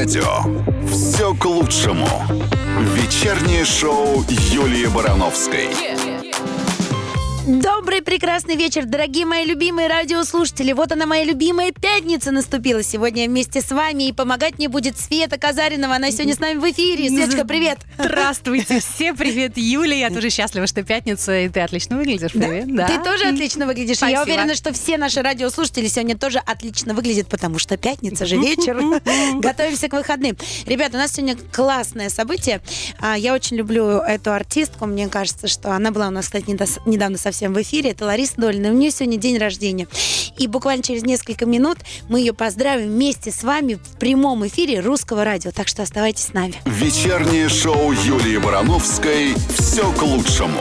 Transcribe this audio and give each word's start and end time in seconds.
радио. 0.00 0.44
Все 0.88 1.34
к 1.34 1.44
лучшему. 1.44 2.08
Вечернее 2.94 3.66
шоу 3.66 4.24
Юлии 4.28 4.86
Барановской. 4.86 5.68
Добрый 7.46 8.02
прекрасный 8.02 8.54
вечер, 8.54 8.84
дорогие 8.84 9.24
мои 9.24 9.46
любимые 9.46 9.88
радиослушатели. 9.88 10.72
Вот 10.72 10.92
она, 10.92 11.06
моя 11.06 11.24
любимая 11.24 11.72
пятница 11.72 12.32
наступила. 12.32 12.82
Сегодня 12.82 13.26
вместе 13.26 13.62
с 13.62 13.70
вами 13.70 14.08
и 14.08 14.12
помогать 14.12 14.58
мне 14.58 14.68
будет 14.68 14.98
Света 14.98 15.38
Казаринова. 15.38 15.94
Она 15.94 16.10
сегодня 16.10 16.34
с 16.34 16.38
нами 16.38 16.58
в 16.58 16.70
эфире. 16.70 17.08
Светочка, 17.08 17.46
привет. 17.46 17.78
Здравствуйте, 17.98 18.80
все 18.80 19.14
привет, 19.14 19.56
Юля. 19.56 19.96
Я 19.96 20.10
тоже 20.10 20.28
счастлива, 20.28 20.66
что 20.66 20.82
пятница, 20.82 21.40
и 21.40 21.48
ты 21.48 21.60
отлично 21.60 21.96
выглядишь. 21.96 22.32
Привет. 22.32 22.74
Да. 22.74 22.86
Ты 22.86 23.02
тоже 23.02 23.24
отлично 23.28 23.66
выглядишь. 23.66 24.02
И 24.02 24.06
Я 24.06 24.18
Спасибо. 24.18 24.22
уверена, 24.22 24.54
что 24.54 24.74
все 24.74 24.98
наши 24.98 25.22
радиослушатели 25.22 25.88
сегодня 25.88 26.18
тоже 26.18 26.40
отлично 26.44 26.92
выглядят, 26.92 27.28
потому 27.28 27.58
что 27.58 27.78
пятница 27.78 28.26
же 28.26 28.36
вечер. 28.36 28.78
Готовимся 29.40 29.88
к 29.88 29.94
выходным. 29.94 30.36
Ребята, 30.66 30.96
у 30.98 31.00
нас 31.00 31.12
сегодня 31.12 31.38
классное 31.52 32.10
событие. 32.10 32.60
А, 33.00 33.16
Я 33.16 33.32
очень 33.32 33.56
люблю 33.56 33.86
эту 33.86 34.30
артистку. 34.32 34.84
Мне 34.84 35.08
кажется, 35.08 35.48
что 35.48 35.72
она 35.72 35.90
была 35.90 36.08
у 36.08 36.10
нас, 36.10 36.26
кстати, 36.26 36.44
недавно 36.50 37.16
совсем 37.30 37.54
в 37.54 37.62
эфире. 37.62 37.90
Это 37.90 38.06
Лариса 38.06 38.34
Долина. 38.36 38.70
У 38.70 38.72
нее 38.72 38.90
сегодня 38.90 39.16
день 39.16 39.38
рождения. 39.38 39.86
И 40.36 40.46
буквально 40.48 40.82
через 40.82 41.02
несколько 41.02 41.46
минут 41.46 41.78
мы 42.08 42.18
ее 42.20 42.32
поздравим 42.32 42.88
вместе 42.88 43.30
с 43.30 43.44
вами 43.44 43.74
в 43.74 43.98
прямом 43.98 44.46
эфире 44.46 44.80
русского 44.80 45.24
радио. 45.24 45.52
Так 45.52 45.68
что 45.68 45.82
оставайтесь 45.82 46.24
с 46.24 46.32
нами. 46.32 46.54
Вечернее 46.66 47.48
шоу 47.48 47.92
Юлии 47.92 48.38
Барановской. 48.38 49.34
Все 49.56 49.92
к 49.92 50.02
лучшему. 50.02 50.60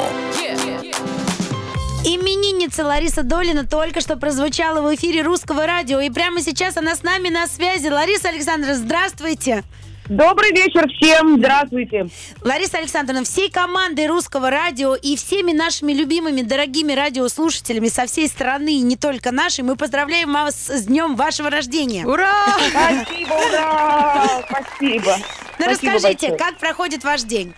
Именинница 2.05 2.85
Лариса 2.85 3.23
Долина 3.23 3.65
только 3.65 3.99
что 3.99 4.15
прозвучала 4.15 4.81
в 4.81 4.95
эфире 4.95 5.23
русского 5.23 5.65
радио. 5.65 5.99
И 5.99 6.09
прямо 6.09 6.41
сейчас 6.41 6.77
она 6.77 6.95
с 6.95 7.01
нами 7.01 7.29
на 7.29 7.47
связи. 7.47 7.87
Лариса 7.87 8.29
Александровна, 8.29 8.75
здравствуйте. 8.75 9.63
Добрый 10.09 10.51
вечер 10.51 10.89
всем, 10.89 11.37
здравствуйте. 11.37 12.07
Лариса 12.41 12.79
Александровна, 12.79 13.23
всей 13.23 13.51
командой 13.51 14.07
русского 14.07 14.49
радио 14.49 14.95
и 14.95 15.15
всеми 15.15 15.51
нашими 15.51 15.93
любимыми, 15.93 16.41
дорогими 16.41 16.93
радиослушателями 16.93 17.89
со 17.89 18.07
всей 18.07 18.27
страны, 18.27 18.79
не 18.81 18.97
только 18.97 19.31
нашей, 19.31 19.63
мы 19.63 19.75
поздравляем 19.75 20.33
вас 20.33 20.55
с 20.67 20.85
днем 20.85 21.15
вашего 21.15 21.51
рождения. 21.51 22.07
Ура! 22.07 22.47
Спасибо, 22.71 23.33
ура! 23.33 24.25
Спасибо. 24.49 25.15
Ну, 25.59 25.65
Спасибо 25.65 25.93
расскажите, 25.93 26.29
большое. 26.29 26.37
как 26.37 26.57
проходит 26.57 27.03
ваш 27.03 27.21
день? 27.21 27.53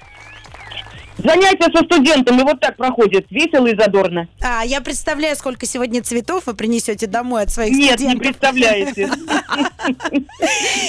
Занятия 1.17 1.69
со 1.75 1.83
студентами 1.83 2.41
вот 2.41 2.59
так 2.59 2.77
проходят, 2.77 3.25
весело 3.29 3.67
и 3.67 3.77
задорно. 3.77 4.27
А, 4.41 4.63
я 4.65 4.81
представляю, 4.81 5.35
сколько 5.35 5.65
сегодня 5.65 6.01
цветов 6.01 6.47
вы 6.47 6.53
принесете 6.53 7.05
домой 7.05 7.43
от 7.43 7.51
своих 7.51 7.73
Нет, 7.73 7.99
не 7.99 8.09
студентов. 8.09 8.37
представляете. 8.37 9.09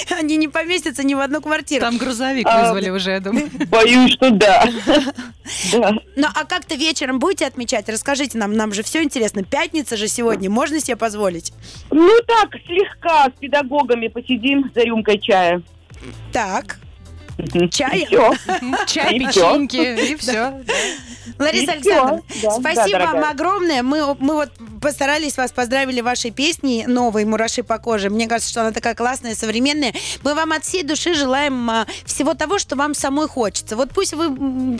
Они 0.17 0.37
не 0.37 0.47
поместятся 0.47 1.03
ни 1.03 1.13
в 1.13 1.19
одну 1.19 1.41
квартиру. 1.41 1.81
Там 1.81 1.97
грузовик 1.97 2.47
А, 2.47 2.61
вызвали 2.73 2.89
уже, 2.89 3.11
я 3.11 3.19
думаю. 3.19 3.49
Боюсь, 3.69 4.13
что 4.13 4.31
да. 4.31 4.65
Да. 5.73 5.91
Ну, 6.15 6.27
а 6.33 6.45
как-то 6.45 6.75
вечером 6.75 7.19
будете 7.19 7.45
отмечать? 7.45 7.89
Расскажите 7.89 8.37
нам, 8.37 8.53
нам 8.53 8.73
же 8.73 8.81
все 8.81 9.03
интересно. 9.03 9.43
Пятница 9.43 9.97
же 9.97 10.07
сегодня, 10.07 10.49
можно 10.49 10.79
себе 10.79 10.95
позволить? 10.95 11.51
Ну 11.91 12.09
так, 12.25 12.49
слегка 12.65 13.25
с 13.25 13.39
педагогами 13.39 14.07
посидим 14.07 14.71
за 14.73 14.81
рюмкой 14.83 15.19
чая. 15.19 15.61
Так, 16.31 16.79
чая? 17.71 18.07
Чай, 18.87 19.19
печеньки, 19.19 20.11
и 20.11 20.15
все. 20.15 20.53
Лариса. 21.39 21.71
Александровна, 21.73 22.21
Да, 22.41 22.51
спасибо 22.51 22.99
да, 22.99 23.13
вам 23.13 23.23
огромное. 23.23 23.83
Мы, 23.83 24.15
мы 24.19 24.35
вот 24.35 24.49
постарались 24.81 25.37
вас 25.37 25.51
поздравили 25.51 26.01
вашей 26.01 26.31
песней 26.31 26.85
новой 26.85 27.25
«Мураши 27.25 27.63
по 27.63 27.77
коже». 27.79 28.09
Мне 28.09 28.27
кажется, 28.27 28.51
что 28.51 28.61
она 28.61 28.71
такая 28.71 28.93
классная, 28.95 29.35
современная. 29.35 29.93
Мы 30.23 30.35
вам 30.35 30.51
от 30.51 30.63
всей 30.63 30.83
души 30.83 31.13
желаем 31.13 31.69
а, 31.69 31.87
всего 32.05 32.33
того, 32.33 32.59
что 32.59 32.75
вам 32.75 32.93
самой 32.93 33.27
хочется. 33.27 33.75
Вот 33.75 33.91
пусть 33.91 34.13
вы 34.13 34.27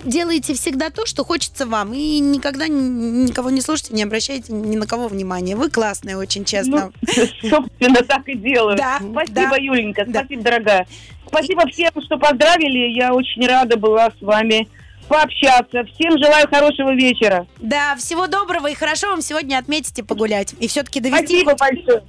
делаете 0.03 0.53
всегда 0.53 0.89
то, 0.89 1.05
что 1.05 1.23
хочется 1.23 1.65
вам. 1.65 1.93
И 1.93 2.19
никогда 2.19 2.67
никого 2.67 3.49
не 3.49 3.61
слушайте, 3.61 3.93
не 3.93 4.03
обращайте 4.03 4.51
ни 4.53 4.75
на 4.75 4.85
кого 4.85 5.07
внимания. 5.07 5.55
Вы 5.55 5.69
классная 5.69 6.17
очень, 6.17 6.45
честно. 6.45 6.91
Ну, 7.01 7.09
собственно, 7.49 8.03
так 8.03 8.27
и 8.27 8.35
делаю. 8.35 8.77
Да, 8.77 8.97
Спасибо, 8.99 9.49
да. 9.49 9.55
Юленька, 9.57 10.05
Да. 10.05 10.19
спасибо, 10.19 10.43
дорогая. 10.43 10.87
Спасибо 11.33 11.67
всем, 11.67 11.91
что 12.05 12.17
поздравили. 12.17 12.91
Я 12.91 13.13
очень 13.13 13.45
рада 13.47 13.75
была 13.75 14.11
с 14.11 14.21
вами 14.21 14.67
пообщаться. 15.07 15.83
Всем 15.83 16.17
желаю 16.17 16.47
хорошего 16.47 16.93
вечера. 16.93 17.47
Да, 17.59 17.95
всего 17.95 18.27
доброго 18.27 18.67
и 18.67 18.75
хорошо 18.75 19.09
вам 19.09 19.21
сегодня 19.21 19.57
отметить 19.57 19.97
и 19.97 20.03
погулять. 20.03 20.53
И 20.59 20.67
все-таки 20.67 20.99
довести 20.99 21.45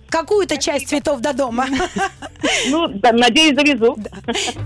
какую-то 0.08 0.58
часть 0.58 0.88
цветов 0.88 1.20
до 1.20 1.32
дома. 1.32 1.66
Ну, 2.68 2.88
да, 2.88 3.12
надеюсь, 3.12 3.56
завезу. 3.56 3.96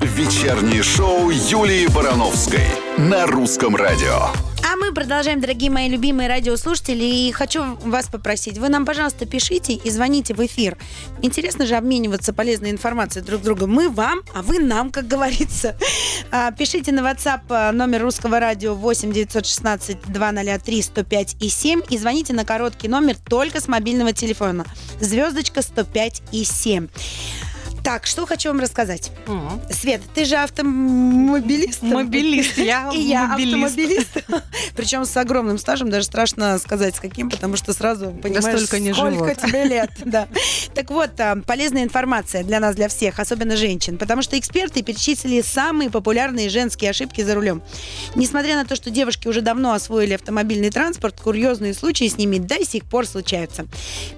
Вечернее 0.01 0.83
шоу 0.83 1.31
Юлии 1.31 1.87
Барановской. 1.87 2.65
На 2.97 3.25
русском 3.27 3.77
радио. 3.77 4.31
Мы 4.81 4.93
продолжаем, 4.93 5.41
дорогие 5.41 5.71
мои 5.71 5.89
любимые 5.89 6.29
радиослушатели, 6.29 7.03
и 7.03 7.33
хочу 7.33 7.77
вас 7.77 8.07
попросить, 8.07 8.59
вы 8.59 8.69
нам, 8.69 8.87
пожалуйста, 8.87 9.27
пишите 9.27 9.73
и 9.73 9.91
звоните 9.91 10.35
в 10.35 10.47
эфир. 10.47 10.79
Интересно 11.21 11.67
же 11.67 11.75
обмениваться 11.75 12.33
полезной 12.33 12.71
информацией 12.71 13.25
друг 13.25 13.41
с 13.41 13.45
другом. 13.45 13.71
Мы 13.71 13.89
вам, 13.89 14.21
а 14.35 14.43
вы 14.43 14.61
нам, 14.61 14.91
как 14.91 15.09
говорится. 15.09 15.77
А, 16.31 16.51
Пишите 16.53 16.93
на 16.93 17.01
WhatsApp 17.01 17.41
а, 17.49 17.73
номер 17.73 18.03
русского 18.03 18.39
радио 18.39 18.75
8 18.75 19.13
916 19.13 19.97
203 20.09 20.83
105 20.83 21.37
и 21.41 21.49
7 21.49 21.81
и 21.89 21.97
звоните 21.97 22.35
на 22.35 22.45
короткий 22.45 22.89
номер 22.89 23.17
только 23.17 23.63
с 23.63 23.69
мобильного 23.69 24.13
телефона. 24.13 24.67
Звездочка 25.01 25.63
105 25.63 26.23
и 26.33 26.45
7. 26.45 26.89
Так, 27.85 28.07
что 28.07 28.27
хочу 28.27 28.51
вам 28.51 28.61
рассказать. 28.61 29.11
Свет, 29.71 30.03
ты 30.15 30.25
же 30.25 30.37
автомобилист? 30.37 31.83
Мобилист, 31.83 32.59
я 32.59 32.91
И 32.95 33.01
я 33.01 33.29
мобилист. 33.29 33.55
автомобилист. 33.55 34.45
Причем 34.77 35.05
с 35.05 35.17
огромным 35.17 35.59
стажем, 35.59 35.89
даже 35.91 36.05
страшно 36.05 36.59
сказать 36.59 36.97
с 36.97 37.01
каким, 37.01 37.31
потому 37.31 37.57
что 37.57 37.73
сразу 37.73 38.11
понимаешь, 38.23 38.61
сколько 38.65 39.35
тебе 39.35 39.65
лет. 39.69 39.91
Да. 40.05 40.29
Так 40.75 40.91
вот, 40.91 41.19
а, 41.19 41.37
полезная 41.47 41.83
информация 41.85 42.45
для 42.45 42.61
нас, 42.61 42.75
для 42.77 42.89
всех, 42.89 43.19
особенно 43.19 43.57
женщин, 43.57 43.97
потому 43.97 44.23
что 44.23 44.39
эксперты 44.39 44.83
перечислили 44.83 45.41
самые 45.41 45.91
популярные 45.91 46.49
женские 46.51 46.91
ошибки 46.91 47.23
за 47.23 47.35
рулем. 47.35 47.63
Несмотря 48.15 48.57
на 48.57 48.65
то, 48.65 48.77
что 48.77 48.91
девушки 48.91 49.29
уже 49.29 49.41
давно 49.41 49.73
освоили 49.73 50.15
автомобильный 50.15 50.71
транспорт, 50.71 51.21
курьезные 51.21 51.73
случаи 51.75 52.09
с 52.09 52.19
ними 52.19 52.39
до 52.39 52.65
сих 52.65 52.85
пор 52.85 53.07
случаются. 53.07 53.67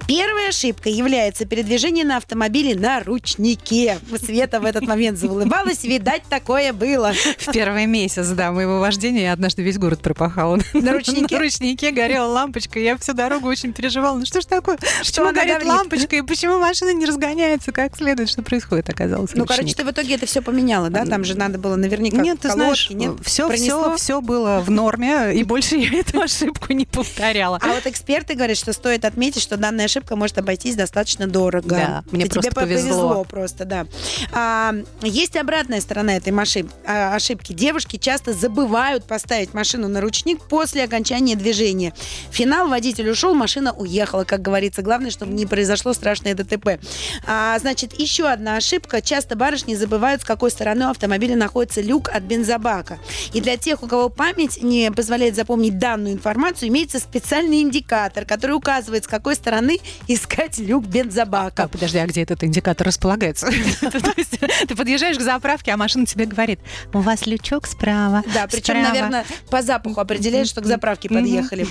Первая 0.09 0.49
ошибка 0.49 0.89
является 0.89 1.45
передвижение 1.45 2.05
на 2.05 2.17
автомобиле 2.17 2.75
на 2.75 3.01
ручнике. 3.01 3.60
Света 3.65 4.61
в 4.61 4.65
этот 4.65 4.87
момент 4.87 5.19
заулыбалась, 5.19 5.85
видать, 5.85 6.23
такое 6.29 6.73
было. 6.73 7.13
В 7.39 7.53
первый 7.53 7.87
месяц, 7.87 8.29
да, 8.29 8.53
моего 8.53 8.81
вождения 8.81 9.23
я 9.23 9.33
однажды 9.33 9.63
весь 9.63 9.79
город 9.79 10.01
пропахала. 10.01 10.59
На 10.73 10.93
ручнике? 10.93 11.37
На 11.37 11.43
ручнике 11.43 11.91
горела 11.91 12.27
лампочка. 12.27 12.79
Я 12.79 12.97
всю 12.97 13.13
дорогу 13.13 13.49
очень 13.49 13.73
переживала. 13.73 14.19
Ну 14.19 14.27
что 14.27 14.41
ж 14.41 14.45
такое? 14.45 14.79
Почему 14.99 15.27
она 15.27 15.45
горит 15.45 15.65
лампочка? 15.65 16.17
И 16.17 16.23
почему 16.23 16.59
машина 16.59 16.93
не 16.93 17.07
разгоняется 17.07 17.73
как 17.73 17.97
следует? 17.97 18.29
Что 18.31 18.43
происходит, 18.43 18.89
оказалось? 18.89 19.31
Ну, 19.35 19.45
короче, 19.47 19.63
ручник. 19.63 19.77
ты 19.77 19.85
в 19.85 19.91
итоге 19.91 20.15
это 20.15 20.27
все 20.27 20.43
поменяла, 20.43 20.91
да? 20.91 21.05
Там 21.07 21.25
же 21.25 21.37
надо 21.37 21.59
было 21.59 21.77
наверняка 21.77 22.19
Нет, 22.19 22.41
ты 22.41 22.51
знаешь, 22.51 22.89
колодки, 22.89 23.07
нет? 23.09 23.27
все, 23.27 23.49
Пронесло? 23.49 23.95
все, 23.97 23.97
все 23.97 24.21
было 24.21 24.61
в 24.61 24.71
норме, 24.71 25.35
и 25.35 25.45
больше 25.45 25.77
я 25.77 26.01
эту 26.01 26.21
ошибку 26.21 26.73
не 26.73 26.87
повторяла. 26.87 27.59
А 27.63 27.69
вот 27.69 27.87
эксперты 27.87 28.35
говорят, 28.35 28.57
что 28.57 28.73
стоит 28.73 29.05
отметить, 29.05 29.43
что 29.43 29.57
данная 29.57 29.87
ошибка 29.87 30.17
может 30.17 30.39
обойтись 30.39 30.77
достаточно 30.77 31.27
дорого. 31.27 31.69
Да, 31.69 32.05
мне 32.11 32.27
просто 32.27 32.43
тебе 32.51 32.55
по- 32.55 32.61
повезло. 32.63 33.25
Просто, 33.41 33.65
да. 33.65 33.87
А, 34.33 34.75
есть 35.01 35.35
обратная 35.35 35.81
сторона 35.81 36.17
этой 36.17 36.31
маши- 36.31 36.69
а, 36.85 37.15
ошибки. 37.15 37.55
Девушки 37.55 37.97
часто 37.97 38.35
забывают 38.35 39.05
поставить 39.05 39.55
машину 39.55 39.89
на 39.89 40.03
ручник 40.03 40.43
после 40.43 40.85
окончания 40.85 41.37
движения. 41.37 41.95
Финал 42.31 42.69
водитель 42.69 43.09
ушел, 43.09 43.35
машина 43.35 43.73
уехала, 43.73 44.25
как 44.25 44.43
говорится. 44.43 44.83
Главное, 44.83 45.11
чтобы 45.11 45.33
не 45.33 45.47
произошло 45.47 45.95
страшное 45.95 46.35
ДТП. 46.35 46.79
А, 47.27 47.59
значит, 47.59 47.99
еще 47.99 48.29
одна 48.29 48.57
ошибка. 48.57 49.01
Часто 49.01 49.37
барышни 49.37 49.75
забывают, 49.75 50.21
с 50.21 50.25
какой 50.27 50.51
стороны 50.51 50.83
автомобиля 50.83 51.35
находится 51.35 51.81
люк 51.81 52.11
от 52.11 52.23
бензобака. 52.25 52.99
И 53.33 53.41
для 53.41 53.57
тех, 53.57 53.83
у 53.83 53.87
кого 53.87 54.11
память 54.11 54.63
не 54.63 54.93
позволяет 54.93 55.35
запомнить 55.35 55.79
данную 55.79 56.13
информацию, 56.13 56.69
имеется 56.69 56.99
специальный 56.99 57.63
индикатор, 57.63 58.27
который 58.27 58.53
указывает, 58.53 59.05
с 59.05 59.09
какой 59.09 59.35
стороны 59.35 59.79
искать 60.09 60.59
люк 60.59 60.85
бензобака. 60.85 61.63
А, 61.63 61.69
подожди, 61.69 61.97
а 61.97 62.07
где 62.07 62.21
этот 62.23 62.45
индикатор 62.45 62.87
располагается? 62.87 63.30
То 63.81 64.13
есть 64.17 64.39
Ты 64.69 64.75
подъезжаешь 64.75 65.17
к 65.19 65.21
заправке, 65.21 65.73
а 65.73 65.77
машина 65.77 66.07
тебе 66.07 66.27
говорит, 66.27 66.61
у 66.93 67.01
вас 67.01 67.27
лючок 67.27 67.67
справа. 67.67 68.23
Да, 68.35 68.47
причем, 68.47 68.77
справа». 68.77 68.89
наверное, 68.89 69.25
по 69.51 69.63
запаху 69.63 70.01
определяют, 70.01 70.49
что 70.49 70.61
к 70.61 70.67
заправке 70.67 71.09
подъехали. 71.09 71.67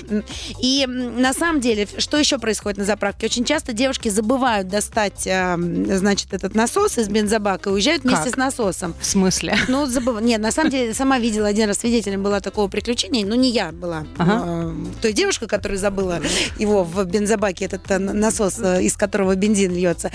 И 0.60 0.86
на 0.86 1.32
самом 1.32 1.60
деле, 1.60 1.88
что 1.98 2.16
еще 2.16 2.38
происходит 2.38 2.78
на 2.78 2.84
заправке? 2.84 3.26
Очень 3.26 3.44
часто 3.44 3.72
девушки 3.72 4.08
забывают 4.08 4.68
достать, 4.68 5.26
а, 5.26 5.54
м, 5.54 5.86
значит, 5.86 6.32
этот 6.32 6.54
насос 6.54 6.98
из 6.98 7.08
бензобака 7.08 7.70
и 7.70 7.72
уезжают 7.72 8.04
вместе 8.04 8.30
с 8.30 8.36
насосом. 8.36 8.94
В 9.00 9.06
смысле? 9.06 9.56
Ну, 9.68 9.86
забыв... 9.86 10.20
Нет, 10.20 10.40
на 10.40 10.52
самом 10.52 10.70
деле, 10.70 10.94
сама 10.94 11.18
видела 11.18 11.48
один 11.48 11.68
раз 11.68 11.78
свидетелем 11.78 12.22
была 12.22 12.40
такого 12.40 12.68
приключения, 12.68 13.24
но 13.24 13.34
не 13.34 13.50
я 13.50 13.72
была. 13.72 14.06
Ага. 14.18 14.42
э, 14.46 14.74
той 15.00 15.12
девушка, 15.12 15.46
которая 15.46 15.78
забыла 15.78 16.20
его 16.58 16.84
в 16.84 17.04
бензобаке, 17.04 17.64
этот 17.64 17.90
э, 17.90 17.98
насос, 17.98 18.58
э, 18.58 18.82
из 18.82 18.96
которого 18.96 19.34
бензин 19.34 19.72
льется. 19.74 20.10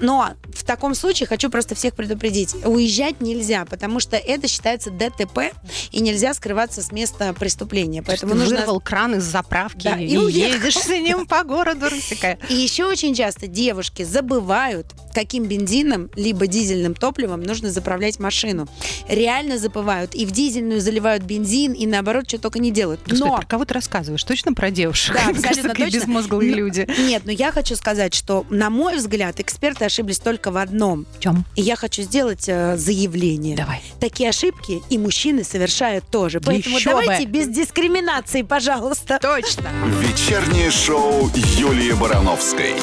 Но 0.00 0.28
в 0.54 0.64
таком 0.64 0.85
случае 0.94 1.26
хочу 1.26 1.50
просто 1.50 1.74
всех 1.74 1.94
предупредить. 1.94 2.54
Уезжать 2.64 3.20
нельзя, 3.20 3.64
потому 3.64 4.00
что 4.00 4.16
это 4.16 4.48
считается 4.48 4.90
ДТП, 4.90 5.52
и 5.92 6.00
нельзя 6.00 6.34
скрываться 6.34 6.82
с 6.82 6.92
места 6.92 7.32
преступления. 7.34 8.02
Поэтому 8.02 8.32
Ты 8.32 8.38
нужно... 8.38 8.56
вырвал 8.58 8.80
кран 8.80 9.16
из 9.16 9.24
заправки 9.24 9.84
Да, 9.84 9.98
и, 9.98 10.06
и 10.06 10.16
уехал. 10.16 10.54
едешь 10.58 10.78
с 10.78 10.88
ним 10.88 11.26
по 11.26 11.42
городу, 11.44 11.88
рассекая. 11.88 12.38
И 12.48 12.54
еще 12.54 12.84
очень 12.86 13.14
часто 13.14 13.46
девушки 13.46 14.02
забывают, 14.02 14.86
каким 15.14 15.44
бензином 15.44 16.10
либо 16.16 16.46
дизельным 16.46 16.94
топливом 16.94 17.42
нужно 17.42 17.70
заправлять 17.70 18.18
машину. 18.18 18.68
Реально 19.08 19.58
забывают. 19.58 20.14
И 20.14 20.26
в 20.26 20.30
дизельную 20.32 20.80
заливают 20.80 21.22
бензин, 21.22 21.72
и 21.72 21.86
наоборот, 21.86 22.28
что 22.28 22.38
только 22.38 22.58
не 22.58 22.70
делают. 22.70 23.00
Господи, 23.00 23.20
Но 23.20 23.36
про 23.36 23.46
кого 23.46 23.64
ты 23.64 23.74
рассказываешь? 23.74 24.22
Точно 24.24 24.52
про 24.52 24.70
девушек? 24.70 25.14
Да, 25.14 25.30
абсолютно 25.30 25.74
точно. 25.74 25.96
безмозглые 25.98 26.50
Но- 26.50 26.56
люди. 26.56 26.86
Нет, 26.98 27.22
но 27.24 27.32
я 27.32 27.52
хочу 27.52 27.76
сказать, 27.76 28.14
что, 28.14 28.44
на 28.50 28.70
мой 28.70 28.96
взгляд, 28.96 29.40
эксперты 29.40 29.84
ошиблись 29.84 30.18
только 30.18 30.50
в 30.50 30.56
одном. 30.56 30.75
В 30.78 31.20
чем? 31.20 31.44
И 31.54 31.62
я 31.62 31.76
хочу 31.76 32.02
сделать 32.02 32.48
э, 32.48 32.76
заявление. 32.76 33.56
Давай. 33.56 33.82
Такие 34.00 34.30
ошибки 34.30 34.82
и 34.90 34.98
мужчины 34.98 35.44
совершают 35.44 36.04
тоже. 36.10 36.40
Поэтому 36.40 36.76
Еще 36.76 36.90
давайте 36.90 37.26
бы. 37.26 37.32
без 37.32 37.48
дискриминации, 37.48 38.42
пожалуйста. 38.42 39.18
Точно. 39.20 39.68
Вечернее 40.00 40.70
шоу 40.70 41.30
Юлии 41.34 41.92
Барановской. 41.92 42.74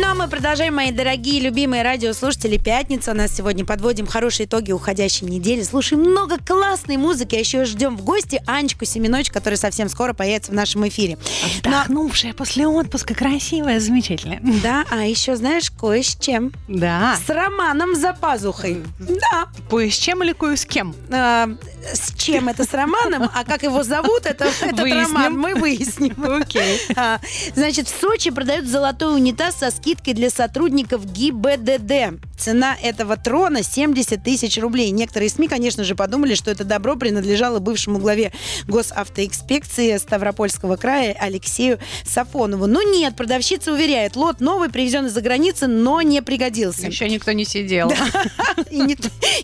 Ну 0.00 0.06
а 0.06 0.14
мы 0.14 0.28
продолжаем, 0.28 0.76
мои 0.76 0.92
дорогие, 0.92 1.40
любимые 1.40 1.82
радиослушатели. 1.82 2.56
Пятница. 2.56 3.10
У 3.10 3.14
нас 3.14 3.34
сегодня 3.34 3.64
подводим 3.64 4.06
хорошие 4.06 4.46
итоги 4.46 4.70
уходящей 4.70 5.26
недели. 5.26 5.62
Слушаем 5.64 6.02
много 6.02 6.36
классной 6.38 6.96
музыки. 6.96 7.34
А 7.34 7.38
еще 7.40 7.64
ждем 7.64 7.96
в 7.96 8.04
гости 8.04 8.40
Анечку 8.46 8.84
Семенович, 8.84 9.30
которая 9.32 9.56
совсем 9.58 9.88
скоро 9.88 10.12
появится 10.12 10.52
в 10.52 10.54
нашем 10.54 10.86
эфире. 10.86 11.18
Но- 11.64 11.80
Отдохнувшая 11.80 12.32
после 12.32 12.68
отпуска, 12.68 13.12
красивая, 13.14 13.80
замечательная. 13.80 14.40
да, 14.62 14.84
а 14.88 15.04
еще 15.04 15.34
знаешь, 15.34 15.68
кое 15.72 16.02
с 16.02 16.16
чем. 16.16 16.52
Да. 16.68 17.16
С 17.26 17.28
Романом 17.28 17.96
за 17.96 18.12
пазухой. 18.14 18.84
Да. 19.00 19.48
Кое 19.68 19.90
с 19.90 19.96
чем 19.96 20.22
или 20.22 20.32
кое 20.32 20.54
с 20.56 20.64
кем? 20.64 20.94
А, 21.10 21.48
с 21.92 22.14
чем 22.16 22.48
это 22.48 22.62
с 22.64 22.72
Романом, 22.72 23.28
а 23.34 23.42
как 23.44 23.64
его 23.64 23.82
зовут, 23.82 24.26
это, 24.26 24.44
этот. 24.60 24.78
Роман, 24.78 25.36
мы 25.36 25.56
выясним. 25.56 26.14
Окей. 26.24 26.78
А, 26.94 27.18
Значит, 27.56 27.88
в 27.88 28.00
Сочи 28.00 28.30
продают 28.30 28.66
золотой 28.66 29.14
унитаз 29.16 29.56
со 29.58 29.70
скидкой 29.72 29.87
для 30.14 30.30
сотрудников 30.30 31.04
ГИБДД. 31.04 32.27
Цена 32.38 32.76
этого 32.80 33.16
трона 33.16 33.62
70 33.62 34.22
тысяч 34.22 34.58
рублей. 34.58 34.90
Некоторые 34.90 35.28
СМИ, 35.28 35.48
конечно 35.48 35.82
же, 35.82 35.96
подумали, 35.96 36.34
что 36.34 36.50
это 36.52 36.62
добро 36.64 36.94
принадлежало 36.94 37.58
бывшему 37.58 37.98
главе 37.98 38.32
госавтоинспекции 38.66 39.96
Ставропольского 39.96 40.76
края 40.76 41.16
Алексею 41.18 41.80
Сафонову. 42.04 42.66
Но 42.66 42.82
нет, 42.82 43.16
продавщица 43.16 43.72
уверяет, 43.72 44.14
лот 44.14 44.40
новый, 44.40 44.70
привезен 44.70 45.06
из-за 45.06 45.20
границы, 45.20 45.66
но 45.66 46.00
не 46.02 46.22
пригодился. 46.22 46.86
Еще 46.86 47.08
никто 47.08 47.32
не 47.32 47.44
сидел. 47.44 47.92
и, 48.70 48.78
не- 48.80 48.96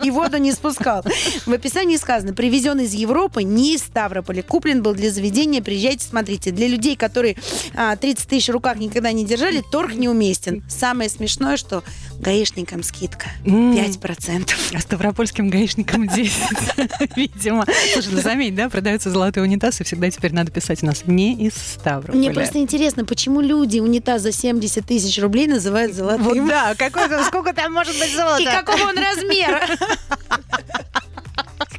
и 0.02 0.10
воду 0.12 0.36
не 0.36 0.52
спускал. 0.52 1.02
В 1.46 1.52
описании 1.52 1.96
сказано, 1.96 2.32
привезен 2.32 2.78
из 2.78 2.92
Европы, 2.94 3.42
не 3.42 3.74
из 3.74 3.80
Ставрополя. 3.80 4.42
Куплен 4.42 4.82
был 4.82 4.94
для 4.94 5.10
заведения, 5.10 5.60
приезжайте, 5.60 6.06
смотрите. 6.06 6.52
Для 6.52 6.68
людей, 6.68 6.94
которые 6.94 7.36
а, 7.74 7.96
30 7.96 8.28
тысяч 8.28 8.48
в 8.48 8.52
руках 8.52 8.76
никогда 8.76 9.10
не 9.10 9.24
держали, 9.24 9.62
торг 9.72 9.94
неуместен. 9.94 10.62
Самое 10.68 11.10
смешное, 11.10 11.56
что 11.56 11.82
гаишникам 12.20 12.83
скидка 12.84 13.26
М. 13.44 13.72
5%. 13.74 14.52
А 14.74 14.80
ставропольским 14.80 15.50
гаишникам 15.50 16.06
10, 16.06 16.32
видимо. 17.16 17.64
Слушай, 17.92 18.12
ну 18.12 18.20
заметь, 18.20 18.54
да, 18.54 18.68
продается 18.68 19.10
золотой 19.10 19.42
унитаз, 19.42 19.80
и 19.80 19.84
всегда 19.84 20.10
теперь 20.10 20.32
надо 20.32 20.50
писать 20.52 20.82
у 20.82 20.86
нас 20.86 21.02
не 21.06 21.34
из 21.34 21.54
Ставрополя. 21.54 22.16
Мне 22.18 22.30
просто 22.30 22.58
интересно, 22.58 23.04
почему 23.04 23.40
люди 23.40 23.80
унитаз 23.80 24.22
за 24.22 24.32
70 24.32 24.86
тысяч 24.86 25.18
рублей 25.20 25.46
называют 25.46 25.92
Вот 25.94 25.98
золотым? 26.18 26.48
да, 26.48 26.74
какой, 26.78 27.08
сколько 27.24 27.52
там 27.52 27.72
может 27.72 27.98
быть 27.98 28.14
золота? 28.14 28.42
И 28.42 28.44
какого 28.44 28.88
он 28.90 28.96
размера? 28.98 29.60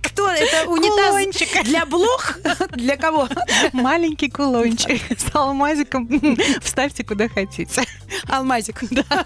Кто 0.02 0.30
это? 0.30 0.70
Унитаз 0.70 1.10
Кулончик. 1.10 1.64
для 1.66 1.86
блох? 1.86 2.38
Для 2.72 2.96
кого? 2.96 3.28
Маленький 3.74 4.30
кулончик 4.30 5.02
с 5.20 5.36
алмазиком. 5.36 6.10
Вставьте 6.62 7.04
куда 7.04 7.28
хотите. 7.28 7.84
Алмазик. 8.30 8.82
Да. 8.92 9.26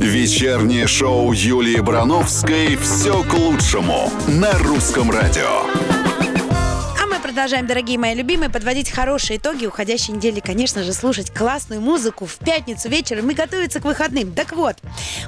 Вечернее 0.00 0.86
шоу 0.86 1.32
Юлии 1.32 1.80
Барановской 1.80 2.76
«Все 2.76 3.22
к 3.22 3.32
лучшему» 3.32 4.10
на 4.26 4.52
русском 4.58 5.10
радио. 5.10 6.13
Продолжаем, 7.34 7.66
дорогие 7.66 7.98
мои 7.98 8.14
любимые, 8.14 8.48
подводить 8.48 8.92
хорошие 8.92 9.38
итоги 9.38 9.66
уходящей 9.66 10.14
недели. 10.14 10.38
Конечно 10.38 10.84
же, 10.84 10.92
слушать 10.92 11.34
классную 11.34 11.80
музыку 11.80 12.26
в 12.26 12.36
пятницу 12.36 12.88
вечером 12.88 13.28
и 13.28 13.34
готовиться 13.34 13.80
к 13.80 13.84
выходным. 13.84 14.32
Так 14.32 14.52
вот, 14.52 14.76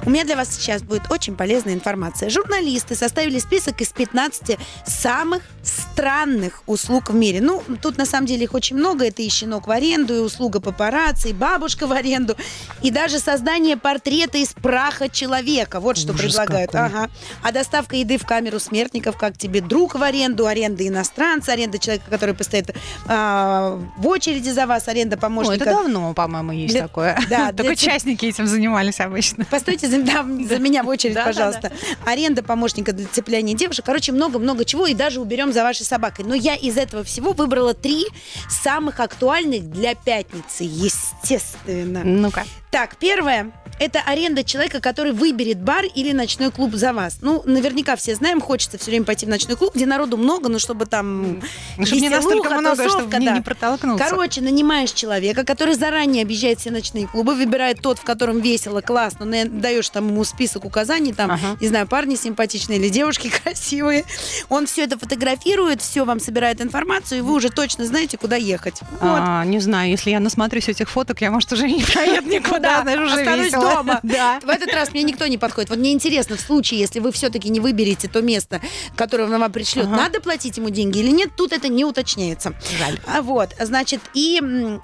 у 0.05 0.09
меня 0.09 0.23
для 0.23 0.37
вас 0.37 0.55
сейчас 0.55 0.83
будет 0.83 1.11
очень 1.11 1.35
полезная 1.35 1.73
информация. 1.73 2.29
Журналисты 2.29 2.95
составили 2.95 3.39
список 3.39 3.81
из 3.81 3.89
15 3.89 4.57
самых 4.85 5.43
странных 5.63 6.63
услуг 6.65 7.09
в 7.09 7.13
мире. 7.15 7.41
Ну, 7.41 7.61
тут 7.81 7.97
на 7.97 8.05
самом 8.05 8.25
деле 8.25 8.45
их 8.45 8.53
очень 8.53 8.77
много. 8.77 9.05
Это 9.05 9.21
и 9.21 9.27
щенок 9.27 9.67
в 9.67 9.71
аренду, 9.71 10.15
и 10.15 10.19
услуга 10.19 10.61
папарацци, 10.61 11.31
и 11.31 11.33
бабушка 11.33 11.87
в 11.87 11.91
аренду, 11.91 12.37
и 12.81 12.89
даже 12.89 13.19
создание 13.19 13.75
портрета 13.75 14.37
из 14.37 14.53
праха 14.53 15.09
человека. 15.09 15.81
Вот 15.81 15.97
что 15.97 16.13
Ужас 16.13 16.35
предлагают. 16.35 16.71
какой. 16.71 16.87
Ага. 16.87 17.09
А 17.43 17.51
доставка 17.51 17.97
еды 17.97 18.17
в 18.17 18.25
камеру 18.25 18.59
смертников, 18.59 19.17
как 19.17 19.37
тебе 19.37 19.59
друг 19.59 19.95
в 19.95 20.03
аренду, 20.03 20.45
аренда 20.45 20.87
иностранца, 20.87 21.51
аренда 21.51 21.79
человека, 21.79 21.96
который 22.09 22.35
постоит 22.35 22.75
а, 23.07 23.79
в 23.97 24.07
очереди 24.07 24.49
за 24.49 24.65
вас, 24.65 24.87
аренда 24.87 25.17
помощника. 25.17 25.63
это 25.63 25.65
давно, 25.65 26.13
по-моему, 26.13 26.51
есть 26.51 26.73
Для- 26.73 26.83
такое. 26.83 27.19
да, 27.29 27.47
Только 27.57 27.75
для- 27.75 27.75
частники 27.75 28.25
этим 28.25 28.47
занимались 28.47 28.99
обычно. 28.99 29.45
Постойте 29.45 29.87
за, 29.87 30.01
да, 30.01 30.23
за 30.23 30.59
меня 30.59 30.83
в 30.83 30.87
очередь, 30.87 31.15
пожалуйста. 31.15 31.71
Аренда 32.05 32.43
помощника 32.43 32.93
для 32.93 33.07
цепляния 33.07 33.53
девушек. 33.53 33.85
Короче, 33.85 34.11
много-много 34.11 34.65
чего. 34.65 34.87
И 34.87 34.93
даже 34.93 35.21
уберем 35.21 35.53
за 35.53 35.63
вашей 35.63 35.85
собакой. 35.85 36.25
Но 36.25 36.35
я 36.35 36.55
из 36.55 36.77
этого 36.77 37.03
всего 37.03 37.33
выбрала 37.33 37.73
три 37.73 38.05
самых 38.49 38.99
актуальных 38.99 39.69
для 39.69 39.95
пятницы, 39.95 40.63
естественно. 40.63 42.01
Ну-ка. 42.03 42.45
Так, 42.71 42.97
первое. 42.97 43.51
Это 43.79 44.01
аренда 44.01 44.43
человека, 44.43 44.79
который 44.81 45.11
выберет 45.11 45.59
бар 45.61 45.85
или 45.85 46.11
ночной 46.11 46.49
клуб 46.49 46.73
за 46.73 46.93
вас. 46.93 47.19
Ну, 47.21 47.43
наверняка 47.45 47.95
все 47.95 48.15
знаем, 48.15 48.41
хочется 48.41 48.79
все 48.79 48.89
время 48.89 49.05
пойти 49.05 49.27
в 49.27 49.29
ночной 49.29 49.55
клуб, 49.55 49.75
где 49.75 49.85
народу 49.85 50.17
много, 50.17 50.49
но 50.49 50.57
чтобы 50.57 50.87
там 50.87 51.41
Ну, 51.77 51.85
Чтобы 51.85 52.01
не 52.01 52.09
настолько 52.09 52.49
много, 52.57 52.75
чтобы 52.89 52.89
тусовка, 53.03 53.17
не, 53.19 53.27
да. 53.27 53.33
не 53.35 53.41
протолкнуться. 53.41 54.03
Короче, 54.03 54.41
нанимаешь 54.41 54.91
человека, 54.93 55.43
который 55.43 55.75
заранее 55.75 56.23
объезжает 56.23 56.59
все 56.59 56.71
ночные 56.71 57.05
клубы, 57.07 57.35
выбирает 57.35 57.79
тот, 57.79 57.99
в 57.99 58.03
котором 58.03 58.39
весело, 58.39 58.81
классно, 58.81 59.27
даешь 59.45 59.87
там 59.91 60.07
ему 60.07 60.23
список 60.23 60.65
указаний, 60.65 61.13
там, 61.13 61.29
Ага. 61.29 61.57
не 61.61 61.67
знаю, 61.67 61.87
парни 61.87 62.15
симпатичные 62.15 62.79
или 62.79 62.89
девушки 62.89 63.29
красивые. 63.43 64.05
Он 64.49 64.65
все 64.65 64.85
это 64.85 64.97
фотографирует, 64.97 65.83
все 65.83 66.03
вам 66.03 66.19
собирает 66.19 66.61
информацию, 66.61 67.19
и 67.19 67.21
вы 67.21 67.33
уже 67.35 67.49
точно 67.51 67.85
знаете, 67.85 68.17
куда 68.17 68.37
ехать. 68.37 68.81
Вот. 69.01 69.19
А, 69.21 69.45
не 69.45 69.59
знаю, 69.59 69.91
если 69.91 70.09
я 70.09 70.19
насмотрюсь 70.19 70.67
этих 70.67 70.89
фоток, 70.89 71.21
я, 71.21 71.29
может, 71.29 71.53
уже 71.53 71.67
не 71.69 71.83
поеду 71.83 72.27
никуда, 72.27 72.56
Да, 72.59 72.81
знаешь, 72.81 72.99
уже 72.99 73.19
останусь 73.19 73.45
весело. 73.47 73.71
дома. 73.75 73.99
Да. 74.03 74.39
В 74.43 74.49
этот 74.49 74.73
раз 74.73 74.91
мне 74.91 75.03
никто 75.03 75.27
не 75.27 75.37
подходит. 75.37 75.69
Вот 75.69 75.79
мне 75.79 75.91
интересно, 75.91 76.35
в 76.37 76.41
случае, 76.41 76.79
если 76.79 76.99
вы 76.99 77.11
все-таки 77.11 77.49
не 77.49 77.59
выберете 77.59 78.07
то 78.07 78.21
место, 78.21 78.61
которое 78.95 79.23
он 79.25 79.37
вам 79.39 79.51
пришлет, 79.51 79.85
Ага. 79.85 79.95
надо 79.95 80.21
платить 80.21 80.57
ему 80.57 80.69
деньги 80.69 80.99
или 80.99 81.09
нет, 81.11 81.29
тут 81.35 81.51
это 81.53 81.67
не 81.67 81.85
уточняется. 81.85 82.53
Жаль. 82.79 82.99
А 83.07 83.21
вот, 83.21 83.49
значит, 83.59 84.01
и 84.13 84.41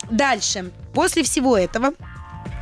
дальше, 0.10 0.72
после 0.94 1.24
всего 1.24 1.58
этого, 1.58 1.94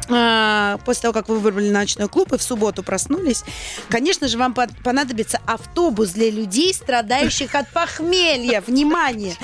после 0.08 1.02
того, 1.02 1.14
как 1.14 1.30
вы 1.30 1.40
выбрали 1.40 1.70
ночной 1.70 2.10
клуб 2.10 2.34
и 2.34 2.38
в 2.38 2.44
субботу 2.44 2.84
проснулись, 2.84 3.44
конечно 3.90 4.28
же, 4.28 4.38
вам 4.38 4.54
понадобится 4.54 5.40
автобус 5.46 6.10
для 6.10 6.30
людей, 6.30 6.74
страдающих 6.74 7.56
от 7.56 7.70
похмелья. 7.70 8.62
Внимание! 8.66 9.36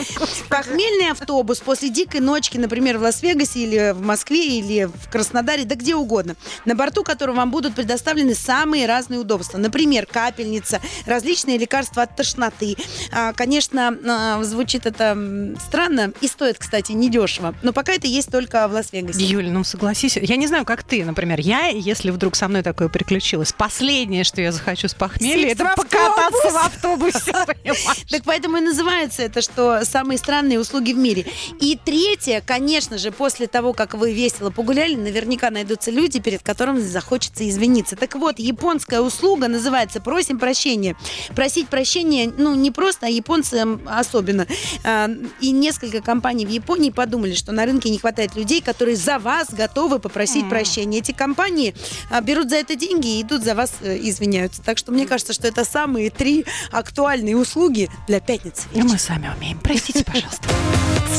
Похмельный 0.50 1.12
автобус 1.12 1.60
после 1.60 1.90
дикой 1.90 2.22
ночки, 2.22 2.58
например, 2.58 2.98
в 2.98 3.02
Лас-Вегасе 3.02 3.60
или 3.60 3.92
в 3.94 4.02
Москве 4.02 4.60
или 4.60 4.86
в 4.86 5.10
Краснодаре, 5.10 5.66
да 5.66 5.76
где 5.76 5.96
угодно, 5.96 6.36
на 6.66 6.76
борту 6.76 7.04
которого 7.04 7.38
вам 7.38 7.52
будут 7.52 7.76
предоставлены 7.76 8.36
самые 8.36 8.88
разные 8.88 9.20
удобства. 9.20 9.58
Например, 9.58 10.06
капельница, 10.06 10.82
различные 11.06 11.58
лекарства 11.58 12.04
от 12.04 12.16
тошноты. 12.16 12.76
А, 13.12 13.34
Конечно, 13.34 13.98
а, 14.06 14.44
звучит 14.44 14.86
это 14.86 15.56
странно 15.66 16.14
и 16.22 16.28
стоит, 16.28 16.58
кстати, 16.58 16.92
недешево. 16.92 17.56
Но 17.62 17.74
пока 17.74 17.94
это 17.94 18.08
есть 18.08 18.32
только 18.32 18.68
в 18.68 18.74
Лас-Вегасе. 18.74 19.24
Юль, 19.24 19.50
ну 19.50 19.64
согласись, 19.64 20.18
я 20.18 20.36
не 20.36 20.47
знаю, 20.48 20.66
как 20.66 20.84
ты, 20.84 21.04
например, 21.06 21.40
я, 21.40 21.68
если 21.68 22.10
вдруг 22.12 22.36
со 22.36 22.48
мной 22.48 22.64
такое 22.64 22.90
приключилось, 22.90 23.54
последнее, 23.54 24.24
что 24.24 24.42
я 24.42 24.52
захочу 24.52 24.88
с 24.88 24.94
похмелья, 24.94 25.50
Сесть 25.50 25.60
это 25.60 25.66
в 25.72 25.76
покататься 25.76 26.50
в 26.50 26.56
автобусе? 26.58 27.34
Так 28.10 28.24
поэтому 28.26 28.58
и 28.58 28.62
называется 28.62 29.24
это, 29.24 29.42
что 29.42 29.84
самые 29.84 30.18
странные 30.18 30.60
услуги 30.60 30.94
в 30.94 30.98
мире. 30.98 31.26
И 31.60 31.78
третье, 31.84 32.42
конечно 32.46 32.98
же, 32.98 33.12
после 33.12 33.48
того, 33.48 33.74
как 33.74 33.94
вы 33.94 34.14
весело 34.14 34.50
погуляли, 34.50 34.96
наверняка 34.96 35.50
найдутся 35.50 35.92
люди, 35.92 36.20
перед 36.20 36.42
которыми 36.42 36.80
захочется 36.80 37.48
извиниться. 37.48 37.96
Так 37.96 38.16
вот, 38.16 38.40
японская 38.40 39.02
услуга 39.02 39.48
называется 39.48 40.00
«Просим 40.02 40.40
прощения». 40.40 40.96
Просить 41.36 41.68
прощения, 41.68 42.32
ну, 42.38 42.56
не 42.56 42.72
просто, 42.72 43.08
а 43.08 43.10
японцам 43.10 43.82
особенно. 43.86 44.48
А, 44.84 45.10
И 45.42 45.52
несколько 45.52 46.02
компаний 46.02 46.46
в 46.46 46.50
Японии 46.50 46.90
подумали, 46.90 47.34
что 47.34 47.52
на 47.52 47.66
рынке 47.66 47.90
не 47.90 47.98
хватает 47.98 48.36
людей, 48.36 48.62
которые 48.62 48.96
за 48.96 49.20
вас 49.20 49.48
готовы 49.52 50.00
попросить 50.00 50.37
просить 50.38 50.50
прощения. 50.50 51.00
Эти 51.00 51.12
компании 51.12 51.74
а, 52.10 52.22
берут 52.22 52.50
за 52.50 52.58
это 52.58 52.76
деньги 52.76 53.20
и 53.20 53.22
идут 53.22 53.44
за 53.44 53.56
вас 53.56 53.74
э, 53.82 53.98
извиняются. 54.02 54.62
Так 54.62 54.78
что 54.78 54.92
мне 54.92 55.06
кажется, 55.06 55.34
что 55.34 55.48
это 55.48 55.64
самые 55.64 56.10
три 56.10 56.46
актуальные 56.72 57.38
услуги 57.38 57.90
для 58.08 58.20
пятницы. 58.20 58.64
И 58.74 58.82
мы 58.82 58.98
сами 58.98 59.32
умеем. 59.36 59.60
Простите, 59.62 60.04
пожалуйста. 60.04 60.48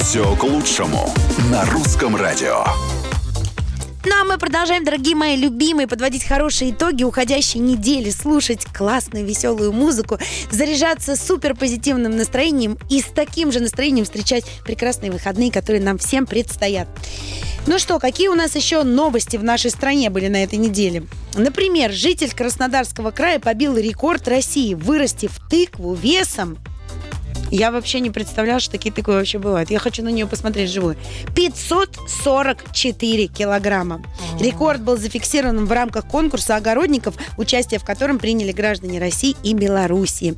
Все 0.00 0.36
к 0.36 0.42
лучшему 0.42 1.12
на 1.50 1.64
русском 1.66 2.16
радио. 2.16 2.64
Ну 4.04 4.12
а 4.20 4.24
мы 4.24 4.38
продолжаем, 4.38 4.84
дорогие 4.84 5.16
мои 5.16 5.36
любимые, 5.36 5.88
подводить 5.88 6.24
хорошие 6.24 6.70
итоги 6.70 7.02
уходящей 7.02 7.58
недели, 7.58 8.10
слушать 8.10 8.64
классную, 8.64 9.26
веселую 9.26 9.72
музыку, 9.72 10.18
заряжаться 10.52 11.16
супер 11.16 11.56
позитивным 11.56 12.16
настроением 12.16 12.78
и 12.88 13.00
с 13.00 13.06
таким 13.06 13.50
же 13.50 13.58
настроением 13.58 14.04
встречать 14.04 14.44
прекрасные 14.64 15.10
выходные, 15.10 15.50
которые 15.50 15.82
нам 15.82 15.98
всем 15.98 16.26
предстоят. 16.26 16.88
Ну 17.66 17.78
что, 17.80 17.98
какие 17.98 18.28
у 18.28 18.34
нас 18.34 18.54
еще 18.54 18.84
новости 18.84 19.36
в 19.36 19.42
нашей 19.42 19.70
стране 19.70 20.10
были 20.10 20.28
на 20.28 20.44
этой 20.44 20.58
неделе? 20.58 21.04
Например, 21.34 21.92
житель 21.92 22.32
Краснодарского 22.32 23.10
края 23.10 23.40
побил 23.40 23.76
рекорд 23.76 24.28
России, 24.28 24.74
вырастив 24.74 25.32
тыкву 25.50 25.92
весом 25.94 26.56
я 27.50 27.70
вообще 27.70 28.00
не 28.00 28.10
представляла, 28.10 28.60
что 28.60 28.72
такие 28.72 28.92
тыквы 28.92 29.14
вообще 29.14 29.38
бывают. 29.38 29.70
Я 29.70 29.78
хочу 29.78 30.02
на 30.02 30.08
нее 30.08 30.26
посмотреть 30.26 30.70
живую. 30.70 30.96
544 31.34 33.26
килограмма. 33.28 34.02
Рекорд 34.40 34.80
был 34.82 34.96
зафиксирован 34.96 35.66
в 35.66 35.72
рамках 35.72 36.06
конкурса 36.06 36.56
огородников, 36.56 37.14
участие 37.36 37.80
в 37.80 37.84
котором 37.84 38.18
приняли 38.18 38.52
граждане 38.52 38.98
России 39.00 39.36
и 39.42 39.54
Белоруссии. 39.54 40.36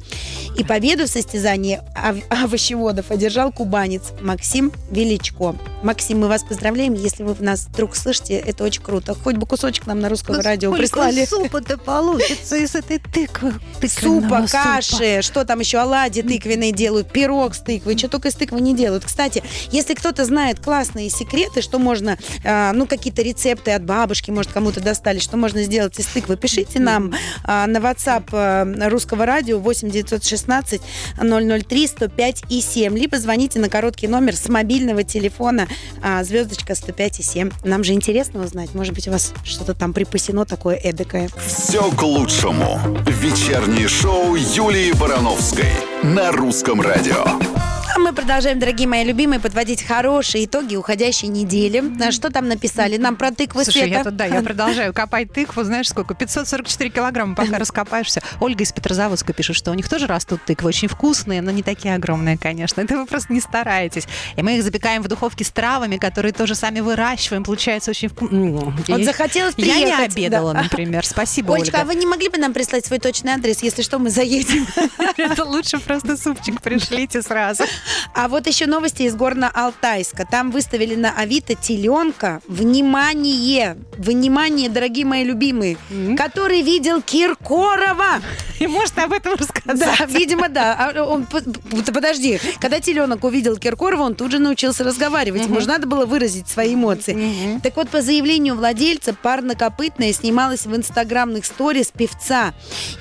И 0.56 0.64
победу 0.64 1.04
в 1.04 1.08
состязании 1.08 1.80
ов- 1.96 2.22
овощеводов 2.30 3.10
одержал 3.10 3.52
кубанец 3.52 4.12
Максим 4.20 4.72
Величко. 4.90 5.54
Максим, 5.82 6.20
мы 6.20 6.28
вас 6.28 6.42
поздравляем. 6.42 6.94
Если 6.94 7.22
вы 7.22 7.34
нас 7.40 7.66
вдруг 7.66 7.96
слышите, 7.96 8.34
это 8.34 8.64
очень 8.64 8.82
круто. 8.82 9.14
Хоть 9.14 9.36
бы 9.36 9.46
кусочек 9.46 9.86
нам 9.86 10.00
на 10.00 10.08
русском 10.08 10.36
радио 10.40 10.72
прислали. 10.72 11.24
супа-то 11.24 11.78
получится 11.78 12.56
из 12.56 12.74
этой 12.74 12.98
тыквы. 12.98 13.54
Супа, 13.88 14.46
каши, 14.50 15.22
что 15.22 15.44
там 15.44 15.60
еще, 15.60 15.78
оладьи 15.78 16.22
тыквенные 16.22 16.72
делают, 16.72 16.99
пирог 17.04 17.54
с 17.54 17.60
тыквой, 17.60 17.96
что 17.96 18.08
только 18.08 18.28
из 18.28 18.34
тыквы 18.34 18.60
не 18.60 18.74
делают. 18.74 19.04
Кстати, 19.04 19.42
если 19.70 19.94
кто-то 19.94 20.24
знает 20.24 20.60
классные 20.60 21.10
секреты, 21.10 21.62
что 21.62 21.78
можно, 21.78 22.18
э, 22.44 22.72
ну, 22.72 22.86
какие-то 22.86 23.22
рецепты 23.22 23.72
от 23.72 23.84
бабушки, 23.84 24.30
может, 24.30 24.52
кому-то 24.52 24.80
достали, 24.80 25.18
что 25.18 25.36
можно 25.36 25.62
сделать 25.62 25.98
из 25.98 26.06
тыквы, 26.06 26.36
пишите 26.36 26.80
нам 26.80 27.12
э, 27.12 27.66
на 27.66 27.78
WhatsApp 27.78 28.28
э, 28.32 28.88
русского 28.88 29.26
радио 29.26 29.58
8 29.58 29.90
916 29.90 30.80
003 31.18 31.86
105 31.86 32.42
и 32.48 32.60
7, 32.60 32.96
либо 32.96 33.18
звоните 33.18 33.58
на 33.58 33.68
короткий 33.68 34.08
номер 34.08 34.36
с 34.36 34.48
мобильного 34.48 35.04
телефона 35.04 35.68
э, 36.02 36.24
звездочка 36.24 36.74
105 36.74 37.20
и 37.20 37.22
7. 37.22 37.50
Нам 37.64 37.84
же 37.84 37.92
интересно 37.92 38.42
узнать, 38.42 38.74
может 38.74 38.94
быть, 38.94 39.08
у 39.08 39.10
вас 39.10 39.32
что-то 39.44 39.74
там 39.74 39.92
припасено 39.92 40.44
такое 40.44 40.76
эдакое. 40.76 41.28
Все 41.46 41.90
к 41.90 42.02
лучшему. 42.02 42.80
Вечернее 43.06 43.88
шоу 43.88 44.34
Юлии 44.34 44.92
Барановской 44.92 45.89
на 46.02 46.32
русском 46.32 46.80
радио. 46.80 47.24
А 48.00 48.02
мы 48.02 48.14
продолжаем, 48.14 48.58
дорогие 48.58 48.88
мои 48.88 49.04
любимые, 49.04 49.40
подводить 49.40 49.82
хорошие 49.82 50.46
итоги 50.46 50.74
уходящей 50.74 51.28
недели. 51.28 51.84
А 52.02 52.10
Что 52.10 52.30
там 52.30 52.48
написали? 52.48 52.96
Нам 52.96 53.14
про 53.14 53.30
тыквы 53.30 53.62
Слушай, 53.64 53.82
Света. 53.82 53.98
я 53.98 54.04
тут, 54.04 54.16
да, 54.16 54.24
я 54.24 54.40
продолжаю 54.40 54.94
копать 54.94 55.30
тыкву, 55.30 55.62
знаешь 55.64 55.90
сколько? 55.90 56.14
544 56.14 56.88
килограмма, 56.88 57.34
пока 57.34 57.58
раскопаешься. 57.58 58.22
Ольга 58.40 58.62
из 58.64 58.72
Петрозаводска 58.72 59.34
пишет, 59.34 59.54
что 59.54 59.70
у 59.70 59.74
них 59.74 59.86
тоже 59.86 60.06
растут 60.06 60.42
тыквы, 60.46 60.68
очень 60.68 60.88
вкусные, 60.88 61.42
но 61.42 61.50
не 61.50 61.62
такие 61.62 61.94
огромные, 61.94 62.38
конечно. 62.38 62.80
Это 62.80 62.96
вы 62.96 63.04
просто 63.04 63.34
не 63.34 63.40
стараетесь. 63.40 64.08
И 64.34 64.42
мы 64.42 64.56
их 64.56 64.62
запекаем 64.62 65.02
в 65.02 65.08
духовке 65.08 65.44
с 65.44 65.50
травами, 65.50 65.98
которые 65.98 66.32
тоже 66.32 66.54
сами 66.54 66.80
выращиваем. 66.80 67.44
Получается 67.44 67.90
очень 67.90 68.08
вкусно. 68.08 68.72
Вот 68.88 69.04
захотелось 69.04 69.54
Я 69.58 69.76
не 69.76 69.82
приехать, 69.82 70.12
обедала, 70.16 70.54
да. 70.54 70.62
например. 70.62 71.04
Спасибо, 71.04 71.54
Олечка, 71.54 71.76
а 71.76 71.80
Ольга. 71.82 71.88
вы 71.92 71.94
не 71.96 72.06
могли 72.06 72.30
бы 72.30 72.38
нам 72.38 72.54
прислать 72.54 72.86
свой 72.86 72.98
точный 72.98 73.32
адрес? 73.32 73.62
Если 73.62 73.82
что, 73.82 73.98
мы 73.98 74.08
заедем. 74.08 74.66
Это 75.18 75.44
лучше 75.44 75.78
просто 75.78 76.16
супчик 76.16 76.62
пришлите 76.62 77.20
сразу. 77.20 77.64
А 78.14 78.28
вот 78.28 78.46
еще 78.46 78.66
новости 78.66 79.02
из 79.04 79.14
Горно-Алтайска. 79.16 80.26
Там 80.30 80.50
выставили 80.50 80.94
на 80.94 81.12
Авито 81.12 81.54
теленка. 81.54 82.40
Внимание! 82.48 83.76
Внимание, 83.96 84.68
дорогие 84.68 85.04
мои 85.04 85.24
любимые! 85.24 85.76
Который 86.16 86.62
видел 86.62 87.02
Киркорова! 87.02 88.20
И 88.58 88.66
может 88.66 88.98
об 88.98 89.12
этом 89.12 89.36
Да, 89.36 89.38
рассказать. 89.42 90.10
видимо, 90.10 90.48
да. 90.48 90.92
А 90.94 91.02
он, 91.04 91.26
подожди, 91.26 92.38
когда 92.60 92.78
теленок 92.80 93.24
увидел 93.24 93.56
Киркорова, 93.56 94.02
он 94.02 94.14
тут 94.14 94.32
же 94.32 94.38
научился 94.38 94.84
разговаривать. 94.84 95.46
Ему 95.46 95.60
же 95.60 95.68
надо 95.68 95.86
было 95.86 96.04
выразить 96.04 96.48
свои 96.48 96.74
эмоции. 96.74 97.58
Так 97.62 97.76
вот, 97.76 97.88
по 97.88 98.02
заявлению 98.02 98.56
владельца, 98.56 99.14
парнокопытная 99.14 100.12
снималась 100.12 100.66
в 100.66 100.76
инстаграмных 100.76 101.46
сторис 101.46 101.90
певца. 101.96 102.52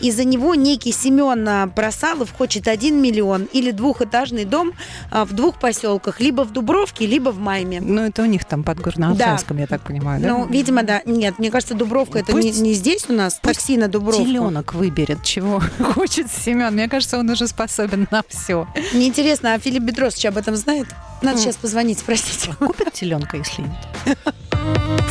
Из-за 0.02 0.24
него 0.24 0.56
некий 0.56 0.94
Семен 0.94 1.48
а, 1.48 1.68
Просалов 1.68 2.32
хочет 2.32 2.68
1 2.68 2.96
миллион 3.02 3.50
или 3.52 3.72
двухэтажный 3.72 4.46
дом 4.46 4.69
а, 5.12 5.26
в 5.26 5.34
двух 5.34 5.60
поселках, 5.60 6.20
либо 6.20 6.44
в 6.44 6.52
Дубровке, 6.52 7.06
либо 7.06 7.30
в 7.30 7.40
Майме. 7.40 7.82
Ну, 7.82 8.02
это 8.02 8.24
у 8.24 8.26
них 8.26 8.46
там 8.46 8.64
под 8.64 8.80
Горно-Алтайском, 8.80 9.60
я 9.60 9.68
так 9.68 9.82
понимаю, 9.82 10.22
да? 10.22 10.30
Ну, 10.30 10.48
видимо, 10.48 10.84
да. 10.84 11.02
Нет, 11.06 11.40
мне 11.40 11.52
кажется, 11.52 11.76
Дубровка 11.76 12.20
это 12.20 12.34
не, 12.34 12.42
Пусть- 12.50 12.62
не 12.62 12.74
здесь 12.74 13.06
у 13.10 13.14
нас, 13.14 13.40
такси 13.42 13.78
на 13.78 13.88
Дубровку. 13.88 14.24
Теленок 14.24 14.74
выберет, 14.74 15.24
чего 15.24 15.62
хочет 15.94 16.32
Семен. 16.32 16.74
Мне 16.74 16.88
кажется, 16.90 17.18
он 17.20 17.30
уже 17.30 17.48
способен 17.48 18.08
на 18.12 18.24
все. 18.28 18.68
Мне 18.94 19.08
интересно, 19.08 19.54
а 19.54 19.60
Филипп 19.60 19.84
Бедросович 19.84 20.26
об 20.26 20.38
этом 20.38 20.56
знает? 20.56 20.88
Надо 21.22 21.40
сейчас 21.40 21.58
позвонить, 21.58 22.00
спросить. 22.00 22.50
Купит 22.60 22.94
теленка, 22.94 23.38
если 23.38 23.64
нет. 23.64 24.18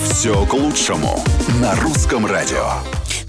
Все 0.03 0.47
к 0.47 0.55
лучшему 0.55 1.23
на 1.61 1.75
русском 1.77 2.25
радио. 2.27 2.73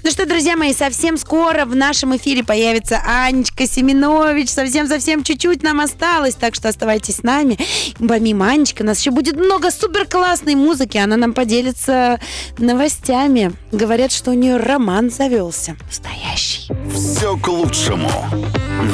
Ну 0.02 0.10
что, 0.10 0.24
друзья 0.24 0.56
мои, 0.56 0.72
совсем 0.72 1.18
скоро 1.18 1.66
в 1.66 1.76
нашем 1.76 2.16
эфире 2.16 2.42
появится 2.42 3.02
Анечка 3.06 3.66
Семенович. 3.66 4.48
Совсем-совсем 4.48 5.22
чуть-чуть 5.22 5.62
нам 5.62 5.80
осталось, 5.80 6.34
так 6.34 6.54
что 6.54 6.70
оставайтесь 6.70 7.16
с 7.16 7.22
нами. 7.22 7.58
Помимо 7.98 8.48
Анечки 8.48 8.80
у 8.82 8.86
нас 8.86 9.00
еще 9.00 9.10
будет 9.10 9.36
много 9.36 9.70
супер 9.70 10.06
классной 10.06 10.54
музыки. 10.54 10.96
Она 10.96 11.16
нам 11.16 11.34
поделится 11.34 12.18
новостями. 12.56 13.52
Говорят, 13.72 14.10
что 14.10 14.30
у 14.30 14.34
нее 14.34 14.56
роман 14.56 15.10
завелся. 15.10 15.76
Настоящий. 15.86 16.72
Все 16.94 17.36
к 17.36 17.46
лучшему. 17.48 18.10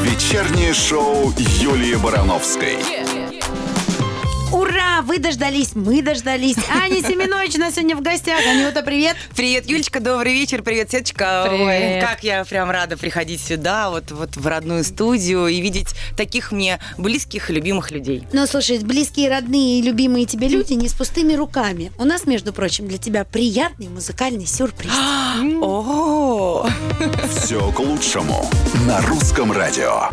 Вечернее 0.02 0.74
шоу 0.74 1.32
Юлии 1.60 1.94
Барановской. 1.94 2.78
Вы 5.02 5.18
дождались, 5.18 5.74
мы 5.74 6.00
дождались. 6.00 6.56
Аня 6.70 7.02
Семенович 7.02 7.56
у 7.56 7.58
нас 7.58 7.74
сегодня 7.74 7.96
в 7.96 8.02
гостях. 8.02 8.40
Анюта, 8.46 8.82
привет. 8.82 9.16
Привет, 9.34 9.68
Юлечка, 9.68 10.00
добрый 10.00 10.32
вечер, 10.32 10.62
привет, 10.62 10.90
Светочка. 10.90 11.44
Привет. 11.48 11.66
Ой, 11.66 12.00
как 12.00 12.22
я 12.22 12.44
прям 12.44 12.70
рада 12.70 12.96
приходить 12.96 13.42
сюда, 13.42 13.90
вот, 13.90 14.10
вот 14.10 14.36
в 14.36 14.46
родную 14.46 14.84
студию 14.84 15.48
и 15.48 15.60
видеть 15.60 15.88
таких 16.16 16.50
мне 16.50 16.78
близких 16.96 17.50
и 17.50 17.52
любимых 17.52 17.90
людей. 17.90 18.26
Ну, 18.32 18.46
слушай, 18.46 18.78
близкие, 18.78 19.28
родные 19.30 19.80
и 19.80 19.82
любимые 19.82 20.24
тебе 20.24 20.48
люди 20.48 20.72
не 20.72 20.88
с 20.88 20.94
пустыми 20.94 21.34
руками. 21.34 21.92
У 21.98 22.04
нас, 22.04 22.26
между 22.26 22.52
прочим, 22.52 22.88
для 22.88 22.98
тебя 22.98 23.24
приятный 23.24 23.88
музыкальный 23.88 24.46
сюрприз. 24.46 24.92
О, 25.62 26.68
Все 27.36 27.70
к 27.72 27.78
лучшему 27.80 28.48
на 28.86 29.00
русском 29.02 29.52
радио. 29.52 30.08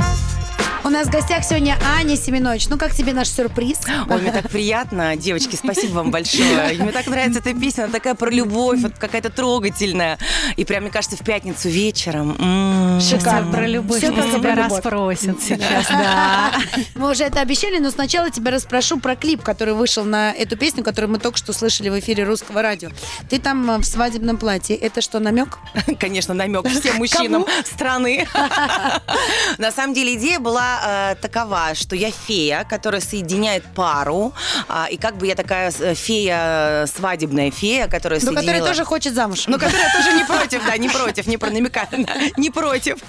У 0.86 0.90
нас 0.90 1.08
в 1.08 1.12
гостях 1.12 1.46
сегодня 1.46 1.78
Аня 1.98 2.18
Семенович. 2.18 2.68
Ну, 2.68 2.78
как 2.78 2.94
тебе 2.94 3.14
наш 3.14 3.30
сюрприз? 3.30 3.80
Ой, 4.10 4.22
мне 4.22 4.34
так 4.34 4.50
приятно, 4.50 5.16
девочки, 5.16 5.56
спасибо 5.56 5.94
вам 5.94 6.12
большое. 6.12 6.74
Мне 6.78 6.92
так 6.92 7.08
нравится 7.08 7.40
эта 7.40 7.54
песня, 7.58 7.84
она 7.86 7.94
такая 7.94 8.16
про 8.16 8.30
любовь, 8.30 8.82
вот 8.82 8.94
какая-то 9.00 9.30
трогательная. 9.30 10.18
И 10.58 10.66
прям, 10.66 10.84
мне 10.84 10.92
кажется, 10.92 11.16
в 11.16 11.22
пятницу 11.22 11.70
вечером. 11.70 12.36
м, 12.38 13.00
Шикарно. 13.00 13.52
Про 13.54 13.68
любовь 13.68 14.02
тебя 14.02 14.12
про 14.12 14.26
любовь. 14.56 14.56
расспросят 14.56 15.42
сейчас, 15.42 15.88
да. 15.88 16.52
Мы 16.96 17.12
уже 17.12 17.24
это 17.24 17.40
обещали, 17.40 17.80
но 17.80 17.90
сначала 17.90 18.30
тебя 18.30 18.52
расспрошу 18.52 19.00
про 19.00 19.16
клип, 19.16 19.42
который 19.42 19.76
вышел 19.76 20.04
на 20.04 20.34
эту 20.34 20.58
песню, 20.58 20.84
которую 20.84 21.12
мы 21.12 21.20
только 21.20 21.38
что 21.38 21.54
слышали 21.54 21.88
в 21.90 21.98
эфире 22.00 22.26
русского 22.26 22.62
радио. 22.62 22.90
Ты 23.30 23.40
там 23.40 23.70
э, 23.72 23.78
в 23.78 23.86
свадебном 23.86 24.36
платье. 24.38 24.76
Это 24.76 25.00
что, 25.02 25.20
намек? 25.20 25.60
Конечно, 26.00 26.34
намек 26.34 26.68
всем 26.68 26.98
мужчинам 26.98 27.46
страны. 27.66 28.28
На 29.58 29.72
самом 29.72 29.94
деле 29.94 30.16
идея 30.16 30.40
была 30.40 30.73
э, 30.84 31.16
такова, 31.22 31.76
что 31.76 31.96
я 31.96 32.12
фея, 32.12 32.66
которая 32.70 33.02
соединяет 33.02 33.64
пару, 33.76 34.34
а, 34.68 34.88
и 34.90 34.98
как 34.98 35.18
бы 35.18 35.28
я 35.28 35.36
такая 35.36 35.72
э, 35.80 35.94
фея, 35.94 36.86
свадебная 36.88 37.52
фея, 37.52 37.88
которая 37.88 38.20
Ну, 38.20 38.28
соединила... 38.28 38.42
который 38.42 38.68
тоже 38.68 38.86
хочет 38.86 39.14
замуж. 39.14 39.46
Ну, 39.48 39.60
которая 39.60 39.92
тоже 39.94 40.14
не 40.14 40.26
против, 40.26 40.66
да, 40.66 40.78
не 40.78 40.90
против, 40.90 41.28
не 41.28 41.38
про 41.38 41.50
намекаю, 41.50 41.88
не 42.38 42.50
против. 42.50 43.00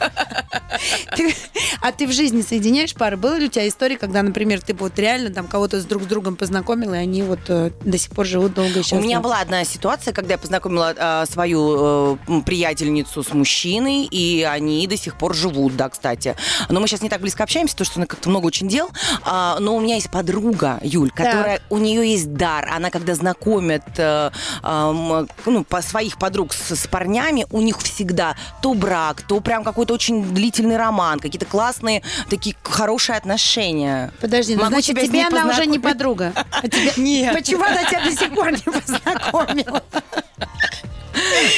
А 1.81 1.93
ты 1.93 2.07
в 2.07 2.13
жизни 2.13 2.43
соединяешь 2.43 2.95
пары? 2.95 3.17
Была 3.17 3.39
ли 3.39 3.47
у 3.47 3.49
тебя 3.49 3.69
история, 3.69 3.99
когда, 3.99 4.23
например, 4.23 4.61
ты 4.61 4.75
вот 4.75 4.99
реально 4.99 5.31
там 5.31 5.47
кого-то 5.47 5.81
с 5.81 5.85
друг 5.85 6.05
с 6.05 6.07
другом 6.07 6.37
познакомила, 6.37 6.95
и 6.95 6.99
они 6.99 7.23
вот 7.23 7.41
э, 7.49 7.71
до 7.85 7.99
сих 7.99 8.11
пор 8.11 8.27
живут 8.27 8.55
долго 8.55 8.81
и 8.81 8.95
У 8.95 9.01
меня 9.01 9.21
была 9.21 9.41
одна 9.41 9.65
ситуация, 9.65 10.13
когда 10.13 10.35
я 10.35 10.39
познакомила 10.39 10.95
э, 10.97 11.27
свою 11.31 12.19
э, 12.27 12.41
приятельницу 12.45 13.23
с 13.23 13.33
мужчиной, 13.33 14.05
и 14.05 14.43
они 14.43 14.87
до 14.87 14.97
сих 14.97 15.17
пор 15.17 15.35
живут, 15.35 15.77
да, 15.77 15.89
кстати. 15.89 16.37
Но 16.69 16.81
мы 16.81 16.89
сейчас 16.89 17.03
не 17.03 17.09
так 17.09 17.21
близко 17.21 17.43
общаемся, 17.43 17.54
общаемся, 17.55 17.77
то, 17.77 17.85
что 17.85 18.01
она 18.01 18.07
как-то 18.07 18.29
много 18.29 18.47
очень 18.47 18.69
дел. 18.69 18.91
А, 19.25 19.59
но 19.61 19.77
у 19.77 19.81
меня 19.81 19.95
есть 19.95 20.11
подруга, 20.11 20.81
Юль, 20.83 21.11
которая, 21.11 21.61
у 21.71 21.79
нее 21.79 22.11
есть 22.11 22.35
дар. 22.35 22.69
Она, 22.75 22.91
когда 22.91 23.15
знакомит 23.15 23.83
э, 23.97 24.31
эм, 24.65 25.29
ну, 25.47 25.65
по 25.65 25.81
своих 25.81 26.19
подруг 26.19 26.53
с, 26.53 26.75
с 26.75 26.87
парнями, 26.89 27.47
у 27.53 27.61
них 27.61 27.81
всегда 27.81 28.35
то 28.61 28.75
брак, 28.75 29.23
то 29.23 29.39
прям 29.39 29.63
какой-то 29.63 29.95
очень 29.95 30.35
длительный 30.35 30.77
роман, 30.77 31.21
какие-то 31.21 31.47
классные, 31.47 32.03
такие 32.29 32.57
хорошие 32.65 33.17
отношения. 33.17 34.13
Подожди, 34.21 34.57
ну, 34.57 34.63
Могу 34.63 34.73
значит, 34.73 34.99
тебе 34.99 35.25
она 35.25 35.49
уже 35.49 35.67
не 35.67 35.79
подруга. 35.79 36.33
А 36.35 36.63
Нет. 36.97 37.35
Почему 37.35 37.63
она 37.63 37.85
тебя 37.85 38.05
до 38.05 38.11
сих 38.11 38.35
пор 38.35 38.51
не 38.51 38.59
познакомила? 38.59 39.83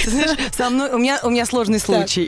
Ты 0.04 0.10
знаешь, 0.10 0.38
со 0.54 0.68
мной, 0.68 0.90
у 0.90 0.98
меня, 0.98 1.18
у 1.22 1.30
меня 1.30 1.46
сложный 1.46 1.80
случай. 1.80 2.26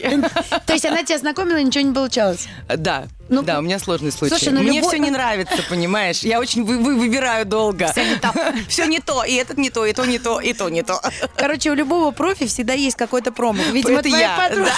То 0.67 0.73
есть 0.73 0.87
она 0.87 1.03
тебя 1.03 1.19
знакомила, 1.19 1.59
ничего 1.59 1.85
не 1.85 1.93
получалось? 1.93 2.49
Да, 2.75 3.05
Ну, 3.29 3.43
да, 3.43 3.59
у 3.59 3.63
меня 3.63 3.79
сложный 3.79 4.11
случай. 4.11 4.35
слушай, 4.37 4.53
ну, 4.53 4.61
Мне 4.63 4.79
любой- 4.79 4.89
все 4.91 4.99
не 4.99 5.11
нравится, 5.11 5.63
понимаешь? 5.69 6.21
Я 6.21 6.41
очень 6.41 6.65
вы- 6.65 6.79
вы- 6.79 6.97
выбираю 6.97 7.45
долго. 7.45 7.89
Все 7.93 8.05
не 8.09 8.17
то. 8.17 8.33
Все 8.69 8.87
не 8.87 9.01
то, 9.01 9.23
и 9.25 9.35
этот 9.35 9.59
не 9.59 9.71
то, 9.71 9.85
и 9.85 9.93
то 9.93 10.05
не 10.07 10.19
то, 10.19 10.41
и 10.41 10.53
то 10.53 10.69
не 10.69 10.83
то. 10.83 11.01
Короче, 11.37 11.71
у 11.71 11.75
любого 11.75 12.11
профи 12.11 12.47
всегда 12.47 12.73
есть 12.73 12.97
какой-то 12.97 13.31
промах. 13.33 13.67
Видимо, 13.73 14.01
Это 14.01 14.09
твоя 14.09 14.37
я, 14.37 14.49
подруга 14.49 14.71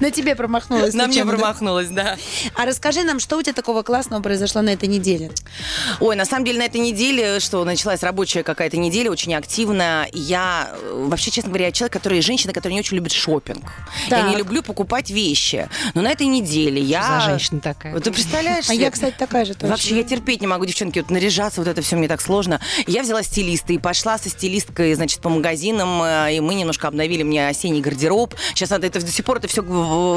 на 0.00 0.10
тебе 0.10 0.34
промахнулась. 0.34 0.94
На 0.94 1.06
мне 1.06 1.24
промахнулась, 1.24 1.88
да. 1.88 2.16
А 2.54 2.64
расскажи 2.64 3.02
нам, 3.02 3.20
что 3.20 3.36
у 3.38 3.42
тебя 3.42 3.52
такого 3.52 3.82
классного 3.82 4.22
произошло 4.22 4.62
на 4.62 4.70
этой 4.70 4.88
неделе? 4.88 5.30
Ой, 6.00 6.16
на 6.16 6.24
самом 6.24 6.44
деле 6.44 6.58
на 6.58 6.64
этой 6.64 6.80
неделе, 6.80 7.40
что 7.40 7.64
началась 7.64 8.02
рабочая 8.02 8.42
какая-то 8.42 8.76
неделя, 8.76 9.10
очень 9.10 9.34
активно. 9.34 10.06
Я, 10.12 10.70
э, 10.72 11.06
вообще, 11.08 11.30
честно 11.30 11.50
говоря, 11.50 11.66
я 11.66 11.72
человек, 11.72 11.92
который, 11.92 12.20
женщина, 12.20 12.52
которая 12.52 12.74
не 12.74 12.80
очень 12.80 12.96
любит 12.96 13.12
шопинг. 13.12 13.64
Я 14.08 14.22
не 14.22 14.36
люблю 14.36 14.62
покупать 14.62 15.10
вещи. 15.10 15.68
Но 15.94 16.02
на 16.02 16.10
этой 16.10 16.26
неделе 16.26 16.80
я... 16.80 17.20
За 17.20 17.30
женщина 17.30 17.60
такая. 17.60 17.92
Вот 17.92 18.04
ты 18.04 18.10
представляешь? 18.12 18.68
А 18.68 18.74
я, 18.74 18.90
кстати, 18.90 19.14
такая 19.18 19.44
же 19.44 19.54
тоже. 19.54 19.70
Вообще, 19.70 19.96
я 19.96 20.02
терпеть 20.02 20.40
не 20.40 20.46
могу, 20.46 20.64
девчонки, 20.64 20.98
вот 20.98 21.10
наряжаться, 21.10 21.60
вот 21.60 21.68
это 21.68 21.82
все 21.82 21.96
мне 21.96 22.08
так 22.08 22.20
сложно. 22.20 22.60
Я 22.86 23.02
взяла 23.02 23.22
стилиста 23.22 23.72
и 23.72 23.78
пошла 23.78 24.18
со 24.18 24.28
стилисткой, 24.28 24.94
значит, 24.94 25.20
по 25.20 25.28
магазинам, 25.28 26.02
э, 26.02 26.36
и 26.36 26.40
мы 26.40 26.54
немножко 26.54 26.88
обновили 26.88 27.22
мне 27.22 27.48
осенний 27.48 27.80
гардероб. 27.80 28.34
Сейчас 28.54 28.70
надо 28.70 28.86
это 28.86 29.00
до 29.00 29.10
сих 29.10 29.24
пор 29.24 29.38
это 29.38 29.48
все 29.48 29.62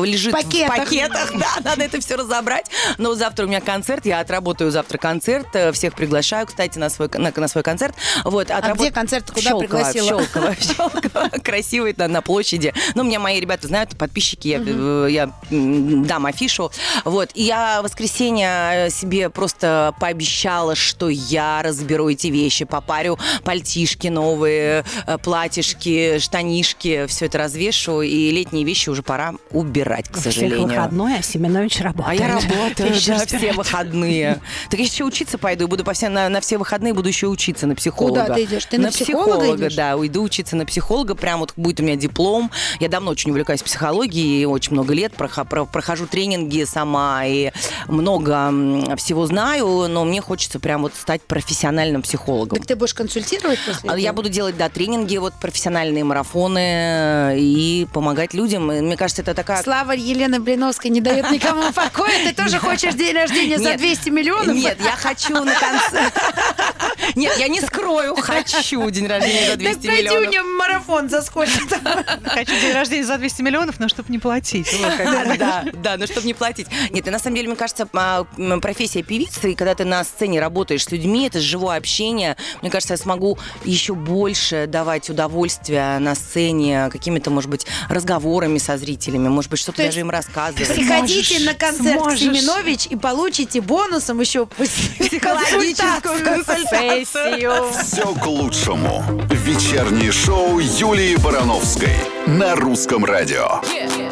лежит 0.03 0.33
В 0.33 0.35
пакетах. 0.35 0.75
в 0.75 0.79
пакетах, 0.79 1.31
да, 1.33 1.47
надо 1.63 1.83
это 1.83 1.99
все 1.99 2.15
разобрать. 2.15 2.67
Но 2.97 3.15
завтра 3.15 3.45
у 3.45 3.47
меня 3.47 3.61
концерт, 3.61 4.05
я 4.05 4.19
отработаю 4.19 4.71
завтра 4.71 4.97
концерт, 4.97 5.47
э, 5.53 5.71
всех 5.71 5.93
приглашаю, 5.93 6.45
кстати, 6.47 6.77
на 6.77 6.89
свой, 6.89 7.09
на, 7.13 7.31
на 7.35 7.47
свой 7.47 7.63
концерт. 7.63 7.95
Вот, 8.23 8.51
А 8.51 8.61
где 8.73 8.91
концерт? 8.91 9.29
Куда 9.29 9.41
Щелково, 9.41 9.59
пригласила? 9.59 10.07
Щелково, 10.07 10.55
Щелково, 10.59 11.29
красивый, 11.43 11.93
да, 11.93 12.07
на 12.07 12.21
площади. 12.21 12.73
Ну, 12.95 13.03
меня 13.03 13.19
мои 13.19 13.39
ребята 13.39 13.67
знают, 13.67 13.97
подписчики, 13.97 14.47
я, 14.47 14.61
э, 14.65 15.07
я 15.09 15.31
дам 15.49 16.25
афишу. 16.25 16.71
Вот, 17.05 17.29
и 17.33 17.43
я 17.43 17.81
в 17.81 17.85
воскресенье 17.85 18.87
э, 18.87 18.89
себе 18.89 19.29
просто 19.29 19.93
пообещала, 19.99 20.75
что 20.75 21.09
я 21.09 21.61
разберу 21.63 22.09
эти 22.09 22.27
вещи, 22.27 22.65
попарю 22.65 23.17
пальтишки 23.43 24.07
новые, 24.07 24.83
платьишки, 25.23 26.19
штанишки, 26.19 27.05
все 27.07 27.25
это 27.25 27.37
развешу, 27.37 28.01
и 28.01 28.31
летние 28.31 28.63
вещи 28.63 28.89
уже 28.89 29.03
пора 29.03 29.33
убирать, 29.51 30.07
к 30.09 30.17
У 30.17 30.19
всех 30.19 30.33
сожалению. 30.33 30.67
выходной, 30.67 31.17
а 31.19 31.21
Семенович 31.21 31.81
работает. 31.81 32.21
А 32.21 32.23
я 32.23 32.27
работаю, 32.33 32.93
да, 33.07 33.25
все 33.25 33.53
выходные. 33.53 34.39
Так 34.69 34.79
я 34.79 34.85
еще 34.85 35.03
учиться 35.03 35.37
пойду, 35.37 35.65
и 35.65 35.67
буду 35.67 35.83
по 35.83 35.93
все, 35.93 36.09
на, 36.09 36.29
на 36.29 36.41
все 36.41 36.57
выходные 36.57 36.93
буду 36.93 37.07
еще 37.07 37.27
учиться 37.27 37.67
на 37.67 37.75
психолога. 37.75 38.21
Куда 38.21 38.35
ты 38.35 38.43
идешь? 38.43 38.65
Ты 38.65 38.77
на 38.77 38.89
психолога 38.89 39.55
идешь? 39.55 39.75
да, 39.75 39.95
уйду 39.97 40.23
учиться 40.23 40.55
на 40.55 40.65
психолога, 40.65 41.15
прям 41.15 41.39
вот 41.39 41.53
будет 41.55 41.79
у 41.79 41.83
меня 41.83 41.95
диплом. 41.95 42.51
Я 42.79 42.89
давно 42.89 43.11
очень 43.11 43.31
увлекаюсь 43.31 43.61
психологией, 43.63 44.45
очень 44.45 44.73
много 44.73 44.93
лет 44.93 45.13
прохо- 45.17 45.45
про- 45.45 45.65
прохожу 45.65 46.07
тренинги 46.07 46.63
сама 46.65 47.25
и 47.25 47.51
много 47.87 48.51
всего 48.97 49.25
знаю, 49.25 49.87
но 49.87 50.05
мне 50.05 50.21
хочется 50.21 50.59
прям 50.59 50.81
вот 50.83 50.93
стать 50.95 51.21
профессиональным 51.21 52.01
психологом. 52.01 52.57
Так 52.57 52.67
ты 52.67 52.75
будешь 52.75 52.93
консультировать 52.93 53.59
после 53.65 53.89
А 53.89 53.93
этого? 53.93 53.97
Я 53.97 54.13
буду 54.13 54.29
делать, 54.29 54.57
да, 54.57 54.69
тренинги, 54.69 55.17
вот 55.17 55.33
профессиональные 55.35 56.03
марафоны 56.03 57.35
и 57.39 57.87
помогать 57.93 58.33
людям. 58.33 58.67
Мне 58.67 58.97
кажется, 58.97 59.21
это 59.27 59.35
такая 59.35 59.61
Слава 59.61 59.91
Елены 59.91 60.39
Блиновской 60.39 60.89
не 60.89 61.01
дает 61.01 61.29
никому 61.31 61.71
покоя. 61.73 62.23
Ты 62.23 62.33
тоже 62.33 62.59
хочешь 62.59 62.93
день 62.93 63.15
рождения 63.15 63.57
за 63.57 63.71
Нет. 63.71 63.77
200 63.79 64.09
миллионов? 64.09 64.55
Нет, 64.55 64.77
я 64.83 64.91
хочу 64.95 65.33
на 65.43 65.53
конце. 65.53 66.11
Нет, 67.15 67.37
я 67.37 67.47
не 67.47 67.61
скрою, 67.61 68.15
хочу 68.15 68.89
день 68.89 69.07
рождения 69.07 69.51
за 69.51 69.55
200 69.57 69.73
Так 69.75 69.81
пойди 69.85 70.09
у 70.09 70.13
миллионов. 70.13 70.31
нее 70.31 70.43
марафон 70.43 71.09
заскочит. 71.09 71.63
Хочу 72.25 72.51
день 72.51 72.73
рождения 72.73 73.05
за 73.05 73.17
200 73.17 73.41
миллионов, 73.41 73.79
но 73.79 73.87
чтобы 73.87 74.11
не 74.11 74.19
платить. 74.19 74.69
Как. 74.97 75.37
Да, 75.37 75.63
да, 75.73 75.97
но 75.97 76.05
чтобы 76.05 76.27
не 76.27 76.33
платить. 76.33 76.67
Нет, 76.91 77.05
на 77.05 77.19
самом 77.19 77.35
деле, 77.35 77.47
мне 77.47 77.55
кажется, 77.55 77.87
а, 77.93 78.25
профессия 78.61 79.03
певицы, 79.03 79.51
и 79.53 79.55
когда 79.55 79.73
ты 79.75 79.85
на 79.85 80.03
сцене 80.03 80.39
работаешь 80.39 80.83
с 80.83 80.91
людьми, 80.91 81.27
это 81.27 81.39
живое 81.39 81.77
общение. 81.77 82.35
Мне 82.61 82.69
кажется, 82.69 82.93
я 82.93 82.97
смогу 82.97 83.37
еще 83.63 83.93
больше 83.93 84.65
давать 84.67 85.09
удовольствия 85.09 85.97
на 85.99 86.13
сцене 86.15 86.89
какими-то, 86.91 87.29
может 87.31 87.49
быть, 87.49 87.65
разговорами 87.89 88.57
со 88.57 88.77
зрителями, 88.77 89.16
может 89.19 89.51
быть, 89.51 89.59
что-то 89.59 89.83
даже 89.83 89.99
им 89.99 90.09
рассказывать. 90.09 90.67
Приходите 90.67 91.39
на 91.45 91.53
концерт 91.53 91.99
сможешь. 91.99 92.19
Семенович 92.19 92.87
и 92.87 92.95
получите 92.95 93.61
бонусом 93.61 94.19
еще 94.19 94.45
Психологическую 94.45 96.23
консультацию. 96.23 97.53
Все 97.83 98.13
к 98.13 98.25
лучшему. 98.25 99.03
Вечернее 99.29 100.11
шоу 100.11 100.59
Юлии 100.59 101.15
Барановской 101.15 101.95
на 102.25 102.55
русском 102.55 103.05
радио. 103.05 103.61
А 103.61 104.06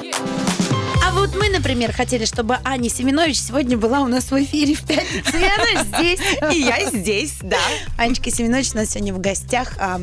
вот 1.16 1.34
мы, 1.36 1.50
например, 1.50 1.94
хотели, 1.94 2.26
чтобы 2.26 2.58
Аня 2.64 2.90
Семенович 2.90 3.40
сегодня 3.40 3.78
была 3.78 4.02
у 4.02 4.08
нас 4.08 4.32
в 4.32 4.44
эфире 4.44 4.76
в 4.76 4.86
пятницу. 4.86 5.38
И 5.38 5.44
она 5.44 5.84
здесь. 5.84 6.20
И 6.54 6.62
я 6.62 6.90
здесь, 6.90 7.38
да. 7.42 7.58
Анечка 7.98 8.30
Семенович 8.32 8.74
у 8.74 8.78
нас 8.78 8.90
сегодня 8.90 9.14
в 9.14 9.20
гостях. 9.20 9.74
А, 9.80 10.00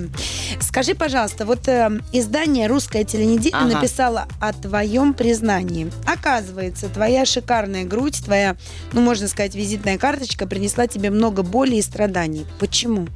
скажи, 0.61 0.95
пожалуйста, 0.95 1.45
вот 1.45 1.69
э, 1.69 1.91
издание 2.13 2.67
«Русская 2.67 3.05
теленеделя» 3.05 3.57
Ага. 3.57 3.75
написало 3.75 4.27
о 4.41 4.53
твоем 4.53 5.15
признании. 5.15 5.93
Оказывается, 6.07 6.89
твоя 6.89 7.25
шикарная 7.25 7.85
грудь, 7.85 8.25
твоя, 8.25 8.57
ну, 8.93 9.03
можно 9.03 9.29
сказать, 9.29 9.55
визитная 9.55 9.99
карточка 9.99 10.47
принесла 10.47 10.87
тебе 10.87 11.11
много 11.11 11.43
боли 11.43 11.77
и 11.77 11.83
страданий. 11.83 12.47
Почему? 12.59 13.07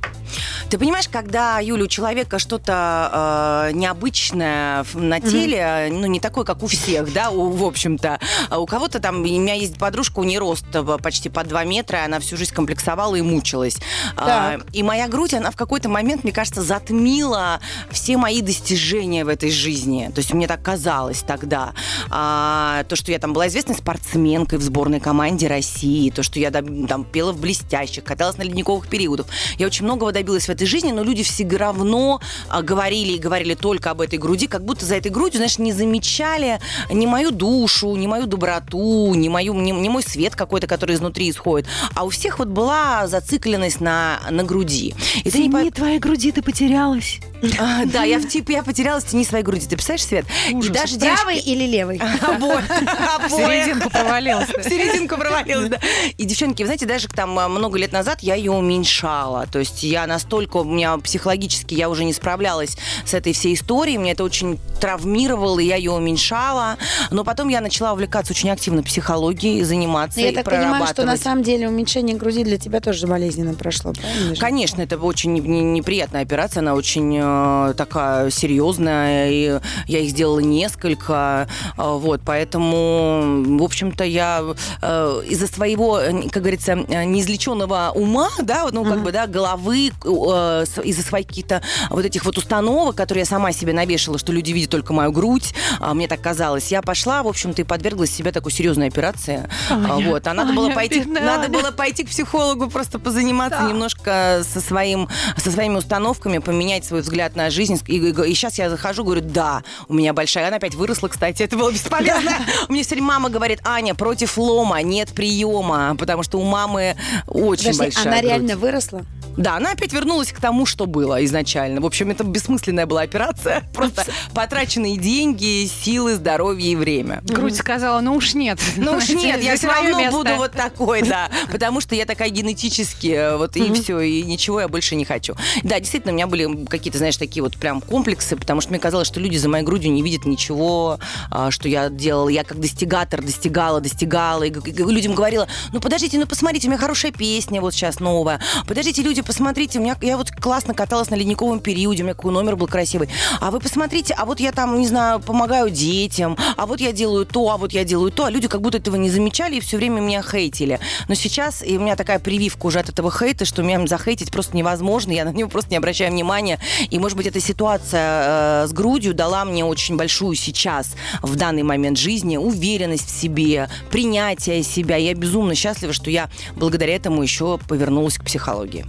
Ты 0.70 0.78
понимаешь, 0.78 1.08
когда, 1.08 1.58
Юля, 1.60 1.84
у 1.84 1.86
человека 1.86 2.38
что-то 2.38 3.68
э, 3.70 3.72
необычное 3.72 4.84
на 4.94 5.20
теле, 5.20 5.88
ну, 5.90 6.06
не 6.06 6.20
такое, 6.20 6.44
как 6.44 6.62
у 6.62 6.66
всех, 6.66 7.12
да, 7.12 7.30
у- 7.30 7.50
в 7.50 7.64
общем-то. 7.64 8.18
А 8.50 8.58
у 8.58 8.66
кого-то 8.66 8.98
там, 9.00 9.16
у 9.20 9.24
меня 9.24 9.54
есть 9.54 9.78
подружка, 9.78 10.20
у 10.20 10.24
нее 10.24 10.38
рост 10.38 10.64
э, 10.74 10.98
почти 11.02 11.28
по 11.28 11.44
2 11.44 11.64
метра, 11.64 12.04
она 12.04 12.18
всю 12.20 12.36
жизнь 12.36 12.54
комплексовала 12.54 13.14
и 13.16 13.22
мучилась. 13.22 13.76
А, 14.16 14.26
Так. 14.58 14.66
и 14.72 14.82
моя 14.82 15.08
грудь, 15.08 15.34
она 15.34 15.50
в 15.50 15.56
какой-то 15.56 15.88
момент, 15.88 16.24
мне 16.24 16.32
кажется, 16.32 16.62
затмила 16.62 17.60
все 17.90 18.16
мои 18.16 18.42
достижения 18.42 19.24
в 19.24 19.28
этой 19.28 19.50
жизни. 19.50 20.10
То 20.14 20.20
есть 20.20 20.32
мне 20.32 20.46
так 20.46 20.62
казалось 20.62 21.22
тогда. 21.26 21.72
А, 22.10 22.84
то, 22.88 22.96
что 22.96 23.12
я 23.12 23.18
там 23.18 23.32
была 23.32 23.48
известной 23.48 23.74
спортсменкой 23.76 24.58
в 24.58 24.62
сборной 24.62 25.00
команде 25.00 25.46
России, 25.46 26.10
то, 26.10 26.22
что 26.22 26.38
я 26.38 26.50
там 26.50 27.04
пела 27.04 27.32
в 27.32 27.40
блестящих, 27.40 28.04
каталась 28.04 28.36
на 28.38 28.42
ледниковых 28.42 28.88
периодах. 28.88 29.26
Я 29.58 29.66
очень 29.66 29.84
многого 29.84 30.12
добилась 30.16 30.46
в 30.46 30.48
этой 30.48 30.66
жизни, 30.66 30.92
но 30.92 31.02
люди 31.02 31.22
все 31.22 31.46
равно 31.46 32.20
а, 32.48 32.62
говорили 32.62 33.12
и 33.12 33.18
говорили 33.18 33.54
только 33.54 33.90
об 33.90 34.00
этой 34.00 34.18
груди, 34.18 34.46
как 34.46 34.64
будто 34.64 34.86
за 34.86 34.96
этой 34.96 35.10
грудью, 35.10 35.38
знаешь, 35.38 35.58
не 35.58 35.72
замечали 35.72 36.58
ни 36.90 37.06
мою 37.06 37.30
душу, 37.30 37.94
ни 37.96 38.06
мою 38.06 38.26
доброту, 38.26 39.14
ни, 39.14 39.28
мою, 39.28 39.54
ни, 39.54 39.72
ни 39.72 39.88
мой 39.88 40.02
свет 40.02 40.34
какой-то, 40.34 40.66
который 40.66 40.96
изнутри 40.96 41.30
исходит. 41.30 41.68
А 41.94 42.04
у 42.04 42.08
всех 42.08 42.38
вот 42.38 42.48
была 42.48 43.06
зацикленность 43.06 43.80
на, 43.80 44.20
на 44.30 44.42
груди. 44.42 44.94
И 45.24 45.30
ты 45.30 45.38
не 45.46 45.70
твоей 45.70 45.98
груди 45.98 46.32
ты 46.32 46.42
потерялась. 46.42 47.20
А, 47.58 47.84
Да, 47.86 48.04
я 48.04 48.18
в 48.18 48.26
типе, 48.28 48.54
я 48.54 48.62
потерялась 48.62 49.04
в 49.04 49.08
тени 49.08 49.24
своей 49.24 49.44
груди. 49.44 49.66
Ты 49.66 49.76
представляешь, 49.76 50.04
Свет? 50.06 50.26
И 50.50 50.68
даже 50.68 50.98
Правый 50.98 51.38
или 51.38 51.64
левый? 51.64 52.00
Обои. 52.22 52.56
В 53.26 53.30
серединку 53.30 53.90
провалилась. 53.90 54.48
В 54.48 54.62
серединку 54.62 55.16
провалилась, 55.16 55.68
да. 55.70 55.78
И, 56.16 56.24
девчонки, 56.24 56.62
вы 56.62 56.66
знаете, 56.66 56.86
даже 56.86 57.08
там 57.08 57.38
а, 57.38 57.48
много 57.48 57.78
лет 57.78 57.92
назад 57.92 58.20
я 58.22 58.34
ее 58.34 58.52
уменьшала. 58.52 59.46
То 59.50 59.58
есть 59.58 59.82
я 59.82 60.06
настолько, 60.06 60.58
у 60.58 60.64
меня 60.64 60.96
психологически 60.98 61.74
я 61.74 61.88
уже 61.88 62.04
не 62.04 62.12
справлялась 62.12 62.76
с 63.04 63.14
этой 63.14 63.32
всей 63.32 63.54
историей. 63.54 63.98
Мне 63.98 64.12
это 64.12 64.24
очень 64.24 64.58
травмировало, 64.80 65.58
и 65.60 65.66
я 65.66 65.76
ее 65.76 65.92
уменьшала. 65.92 66.76
Но 67.10 67.24
потом 67.24 67.48
я 67.48 67.60
начала 67.60 67.92
увлекаться 67.92 68.32
очень 68.32 68.50
активно 68.50 68.82
психологией, 68.82 69.62
заниматься 69.62 70.20
Я 70.20 70.30
и 70.30 70.34
так 70.34 70.44
понимаю, 70.44 70.86
что 70.86 71.04
на 71.04 71.16
самом 71.16 71.42
деле 71.42 71.68
уменьшение 71.68 72.16
груди 72.16 72.44
для 72.44 72.58
тебя 72.58 72.80
тоже 72.80 73.06
болезненно 73.06 73.54
прошло, 73.54 73.92
правильно? 73.92 74.36
Конечно, 74.36 74.82
это 74.82 74.98
очень 74.98 75.32
не- 75.32 75.40
не- 75.40 75.62
неприятная 75.62 76.22
операция, 76.22 76.60
она 76.60 76.74
очень 76.74 77.18
э, 77.26 77.74
такая 77.76 78.30
серьезная, 78.30 79.30
и 79.30 79.60
я 79.86 79.98
их 80.00 80.10
сделала 80.10 80.40
несколько, 80.40 81.48
э, 81.76 81.82
вот, 81.82 82.20
поэтому, 82.24 83.58
в 83.58 83.62
общем-то, 83.62 84.04
я 84.04 84.42
э, 84.82 85.22
из-за 85.28 85.46
своего, 85.46 86.00
как 86.30 86.42
говорится, 86.42 86.74
неизлеченного 86.76 87.92
ума, 87.94 88.28
да, 88.42 88.66
ну, 88.72 88.84
как 88.84 89.02
бы, 89.02 89.12
да, 89.12 89.26
головы, 89.26 89.86
из-за 89.88 91.02
своих 91.02 91.26
каких-то 91.26 91.62
вот 91.90 92.04
этих 92.04 92.24
вот 92.24 92.38
установок, 92.38 92.96
которые 92.96 93.22
я 93.22 93.26
сама 93.26 93.52
себе 93.52 93.72
навешала, 93.72 94.18
что 94.18 94.32
люди 94.32 94.52
видят 94.52 94.70
только 94.70 94.92
мою 94.92 95.12
грудь, 95.12 95.54
а 95.80 95.94
мне 95.94 96.08
так 96.08 96.20
казалось, 96.20 96.70
я 96.70 96.82
пошла, 96.82 97.22
в 97.22 97.28
общем-то, 97.28 97.62
и 97.62 97.64
подверглась 97.64 98.10
себя 98.10 98.32
такой 98.32 98.52
серьезной 98.52 98.88
операции, 98.88 99.48
А, 99.70 99.98
вот, 99.98 100.26
а 100.26 100.34
надо 100.34 100.52
было 100.52 100.66
Аня, 100.66 100.74
пойти, 100.74 101.00
бедная 101.00 101.22
надо 101.22 101.44
Аня. 101.44 101.52
было 101.52 101.70
пойти 101.70 102.04
к 102.04 102.08
психологу, 102.08 102.68
просто 102.70 102.98
позаниматься 102.98 103.60
Да. 103.62 103.68
немножко 103.68 104.42
со 104.52 104.60
своим, 104.60 105.08
со 105.36 105.50
своими 105.50 105.76
установками, 105.76 106.38
поменять 106.38 106.84
свой 106.84 107.00
взгляд 107.00 107.15
на 107.34 107.50
жизнь. 107.50 107.80
И, 107.86 108.12
сейчас 108.34 108.58
я 108.58 108.70
захожу, 108.70 109.04
говорю, 109.04 109.22
да, 109.22 109.62
у 109.88 109.94
меня 109.94 110.12
большая, 110.12 110.48
она 110.48 110.56
опять 110.56 110.74
выросла, 110.74 111.08
кстати, 111.08 111.42
это 111.42 111.56
было 111.56 111.70
бесполезно. 111.72 112.32
У 112.68 112.72
меня 112.72 112.84
все 112.84 112.94
время 112.94 113.08
мама 113.08 113.30
говорит, 113.30 113.60
Аня, 113.64 113.94
против 113.94 114.36
лома 114.38 114.82
нет 114.82 115.10
приема, 115.14 115.96
потому 115.98 116.22
что 116.22 116.38
у 116.38 116.44
мамы 116.44 116.96
очень 117.26 117.76
большая 117.76 118.06
она 118.06 118.20
реально 118.20 118.56
выросла? 118.56 119.04
Да, 119.36 119.56
она 119.56 119.72
опять 119.72 119.92
вернулась 119.92 120.32
к 120.32 120.40
тому, 120.40 120.66
что 120.66 120.86
было 120.86 121.24
изначально. 121.24 121.80
В 121.80 121.86
общем, 121.86 122.10
это 122.10 122.24
бессмысленная 122.24 122.86
была 122.86 123.02
операция. 123.02 123.62
Просто 123.74 124.04
потраченные 124.34 124.96
деньги, 124.96 125.66
силы, 125.66 126.14
здоровье 126.14 126.72
и 126.72 126.76
время. 126.76 127.20
Грудь 127.24 127.56
сказала, 127.56 128.00
ну 128.00 128.14
уж 128.14 128.34
нет. 128.34 128.58
Ну 128.76 128.96
уж 128.96 129.08
нет, 129.10 129.42
я 129.42 129.56
все 129.56 129.68
равно 129.68 129.98
место. 129.98 130.16
буду 130.16 130.30
вот 130.36 130.52
такой, 130.52 131.02
да. 131.02 131.30
Потому 131.52 131.80
что 131.80 131.94
я 131.94 132.06
такая 132.06 132.30
генетически, 132.30 133.08
э, 133.08 133.36
вот 133.36 133.56
и 133.56 133.72
все, 133.72 134.00
и 134.00 134.22
ничего 134.22 134.60
я 134.60 134.68
больше 134.68 134.96
не 134.96 135.04
хочу. 135.04 135.34
Да, 135.62 135.78
действительно, 135.78 136.12
у 136.12 136.16
меня 136.16 136.26
были 136.26 136.64
какие-то, 136.66 136.98
знаешь, 136.98 137.16
такие 137.16 137.42
вот 137.42 137.56
прям 137.56 137.80
комплексы, 137.80 138.36
потому 138.36 138.60
что 138.60 138.70
мне 138.70 138.78
казалось, 138.78 139.06
что 139.06 139.20
люди 139.20 139.36
за 139.36 139.48
моей 139.48 139.64
грудью 139.64 139.92
не 139.92 140.02
видят 140.02 140.24
ничего, 140.24 140.98
а, 141.30 141.50
что 141.50 141.68
я 141.68 141.90
делала. 141.90 142.28
Я 142.28 142.44
как 142.44 142.60
достигатор 142.60 143.22
достигала, 143.22 143.80
достигала, 143.80 144.44
и 144.44 144.50
людям 144.50 145.14
говорила, 145.14 145.46
ну 145.72 145.80
подождите, 145.80 146.18
ну 146.18 146.26
посмотрите, 146.26 146.68
у 146.68 146.70
меня 146.70 146.78
хорошая 146.78 147.12
песня 147.12 147.60
вот 147.60 147.74
сейчас 147.74 148.00
новая. 148.00 148.40
Подождите, 148.66 149.02
люди, 149.02 149.22
посмотрите, 149.26 149.78
у 149.78 149.82
меня 149.82 149.96
я 150.00 150.16
вот 150.16 150.30
классно 150.30 150.74
каталась 150.74 151.10
на 151.10 151.14
ледниковом 151.14 151.60
периоде, 151.60 152.02
у 152.02 152.06
меня 152.06 152.14
какой 152.14 152.32
номер 152.32 152.56
был 152.56 152.66
красивый. 152.66 153.08
А 153.40 153.50
вы 153.50 153.60
посмотрите, 153.60 154.14
а 154.14 154.24
вот 154.24 154.40
я 154.40 154.52
там, 154.52 154.78
не 154.78 154.86
знаю, 154.86 155.20
помогаю 155.20 155.70
детям, 155.70 156.36
а 156.56 156.66
вот 156.66 156.80
я 156.80 156.92
делаю 156.92 157.26
то, 157.26 157.50
а 157.50 157.56
вот 157.56 157.72
я 157.72 157.84
делаю 157.84 158.10
то, 158.10 158.26
а 158.26 158.30
люди 158.30 158.48
как 158.48 158.60
будто 158.60 158.78
этого 158.78 158.96
не 158.96 159.10
замечали 159.10 159.56
и 159.56 159.60
все 159.60 159.76
время 159.76 160.00
меня 160.00 160.22
хейтили. 160.22 160.78
Но 161.08 161.14
сейчас 161.14 161.62
и 161.62 161.76
у 161.76 161.80
меня 161.80 161.96
такая 161.96 162.18
прививка 162.18 162.66
уже 162.66 162.78
от 162.78 162.88
этого 162.88 163.10
хейта, 163.10 163.44
что 163.44 163.62
меня 163.62 163.86
захейтить 163.86 164.30
просто 164.30 164.56
невозможно, 164.56 165.12
я 165.12 165.24
на 165.24 165.32
него 165.32 165.48
просто 165.48 165.70
не 165.70 165.76
обращаю 165.76 166.12
внимания. 166.12 166.58
И, 166.90 166.98
может 166.98 167.16
быть, 167.16 167.26
эта 167.26 167.40
ситуация 167.40 168.64
э, 168.64 168.66
с 168.68 168.72
грудью 168.72 169.14
дала 169.14 169.44
мне 169.44 169.64
очень 169.64 169.96
большую 169.96 170.36
сейчас, 170.36 170.94
в 171.22 171.36
данный 171.36 171.62
момент 171.62 171.98
жизни, 171.98 172.36
уверенность 172.36 173.08
в 173.08 173.20
себе, 173.20 173.68
принятие 173.90 174.62
себя. 174.62 174.96
Я 174.96 175.14
безумно 175.14 175.54
счастлива, 175.54 175.92
что 175.92 176.10
я 176.10 176.28
благодаря 176.54 176.94
этому 176.94 177.22
еще 177.22 177.58
повернулась 177.68 178.18
к 178.18 178.24
психологии. 178.24 178.86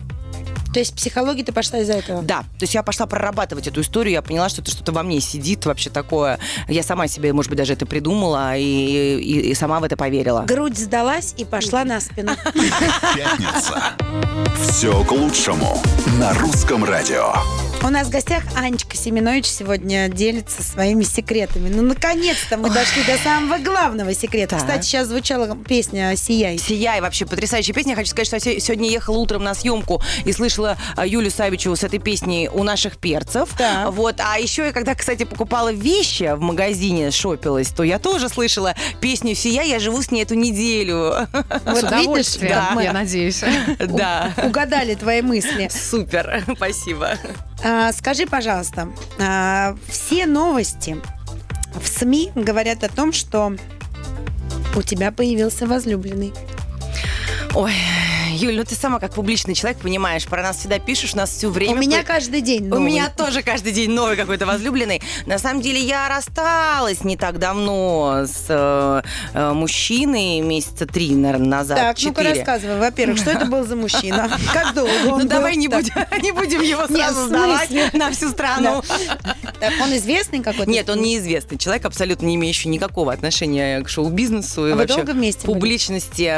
То 0.77 0.81
есть 0.81 0.91
в 0.93 0.95
психологии 0.97 1.41
ты 1.41 1.51
пошла 1.51 1.79
из-за 1.79 1.93
этого? 1.93 2.21
Да, 2.21 2.41
то 2.41 2.61
есть 2.61 2.75
я 2.75 2.83
пошла 2.83 3.07
прорабатывать 3.07 3.65
эту 3.65 3.81
историю, 3.81 4.13
я 4.13 4.21
поняла, 4.21 4.47
что 4.47 4.61
это 4.61 4.69
что-то 4.69 4.91
во 4.91 5.01
мне 5.01 5.19
сидит 5.19 5.65
вообще 5.65 5.89
такое. 5.89 6.37
Я 6.67 6.83
сама 6.83 7.07
себе, 7.07 7.33
может 7.33 7.49
быть, 7.49 7.57
даже 7.57 7.73
это 7.73 7.87
придумала 7.87 8.55
и, 8.55 8.61
и- 8.63 9.49
и 9.49 9.53
сама 9.55 9.79
в 9.79 9.83
это 9.85 9.97
поверила. 9.97 10.41
Грудь 10.47 10.77
сдалась 10.77 11.33
и 11.35 11.45
пошла 11.45 11.83
на 11.83 11.99
спину. 11.99 12.33
Пятница. 13.15 13.81
Все 14.69 15.03
к 15.03 15.11
лучшему 15.11 15.81
на 16.19 16.31
русском 16.35 16.83
радио. 16.83 17.33
У 17.83 17.89
нас 17.89 18.07
в 18.07 18.09
гостях 18.11 18.43
Анечка 18.55 18.97
Семенович 18.97 19.45
сегодня 19.45 20.09
делится 20.09 20.61
своими 20.61 21.03
секретами. 21.03 21.69
Ну, 21.73 21.83
наконец-то 21.83 22.57
мы 22.57 22.69
дошли 22.69 23.03
до 23.05 23.17
самого 23.17 23.59
главного 23.59 24.13
секрета. 24.13 24.57
Так. 24.57 24.59
Кстати, 24.65 24.85
сейчас 24.85 25.07
звучала 25.07 25.55
песня 25.55 26.13
«Сияй». 26.17 26.57
Сияй, 26.57 26.99
вообще 26.99 27.25
потрясающая 27.25 27.73
песня. 27.73 27.91
Я 27.91 27.95
хочу 27.95 28.09
сказать, 28.09 28.27
что 28.27 28.35
я 28.35 28.39
се- 28.41 28.59
сегодня 28.59 28.89
ехала 28.89 29.17
утром 29.17 29.43
на 29.43 29.53
съемку 29.53 30.01
и 30.25 30.33
слышала 30.33 30.75
а, 30.97 31.05
Юлю 31.07 31.31
Савичеву 31.31 31.77
с 31.77 31.83
этой 31.83 31.99
песней 31.99 32.49
у 32.49 32.63
наших 32.63 32.97
перцев. 32.97 33.49
Так. 33.57 33.91
Вот. 33.93 34.15
А 34.19 34.37
еще 34.37 34.65
я 34.65 34.73
когда, 34.73 34.93
кстати, 34.93 35.23
покупала 35.23 35.71
вещи 35.71 36.33
в 36.35 36.41
магазине, 36.41 37.11
шопилась, 37.11 37.69
то 37.69 37.83
я 37.83 37.99
тоже 37.99 38.27
слышала 38.27 38.75
песню 38.99 39.33
«Сияй». 39.33 39.69
Я 39.69 39.79
живу 39.79 40.01
с 40.01 40.11
ней 40.11 40.23
эту 40.23 40.33
неделю. 40.35 41.13
Вот 41.63 41.77
С 41.79 41.83
удовольствием, 41.83 42.49
да. 42.75 42.81
я 42.81 42.91
надеюсь. 42.91 43.41
Да. 43.79 44.33
Угадали 44.43 44.95
твои 44.95 45.21
мысли. 45.21 45.69
Супер. 45.71 46.43
Спасибо. 46.57 47.17
А, 47.69 47.91
скажи, 47.91 48.25
пожалуйста, 48.25 48.87
а, 49.19 49.75
все 49.89 50.25
новости 50.25 50.95
в 51.75 51.85
СМИ 51.85 52.31
говорят 52.33 52.85
о 52.85 52.87
том, 52.87 53.11
что 53.11 53.57
у 54.73 54.81
тебя 54.81 55.11
появился 55.11 55.67
возлюбленный. 55.67 56.31
Ой, 57.53 57.73
Юль, 58.37 58.55
ну 58.55 58.63
ты 58.63 58.75
сама 58.75 58.99
как 58.99 59.13
публичный 59.13 59.55
человек 59.55 59.79
понимаешь, 59.81 60.25
про 60.27 60.43
нас 60.43 60.57
всегда 60.57 60.77
пишешь, 60.79 61.13
у 61.13 61.17
нас 61.17 61.31
все 61.31 61.49
время... 61.49 61.73
У 61.73 61.77
меня 61.77 62.03
каждый 62.03 62.41
день 62.41 62.65
У 62.67 62.69
новый. 62.75 62.85
меня 62.85 63.09
тоже 63.09 63.41
каждый 63.41 63.71
день 63.71 63.89
новый 63.89 64.15
какой-то 64.15 64.45
возлюбленный. 64.45 65.01
На 65.25 65.39
самом 65.39 65.61
деле 65.61 65.79
я 65.79 66.07
рассталась 66.07 67.03
не 67.03 67.17
так 67.17 67.39
давно 67.39 68.25
с 68.27 68.45
э, 68.49 69.01
э, 69.33 69.53
мужчиной 69.53 70.41
месяца 70.41 70.85
три, 70.85 71.15
наверное, 71.15 71.47
назад. 71.47 71.77
Так, 71.77 71.97
ну-ка 72.03 72.23
рассказывай. 72.23 72.77
Во-первых, 72.79 73.17
что 73.17 73.31
это 73.31 73.45
был 73.45 73.65
за 73.65 73.75
мужчина? 73.75 74.29
Как 74.53 74.73
долго 74.75 74.91
Ну 75.05 75.23
давай 75.25 75.55
не 75.55 75.67
будем, 75.67 76.61
его 76.61 76.85
сразу 76.87 77.25
сдавать 77.27 77.93
на 77.93 78.11
всю 78.11 78.29
страну. 78.29 78.83
Так, 79.59 79.73
он 79.81 79.95
известный 79.95 80.41
какой-то? 80.41 80.69
Нет, 80.69 80.87
он 80.89 81.01
неизвестный 81.01 81.57
человек, 81.57 81.85
абсолютно 81.85 82.27
не 82.27 82.35
имеющий 82.35 82.69
никакого 82.69 83.11
отношения 83.11 83.81
к 83.81 83.89
шоу-бизнесу 83.89 84.67
и 84.67 84.71
А 84.71 84.75
вы 84.75 84.81
вообще 84.81 84.97
долго 84.97 85.11
вместе 85.13 85.47
были? 85.47 85.53
публичности. 85.55 86.33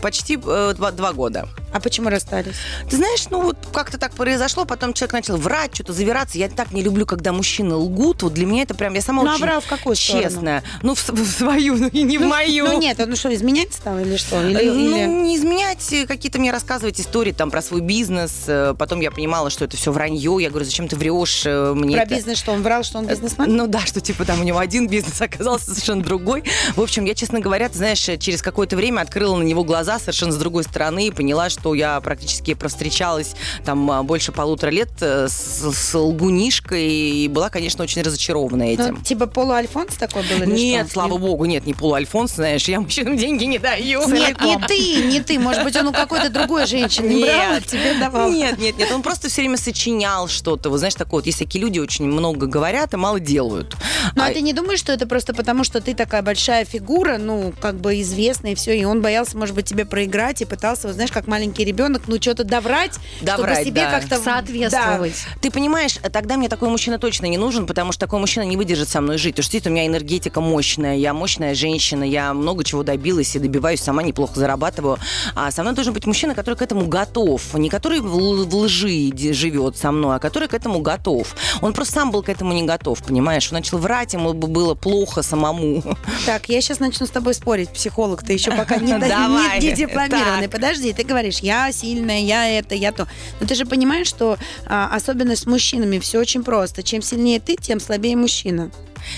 Почти 0.00 0.38
э, 0.42 0.72
два, 0.76 0.90
два 0.92 1.12
года. 1.46 1.62
А 1.72 1.80
почему 1.80 2.08
расстались? 2.08 2.54
Ты 2.88 2.96
знаешь, 2.96 3.24
ну 3.30 3.42
вот 3.42 3.56
как-то 3.72 3.98
так 3.98 4.12
произошло, 4.12 4.64
потом 4.64 4.92
человек 4.92 5.12
начал 5.14 5.36
врать, 5.36 5.74
что-то 5.74 5.92
завираться. 5.92 6.38
Я 6.38 6.48
так 6.48 6.72
не 6.72 6.82
люблю, 6.82 7.06
когда 7.06 7.32
мужчины 7.32 7.74
лгут. 7.74 8.22
Вот 8.22 8.34
для 8.34 8.46
меня 8.46 8.62
это 8.62 8.74
прям, 8.74 8.94
я 8.94 9.00
сама 9.00 9.22
Ну, 9.22 9.30
а 9.30 9.34
очень 9.34 9.44
врал 9.44 9.60
в 9.60 9.66
какую 9.66 9.96
сторону? 9.96 10.24
честная. 10.24 10.62
Ну, 10.82 10.94
в, 10.94 11.08
в 11.08 11.26
свою, 11.30 11.76
ну 11.76 11.88
и 11.88 12.02
не 12.02 12.18
в 12.18 12.22
мою. 12.22 12.66
Ну 12.66 12.78
нет, 12.80 12.98
он 13.00 13.14
что, 13.16 13.34
изменять 13.34 13.72
стал 13.72 13.98
или 13.98 14.16
что? 14.16 14.42
Или, 14.46 14.68
Ну, 14.68 14.96
или- 14.96 15.06
не 15.06 15.36
изменять, 15.36 15.92
э, 15.92 16.06
какие-то 16.06 16.38
мне 16.38 16.50
рассказывать 16.52 17.00
истории 17.00 17.32
там 17.32 17.50
про 17.50 17.62
свой 17.62 17.80
бизнес. 17.80 18.44
Э, 18.46 18.74
Потом 18.78 19.00
я 19.00 19.10
понимала, 19.10 19.48
что 19.50 19.64
это 19.64 19.76
все 19.76 19.92
вранье. 19.92 20.36
Я 20.40 20.50
говорю, 20.50 20.64
зачем 20.64 20.88
ты 20.88 20.96
врешь 20.96 21.42
э, 21.46 21.72
мне 21.74 21.94
Про 21.96 22.04
это? 22.04 22.14
бизнес, 22.14 22.38
что 22.38 22.52
он 22.52 22.62
врал, 22.62 22.82
что 22.82 22.98
он 22.98 23.06
бизнесмен? 23.06 23.54
Ну 23.56 23.66
да, 23.66 23.80
что 23.80 24.00
типа 24.00 24.24
там 24.24 24.40
у 24.40 24.44
него 24.44 24.58
один 24.58 24.88
бизнес 24.88 25.20
оказался 25.20 25.70
совершенно 25.70 26.02
другой. 26.02 26.44
В 26.76 26.80
общем, 26.80 27.04
я, 27.04 27.14
честно 27.14 27.40
говоря, 27.40 27.68
ты 27.68 27.76
знаешь, 27.78 28.00
через 28.20 28.42
какое-то 28.42 28.76
время 28.76 29.00
открыла 29.00 29.36
на 29.36 29.42
него 29.42 29.64
глаза 29.64 29.98
совершенно 29.98 30.32
с 30.32 30.36
другой 30.36 30.64
стороны 30.64 31.06
и 31.06 31.10
поняла, 31.10 31.31
что 31.50 31.74
я 31.74 32.00
практически 32.00 32.54
провстречалась 32.54 33.34
там 33.64 33.90
а, 33.90 34.02
больше 34.02 34.32
полутора 34.32 34.70
лет 34.70 34.90
э, 35.00 35.28
с, 35.28 35.72
с 35.72 35.94
лгунишкой 35.98 36.84
и 36.84 37.28
была, 37.28 37.50
конечно, 37.50 37.84
очень 37.84 38.02
разочарована 38.02 38.62
этим. 38.64 38.94
Ну, 38.94 39.00
типа 39.02 39.26
полуальфонс 39.26 39.96
такой 39.96 40.22
был 40.22 40.42
или 40.42 40.52
нет, 40.52 40.86
что? 40.86 40.94
слава 40.94 41.18
богу, 41.18 41.44
нет, 41.44 41.66
не 41.66 41.74
полуальфонс, 41.74 42.34
знаешь, 42.34 42.64
я 42.68 42.80
мужчинам 42.80 43.16
деньги 43.22 43.44
не 43.44 43.58
даю. 43.58 44.08
Нет, 44.08 44.40
не 44.40 44.58
ты, 44.58 45.04
не 45.04 45.20
ты. 45.20 45.38
Может 45.38 45.64
быть, 45.64 45.76
он 45.76 45.88
у 45.88 45.92
какой-то 45.92 46.30
другой 46.30 46.66
женщины 46.66 47.20
брал, 47.22 47.56
а 47.56 47.60
тебе 47.60 47.94
давал. 47.98 48.30
Нет, 48.30 48.58
нет, 48.58 48.78
нет, 48.78 48.90
он 48.92 49.02
просто 49.02 49.28
все 49.28 49.42
время 49.42 49.56
сочинял 49.56 50.28
что-то. 50.28 50.70
Вот 50.70 50.78
знаешь, 50.78 50.94
такое 50.94 51.18
вот, 51.18 51.26
есть 51.26 51.38
такие 51.38 51.62
люди 51.62 51.78
очень 51.78 52.06
много 52.06 52.46
говорят, 52.46 52.94
а 52.94 52.96
мало 52.96 53.20
делают. 53.20 53.76
Ну, 54.14 54.22
а 54.22 54.26
А- 54.26 54.32
ты 54.32 54.40
не 54.40 54.52
думаешь, 54.52 54.78
что 54.78 54.92
это 54.92 55.06
просто 55.06 55.34
потому, 55.34 55.64
что 55.64 55.80
ты 55.80 55.94
такая 55.94 56.22
большая 56.22 56.64
фигура, 56.64 57.18
ну, 57.18 57.52
как 57.60 57.76
бы 57.76 58.00
известная 58.00 58.52
и 58.52 58.54
все, 58.54 58.76
и 58.76 58.84
он 58.84 59.02
боялся, 59.02 59.36
может 59.36 59.54
быть, 59.54 59.66
тебе 59.66 59.84
проиграть 59.84 60.42
и 60.42 60.44
пытался, 60.44 60.86
вот, 60.86 60.94
знаешь, 60.94 61.12
как 61.12 61.21
маленький 61.26 61.64
ребенок, 61.64 62.02
ну, 62.06 62.16
что-то 62.20 62.44
доврать, 62.44 62.98
Доврать, 63.20 63.54
чтобы 63.58 63.64
себе 63.68 63.80
да. 63.82 63.90
как-то... 64.00 64.18
Соответствовать. 64.22 65.14
Ты 65.40 65.50
понимаешь, 65.50 65.98
тогда 66.12 66.36
мне 66.36 66.48
такой 66.48 66.68
мужчина 66.68 66.98
точно 66.98 67.26
не 67.26 67.38
нужен, 67.38 67.66
потому 67.66 67.92
что 67.92 68.00
такой 68.00 68.18
мужчина 68.20 68.44
не 68.44 68.56
выдержит 68.56 68.88
со 68.88 69.00
мной 69.00 69.18
жить. 69.18 69.36
Потому 69.36 69.60
что 69.60 69.68
у 69.70 69.72
меня 69.72 69.86
энергетика 69.86 70.40
мощная, 70.40 70.96
я 70.96 71.12
мощная 71.14 71.54
женщина, 71.54 72.04
я 72.04 72.32
много 72.34 72.64
чего 72.64 72.82
добилась 72.82 73.34
и 73.36 73.38
добиваюсь, 73.38 73.80
сама 73.80 74.02
неплохо 74.02 74.38
зарабатываю. 74.38 74.98
А 75.34 75.50
со 75.50 75.62
мной 75.62 75.74
должен 75.74 75.92
быть 75.94 76.06
мужчина, 76.06 76.34
который 76.34 76.54
к 76.54 76.62
этому 76.62 76.86
готов. 76.86 77.54
Не 77.54 77.68
который 77.68 78.00
в 78.00 78.16
л- 78.18 78.44
в 78.46 78.54
лжи 78.54 79.10
живет 79.32 79.76
со 79.76 79.92
мной, 79.92 80.16
а 80.16 80.18
который 80.18 80.48
к 80.48 80.54
этому 80.54 80.80
готов. 80.80 81.34
Он 81.60 81.72
просто 81.72 81.94
сам 81.94 82.10
был 82.10 82.22
к 82.22 82.28
этому 82.28 82.52
не 82.52 82.62
готов, 82.64 83.02
понимаешь? 83.02 83.48
Он 83.50 83.58
начал 83.58 83.78
врать, 83.78 84.12
ему 84.14 84.32
бы 84.32 84.48
было 84.48 84.74
плохо 84.74 85.22
самому. 85.22 85.82
Да. 85.84 85.96
Так, 86.26 86.48
я 86.48 86.60
сейчас 86.60 86.80
начну 86.80 87.06
с 87.06 87.10
тобой 87.10 87.34
спорить, 87.34 87.70
психолог, 87.70 88.22
ты 88.22 88.32
еще 88.32 88.50
пока 88.52 88.76
не, 88.76 88.92
не- 88.92 89.60
не 89.70 89.72
дипломированный. 89.72 90.42
Так. 90.48 90.50
Подожди, 90.52 90.92
ты 90.92 91.04
говоришь, 91.12 91.40
я 91.40 91.70
сильная, 91.72 92.20
я 92.20 92.48
это, 92.48 92.74
я 92.74 92.92
то. 92.92 93.06
Но 93.40 93.46
ты 93.46 93.54
же 93.54 93.66
понимаешь, 93.66 94.06
что 94.06 94.38
а, 94.66 94.88
особенно 94.92 95.36
с 95.36 95.46
мужчинами 95.46 95.98
все 95.98 96.18
очень 96.18 96.42
просто. 96.42 96.82
Чем 96.82 97.02
сильнее 97.02 97.40
ты, 97.40 97.56
тем 97.56 97.80
слабее 97.80 98.16
мужчина. 98.16 98.70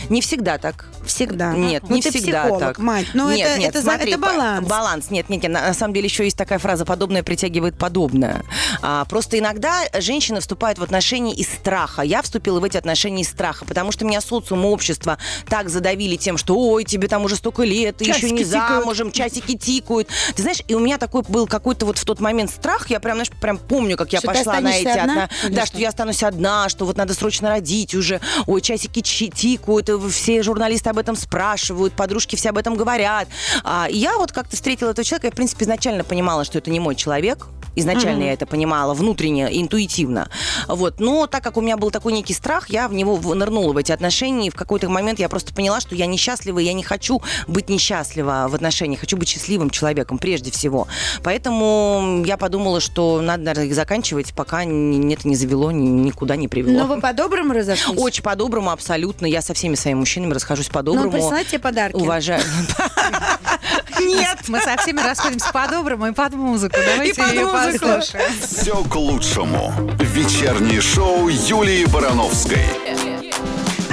Не 0.09 0.21
всегда 0.21 0.59
так. 0.59 0.87
Всегда. 1.07 1.53
Нет, 1.53 1.85
Ну, 1.89 1.97
не 1.97 2.03
ты 2.03 2.11
всегда 2.11 2.43
психолог, 2.43 2.61
так. 2.61 2.79
мать. 2.79 3.07
Ну, 3.15 3.31
нет, 3.31 3.49
это, 3.49 3.59
нет, 3.61 3.71
это, 3.71 3.83
смотри, 3.83 4.11
это 4.13 4.21
баланс. 4.21 4.69
Баланс. 4.69 5.11
Нет, 5.11 5.29
нет, 5.29 5.43
нет. 5.43 5.53
На, 5.53 5.61
на 5.69 5.75
самом 5.75 5.93
деле 5.95 6.07
еще 6.07 6.25
есть 6.25 6.37
такая 6.37 6.59
фраза: 6.59 6.85
подобное 6.85 7.23
притягивает 7.23 7.79
подобное. 7.79 8.43
А, 8.83 9.05
просто 9.05 9.39
иногда 9.39 9.83
женщины 9.99 10.41
вступают 10.41 10.79
в 10.79 10.83
отношения 10.83 11.35
из 11.35 11.49
страха. 11.49 12.03
Я 12.03 12.23
вступила 12.23 12.61
в 12.61 12.65
эти 12.65 12.77
отношения 12.77 13.23
из 13.23 13.29
страха, 13.29 13.65
потому 13.65 13.93
что 13.93 14.05
меня 14.05 14.21
социум 14.21 14.63
и 14.65 14.67
общество 14.67 15.19
так 15.49 15.69
задавили 15.69 16.17
тем, 16.17 16.39
что 16.39 16.57
ой, 16.59 16.85
тебе 16.85 17.09
там 17.09 17.25
уже 17.25 17.37
столько 17.37 17.63
лет, 17.65 17.99
ты 17.99 18.05
еще 18.05 18.31
не 18.31 18.45
тикают. 18.45 18.49
замужем, 18.83 19.13
часики 19.13 19.57
тикают. 19.57 20.09
Ты 20.35 20.43
знаешь, 20.43 20.63
и 20.67 20.75
у 20.75 20.79
меня 20.81 20.99
такой 20.99 21.23
был 21.23 21.47
какой-то 21.47 21.85
вот 21.87 21.99
в 21.99 22.05
тот 22.05 22.21
момент 22.21 22.51
страх. 22.51 22.89
Я 22.91 23.01
прям, 23.01 23.17
знаешь, 23.17 23.31
прям 23.41 23.59
помню, 23.59 23.97
как 23.97 24.13
я 24.13 24.19
Что 24.21 24.29
пошла 24.29 24.61
на 24.61 24.75
эти 24.75 24.89
одна? 24.89 25.29
Или 25.45 25.55
Да, 25.55 25.63
что? 25.63 25.75
что 25.75 25.79
я 25.79 25.89
останусь 25.91 26.23
одна, 26.23 26.69
что 26.69 26.87
вот 26.87 26.97
надо 26.97 27.15
срочно 27.15 27.51
родить 27.51 27.95
уже. 27.95 28.21
Ой, 28.47 28.61
часики 28.61 29.01
тикают, 29.03 29.65
и 29.79 30.09
все 30.11 30.43
журналисты 30.43 30.91
об 30.91 30.99
этом 30.99 31.17
спрашивают, 31.17 31.95
подружки 31.95 32.37
все 32.37 32.51
об 32.51 32.59
этом 32.59 32.75
говорят. 32.75 33.29
А, 33.63 33.87
я 33.91 34.19
вот 34.19 34.33
как-то 34.33 34.57
встретила 34.57 34.91
этого 34.91 35.05
человека, 35.05 35.29
я, 35.29 35.31
в 35.31 35.35
принципе, 35.35 35.65
изначально 35.65 36.05
понимала, 36.05 36.45
что 36.45 36.59
это 36.59 36.71
не 36.71 36.81
мой 36.81 36.95
человек. 36.95 37.47
Изначально 37.77 38.25
я 38.25 38.33
это 38.33 38.47
понимала 38.47 38.95
внутренне, 38.95 39.49
интуитивно. 39.61 40.29
Вот. 40.69 41.01
Но 41.01 41.27
так 41.27 41.43
как 41.43 41.57
у 41.57 41.61
меня 41.61 41.77
был 41.77 41.91
такой 41.91 42.13
некий 42.13 42.35
страх, 42.35 42.71
я 42.71 42.89
в 42.89 42.95
него 42.95 43.17
нырнула 43.35 43.73
в 43.73 43.77
эти 43.77 43.93
отношения. 43.93 44.47
И 44.49 44.51
в 44.51 44.55
какой-то 44.55 44.89
момент 44.89 45.19
я 45.19 45.29
просто 45.29 45.53
поняла, 45.55 45.81
что 45.81 45.95
я 45.95 46.07
несчастлива, 46.07 46.59
и 46.59 46.65
я 46.65 46.73
не 46.73 46.83
хочу 46.83 47.23
быть 47.47 47.69
несчастлива 47.69 48.47
в 48.49 48.55
отношениях. 48.55 49.01
Хочу 49.01 49.17
быть 49.17 49.29
счастливым 49.29 49.71
человеком 49.71 50.19
прежде 50.19 50.51
всего. 50.51 50.87
Поэтому 51.23 52.23
я 52.27 52.37
подумала, 52.37 52.81
что 52.81 53.21
надо, 53.21 53.43
наверное, 53.45 53.67
их 53.67 53.75
заканчивать, 53.75 54.35
пока 54.35 54.63
это 54.63 54.71
не 54.71 55.37
завело, 55.37 55.71
ни- 55.71 55.87
никуда 55.89 56.37
не 56.37 56.49
привело. 56.49 56.79
Но 56.81 56.87
вы 56.95 57.01
по-доброму 57.01 57.53
разошлись? 57.55 57.99
Очень 58.01 58.23
по-доброму, 58.23 58.71
абсолютно. 58.71 59.27
Я 59.27 59.43
со 59.43 59.55
всеми 59.55 59.75
своими 59.75 59.99
мужчинами 59.99 60.33
расхожусь 60.33 60.69
Ну, 60.69 60.75
по-доброму. 60.75 61.07
он 61.07 61.13
присылает 61.13 61.49
тебе 61.49 61.59
подарки? 61.59 61.97
Уважаю. 61.97 62.43
Нет. 64.01 64.39
Мы 64.49 64.61
со 64.61 64.77
всеми 64.79 65.01
расходимся 65.01 65.51
по-доброму 65.53 66.07
и 66.07 66.13
под 66.13 66.35
музыку. 66.35 66.77
Давайте 66.85 67.23
под 67.23 67.33
ее 67.33 67.47
музыку. 67.47 67.87
послушаем. 67.87 68.33
Все 68.41 68.85
к 68.85 68.95
лучшему. 68.95 69.73
Вечернее 69.99 70.81
шоу 70.81 71.29
Юлии 71.29 71.85
Барановской. 71.87 73.14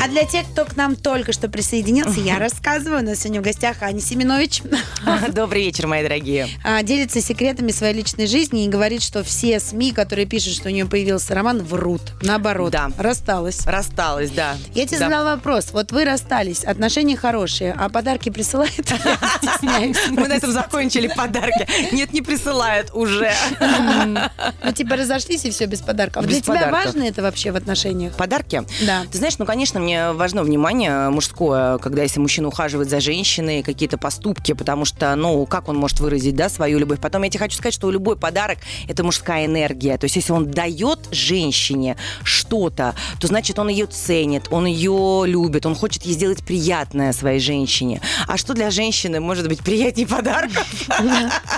А 0.04 0.08
для 0.08 0.24
тех, 0.26 0.48
кто 0.52 0.66
к 0.66 0.76
нам 0.76 0.96
только 0.96 1.32
что 1.32 1.48
присоединился, 1.48 2.20
я 2.22 2.40
рассказываю. 2.40 3.02
У 3.04 3.06
нас 3.06 3.20
сегодня 3.20 3.40
в 3.40 3.44
гостях 3.44 3.84
Аня 3.84 4.00
Семенович. 4.02 4.64
Добрый 5.32 5.64
вечер, 5.64 5.86
мои 5.86 6.02
дорогие. 6.02 6.48
а, 6.64 6.82
делится 6.82 7.22
секретами 7.22 7.72
своей 7.72 7.94
личной 7.94 8.26
жизни 8.26 8.66
и 8.66 8.68
говорит, 8.68 9.04
что 9.04 9.24
все 9.24 9.60
СМИ, 9.60 9.92
которые 9.92 10.26
пишут, 10.26 10.56
что 10.56 10.70
у 10.70 10.72
нее 10.72 10.88
появился 10.88 11.36
роман, 11.36 11.62
врут. 11.62 12.02
Наоборот, 12.24 12.72
Да. 12.72 12.90
рассталась. 12.98 13.64
Рассталась, 13.68 14.32
да. 14.32 14.56
Я 14.74 14.88
тебе 14.88 14.98
Да. 14.98 15.06
задала 15.06 15.36
вопрос. 15.36 15.68
Вот 15.72 15.92
вы 15.92 16.04
расстались, 16.04 16.64
отношения 16.64 17.16
хорошие, 17.16 17.72
а 17.78 17.88
подарки 17.90 18.30
стесняюсь 18.32 19.98
Мы 20.10 20.28
на 20.28 20.34
этом 20.34 20.52
закончили 20.52 21.10
подарки. 21.16 21.68
Нет, 21.94 22.12
не 22.12 22.22
присылают 22.22 22.90
уже. 22.94 23.32
Ну, 23.60 24.72
типа 24.72 24.96
разошлись 24.96 25.46
и 25.46 25.52
все 25.52 25.66
без 25.68 25.82
подарков. 25.82 26.26
Для 26.26 26.42
тебя 26.42 26.72
важно 26.72 27.04
это 27.04 27.22
вообще 27.22 27.52
в 27.52 27.56
отношениях? 27.56 28.16
Подарки? 28.16 28.64
Да. 28.86 29.04
Ты 29.12 29.18
знаешь, 29.20 29.38
ну, 29.38 29.46
конечно, 29.46 29.80
мне 29.80 29.91
важно 30.14 30.44
внимание 30.44 31.10
мужское, 31.10 31.78
когда 31.78 32.04
если 32.04 32.20
мужчина 32.20 32.48
ухаживает 32.48 32.90
за 32.90 33.00
женщиной, 33.00 33.64
какие-то 33.64 33.98
поступки, 33.98 34.54
потому 34.54 34.86
что, 34.86 35.16
ну, 35.16 35.46
как 35.46 35.70
он 35.70 35.78
может 35.78 36.00
выразить, 36.00 36.36
да, 36.36 36.50
свою 36.50 36.80
любовь? 36.80 37.00
Потом 37.00 37.24
я 37.24 37.30
тебе 37.30 37.40
хочу 37.40 37.58
сказать, 37.58 37.74
что 37.74 37.92
любой 37.92 38.18
подарок– 38.18 38.58
это 38.88 39.04
мужская 39.04 39.46
энергия. 39.46 39.98
То 39.98 40.06
есть 40.06 40.16
если 40.16 40.34
он 40.34 40.50
дает 40.52 41.00
женщине 41.12 41.98
что-то, 42.24 42.96
то 43.20 43.28
значит, 43.28 43.60
он 43.60 43.70
ее 43.70 43.86
ценит, 43.86 44.48
он 44.52 44.66
ее 44.66 45.24
любит, 45.26 45.66
он 45.66 45.76
хочет 45.76 46.04
ей 46.04 46.14
сделать 46.14 46.44
приятное 46.44 47.14
своей 47.14 47.40
женщине. 47.40 48.02
А 48.28 48.38
что 48.38 48.54
для 48.54 48.72
женщины 48.72 49.20
может 49.20 49.48
быть 49.48 49.60
приятнее 49.60 50.08
подарка? 50.08 50.64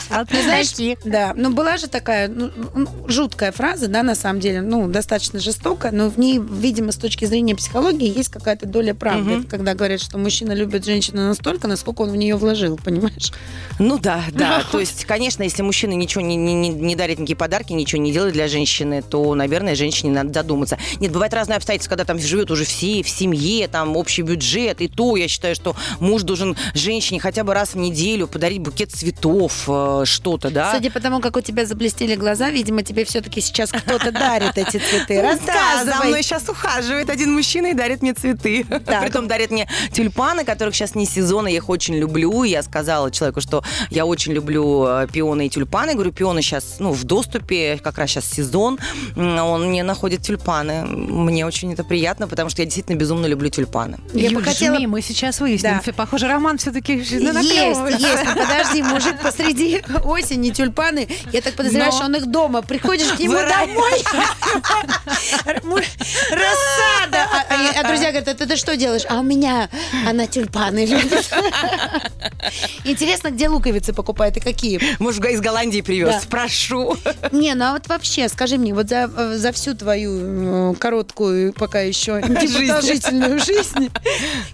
Вот 0.09 0.29
Ты 0.29 0.43
знаешь, 0.43 0.73
да, 1.05 1.33
ну 1.35 1.51
была 1.51 1.77
же 1.77 1.87
такая 1.87 2.27
ну, 2.27 2.51
ну, 2.73 2.87
жуткая 3.07 3.51
фраза, 3.51 3.87
да, 3.87 4.03
на 4.03 4.15
самом 4.15 4.39
деле, 4.39 4.61
ну, 4.61 4.87
достаточно 4.87 5.39
жестокая, 5.39 5.91
но 5.91 6.09
в 6.09 6.17
ней, 6.17 6.39
видимо, 6.39 6.91
с 6.91 6.97
точки 6.97 7.25
зрения 7.25 7.55
психологии 7.55 8.07
есть 8.23 8.31
какая-то 8.31 8.65
доля 8.65 8.93
правды. 8.93 9.33
Это 9.39 9.47
когда 9.47 9.73
говорят, 9.73 10.01
что 10.01 10.17
мужчина 10.17 10.53
любит 10.53 10.85
женщину 10.85 11.27
настолько, 11.27 11.67
насколько 11.67 12.01
он 12.01 12.09
в 12.11 12.15
нее 12.15 12.35
вложил, 12.35 12.77
понимаешь? 12.83 13.31
Ну 13.79 13.99
да, 13.99 14.23
да. 14.31 14.63
То 14.71 14.79
есть, 14.79 15.05
конечно, 15.05 15.43
если 15.43 15.61
мужчина 15.61 15.93
ничего 15.93 16.21
не, 16.23 16.35
не, 16.35 16.53
не- 16.53 16.69
не 16.69 16.95
дарит 16.95 17.19
никакие 17.19 17.35
подарки, 17.37 17.73
ничего 17.73 18.01
не 18.01 18.11
делает 18.11 18.33
для 18.33 18.47
женщины, 18.47 19.01
то, 19.01 19.35
наверное, 19.35 19.75
женщине 19.75 20.11
надо 20.11 20.33
задуматься. 20.33 20.77
Нет, 20.99 21.11
бывает 21.11 21.33
разные 21.33 21.57
обстоятельства, 21.57 21.91
когда 21.95 22.05
там 22.05 22.19
живет 22.19 22.49
уже 22.51 22.65
все 22.65 23.03
в 23.03 23.09
семье, 23.09 23.67
там 23.67 23.95
общий 23.97 24.21
бюджет, 24.21 24.81
и 24.81 24.87
то 24.87 25.15
я 25.17 25.27
считаю, 25.27 25.55
что 25.55 25.75
муж 25.99 26.23
должен 26.23 26.55
женщине 26.73 27.19
хотя 27.19 27.43
бы 27.43 27.53
раз 27.53 27.73
в 27.73 27.77
неделю 27.77 28.27
подарить 28.27 28.59
букет 28.59 28.91
цветов, 28.91 29.65
э, 29.67 30.03
что-то, 30.05 30.49
да? 30.49 30.73
Судя 30.75 30.91
по 30.91 30.99
тому, 30.99 31.19
как 31.19 31.35
у 31.37 31.41
тебя 31.41 31.65
заблестели 31.65 32.15
глаза, 32.15 32.49
видимо, 32.49 32.83
тебе 32.83 33.05
все-таки 33.05 33.41
сейчас 33.41 33.71
кто-то 33.71 34.11
дарит 34.11 34.57
эти 34.57 34.77
цветы. 34.77 35.21
Да, 35.33 35.37
за 35.37 35.85
Рассказывай. 35.85 36.07
мной 36.07 36.23
сейчас 36.23 36.47
ухаживает 36.49 37.09
один 37.09 37.33
мужчина 37.33 37.67
и 37.67 37.73
дарит 37.73 38.01
мне 38.01 38.12
цветы. 38.13 38.65
Притом 38.65 39.27
дарит 39.27 39.51
мне 39.51 39.67
тюльпаны, 39.91 40.43
которых 40.45 40.75
сейчас 40.75 40.95
не 40.95 41.05
сезон, 41.05 41.47
и 41.47 41.51
я 41.51 41.57
их 41.57 41.69
очень 41.69 41.95
люблю. 41.95 42.43
Я 42.43 42.63
сказала 42.63 43.11
человеку, 43.11 43.41
что 43.41 43.63
я 43.89 44.05
очень 44.05 44.33
люблю 44.33 44.85
э, 44.87 45.07
пионы 45.11 45.47
и 45.47 45.49
тюльпаны. 45.49 45.93
Говорю, 45.93 46.11
пионы 46.11 46.41
сейчас 46.41 46.75
ну, 46.79 46.91
в 46.91 47.03
доступе, 47.03 47.79
как 47.83 47.97
раз 47.97 48.11
сейчас 48.11 48.25
сезон. 48.25 48.79
Он 49.15 49.69
мне 49.69 49.83
находит 49.83 50.21
тюльпаны. 50.21 50.85
Мне 50.85 51.45
очень 51.45 51.73
это 51.73 51.83
приятно, 51.83 52.27
потому 52.27 52.49
что 52.49 52.61
я 52.61 52.65
действительно 52.65 52.95
безумно 52.95 53.25
люблю 53.25 53.49
тюльпаны. 53.49 53.99
Я 54.13 54.29
бы 54.29 54.35
Юль, 54.35 54.43
хотела- 54.43 54.77
жми, 54.77 54.87
мы 54.87 55.01
сейчас 55.01 55.39
выясним. 55.39 55.81
Да. 55.85 55.93
Похоже, 55.93 56.27
роман 56.27 56.57
все-таки 56.57 56.97
Есть, 56.97 57.11
есть. 57.11 57.81
Ну, 57.83 57.93
Подожди, 58.35 58.83
мужик 58.83 59.19
посреди 59.21 59.81
осени 60.03 60.49
тюльпаны. 60.51 61.07
Я 61.31 61.41
так 61.41 61.53
подозреваю, 61.55 61.91
Но- 61.91 61.97
что 61.97 62.05
он 62.05 62.15
их 62.15 62.25
дома. 62.27 62.61
Приходишь 62.61 63.07
к 63.07 63.19
нему 63.19 63.33
домой. 63.35 64.03
Рассада. 66.31 67.27
А, 67.31 67.45
а- 67.49 67.79
а 67.79 67.83
друзья 68.03 68.21
говорят, 68.21 68.41
а 68.41 68.45
ты 68.45 68.55
что 68.57 68.75
делаешь? 68.75 69.03
А 69.09 69.19
у 69.19 69.23
меня 69.23 69.69
она 70.07 70.27
тюльпаны 70.27 70.85
любит. 70.85 71.31
Интересно, 72.83 73.31
где 73.31 73.47
луковицы 73.47 73.93
покупает 73.93 74.37
и 74.37 74.39
какие? 74.39 74.79
Может, 74.99 75.23
из 75.25 75.39
Голландии 75.39 75.81
привез. 75.81 76.09
Да. 76.09 76.21
Прошу. 76.29 76.97
Не, 77.31 77.53
ну 77.53 77.65
а 77.65 77.71
вот 77.73 77.87
вообще, 77.87 78.27
скажи 78.27 78.57
мне, 78.57 78.73
вот 78.73 78.89
за, 78.89 79.07
за 79.37 79.51
всю 79.51 79.73
твою 79.73 80.75
короткую, 80.75 81.53
пока 81.53 81.79
еще 81.79 82.21
непродолжительную 82.27 83.39
жизнь, 83.39 83.89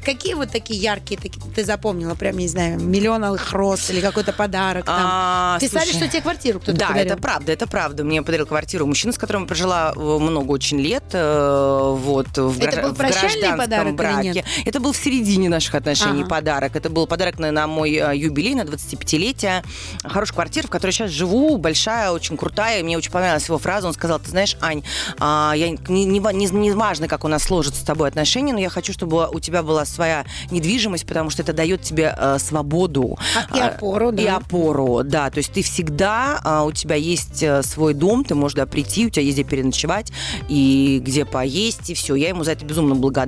какие 0.06 0.36
вот 0.36 0.52
такие 0.52 0.80
яркие 0.80 1.20
ты 1.20 1.64
запомнила, 1.64 2.16
прям, 2.16 2.38
не 2.38 2.48
знаю, 2.48 2.80
миллион 2.80 3.24
алых 3.24 3.52
роз 3.52 3.90
или 3.90 4.02
какой-то 4.02 4.34
подарок 4.34 4.86
там? 4.86 4.96
А, 5.00 5.58
Писали, 5.60 5.86
слушай, 5.86 5.98
что 5.98 6.08
тебе 6.08 6.22
квартиру 6.22 6.60
кто-то 6.60 6.78
Да, 6.78 6.94
это 6.96 7.18
правда, 7.18 7.52
это 7.52 7.68
правда. 7.68 8.04
Мне 8.04 8.22
подарил 8.22 8.46
квартиру 8.46 8.86
мужчина, 8.86 9.14
с 9.14 9.18
которым 9.18 9.44
я 9.44 9.48
прожила 9.48 9.94
э, 9.96 10.00
много 10.00 10.52
очень 10.52 10.80
лет. 10.80 11.04
э, 11.14 11.96
Вот, 11.98 12.38
в, 12.38 12.64
Это 12.64 12.82
был 12.82 12.94
прощальный 12.94 13.39
гражданском 13.40 13.96
браке. 13.96 14.44
Это 14.66 14.80
был 14.80 14.92
в 14.92 14.98
середине 14.98 15.50
наших 15.50 15.76
отношений 15.76 16.22
Ага. 16.22 16.30
подарок. 16.30 16.76
Это 16.76 16.90
был 16.90 17.08
подарок 17.08 17.40
на, 17.40 17.52
на 17.52 17.68
мой 17.68 17.94
э, 17.94 18.16
юбилей, 18.16 18.56
на 18.56 18.62
25-летие. 18.62 19.64
Хорошая 20.04 20.36
квартира, 20.36 20.68
в 20.68 20.70
которой 20.70 20.92
сейчас 20.92 21.12
живу, 21.12 21.58
большая, 21.58 22.12
очень 22.12 22.38
крутая. 22.38 22.84
Мне 22.84 22.98
очень 22.98 23.12
понравилась 23.12 23.48
его 23.48 23.58
фраза. 23.58 23.88
Он 23.88 23.94
сказал, 23.94 24.20
ты 24.20 24.30
знаешь, 24.30 24.56
Ань, 24.62 24.84
а, 25.20 25.54
я, 25.56 25.70
не, 25.70 26.06
не, 26.06 26.20
не, 26.20 26.46
не 26.46 26.72
важно, 26.72 27.08
как 27.08 27.24
у 27.24 27.28
нас 27.28 27.44
сложатся 27.44 27.82
с 27.82 27.84
тобой 27.84 28.08
отношения, 28.10 28.54
но 28.54 28.60
я 28.60 28.70
хочу, 28.70 28.94
чтобы 28.94 29.28
у 29.30 29.40
тебя 29.40 29.64
была 29.64 29.86
своя 29.86 30.26
недвижимость, 30.52 31.06
потому 31.06 31.30
что 31.30 31.42
это 31.42 31.54
дает 31.54 31.82
тебе 31.82 32.16
э, 32.16 32.38
свободу. 32.40 33.18
А, 33.50 33.58
и 33.58 33.60
опору, 33.60 34.12
да. 34.12 34.22
И 34.22 34.26
опору, 34.28 35.02
да. 35.04 35.30
То 35.30 35.40
есть 35.40 35.54
ты 35.54 35.64
всегда, 35.64 36.40
а, 36.44 36.64
у 36.64 36.72
тебя 36.72 36.96
есть 36.96 37.42
э, 37.42 37.64
свой 37.64 37.94
дом, 37.94 38.24
ты 38.24 38.36
можешь 38.36 38.54
туда 38.54 38.66
прийти, 38.66 39.08
у 39.08 39.10
тебя 39.10 39.24
есть 39.24 39.40
где 39.40 39.44
переночевать 39.44 40.12
и 40.50 41.02
где 41.04 41.26
поесть, 41.26 41.90
и 41.90 41.94
все. 41.94 42.16
Я 42.16 42.30
ему 42.30 42.44
за 42.44 42.52
это 42.52 42.66
безумно 42.66 42.96
благодарна. 42.96 43.19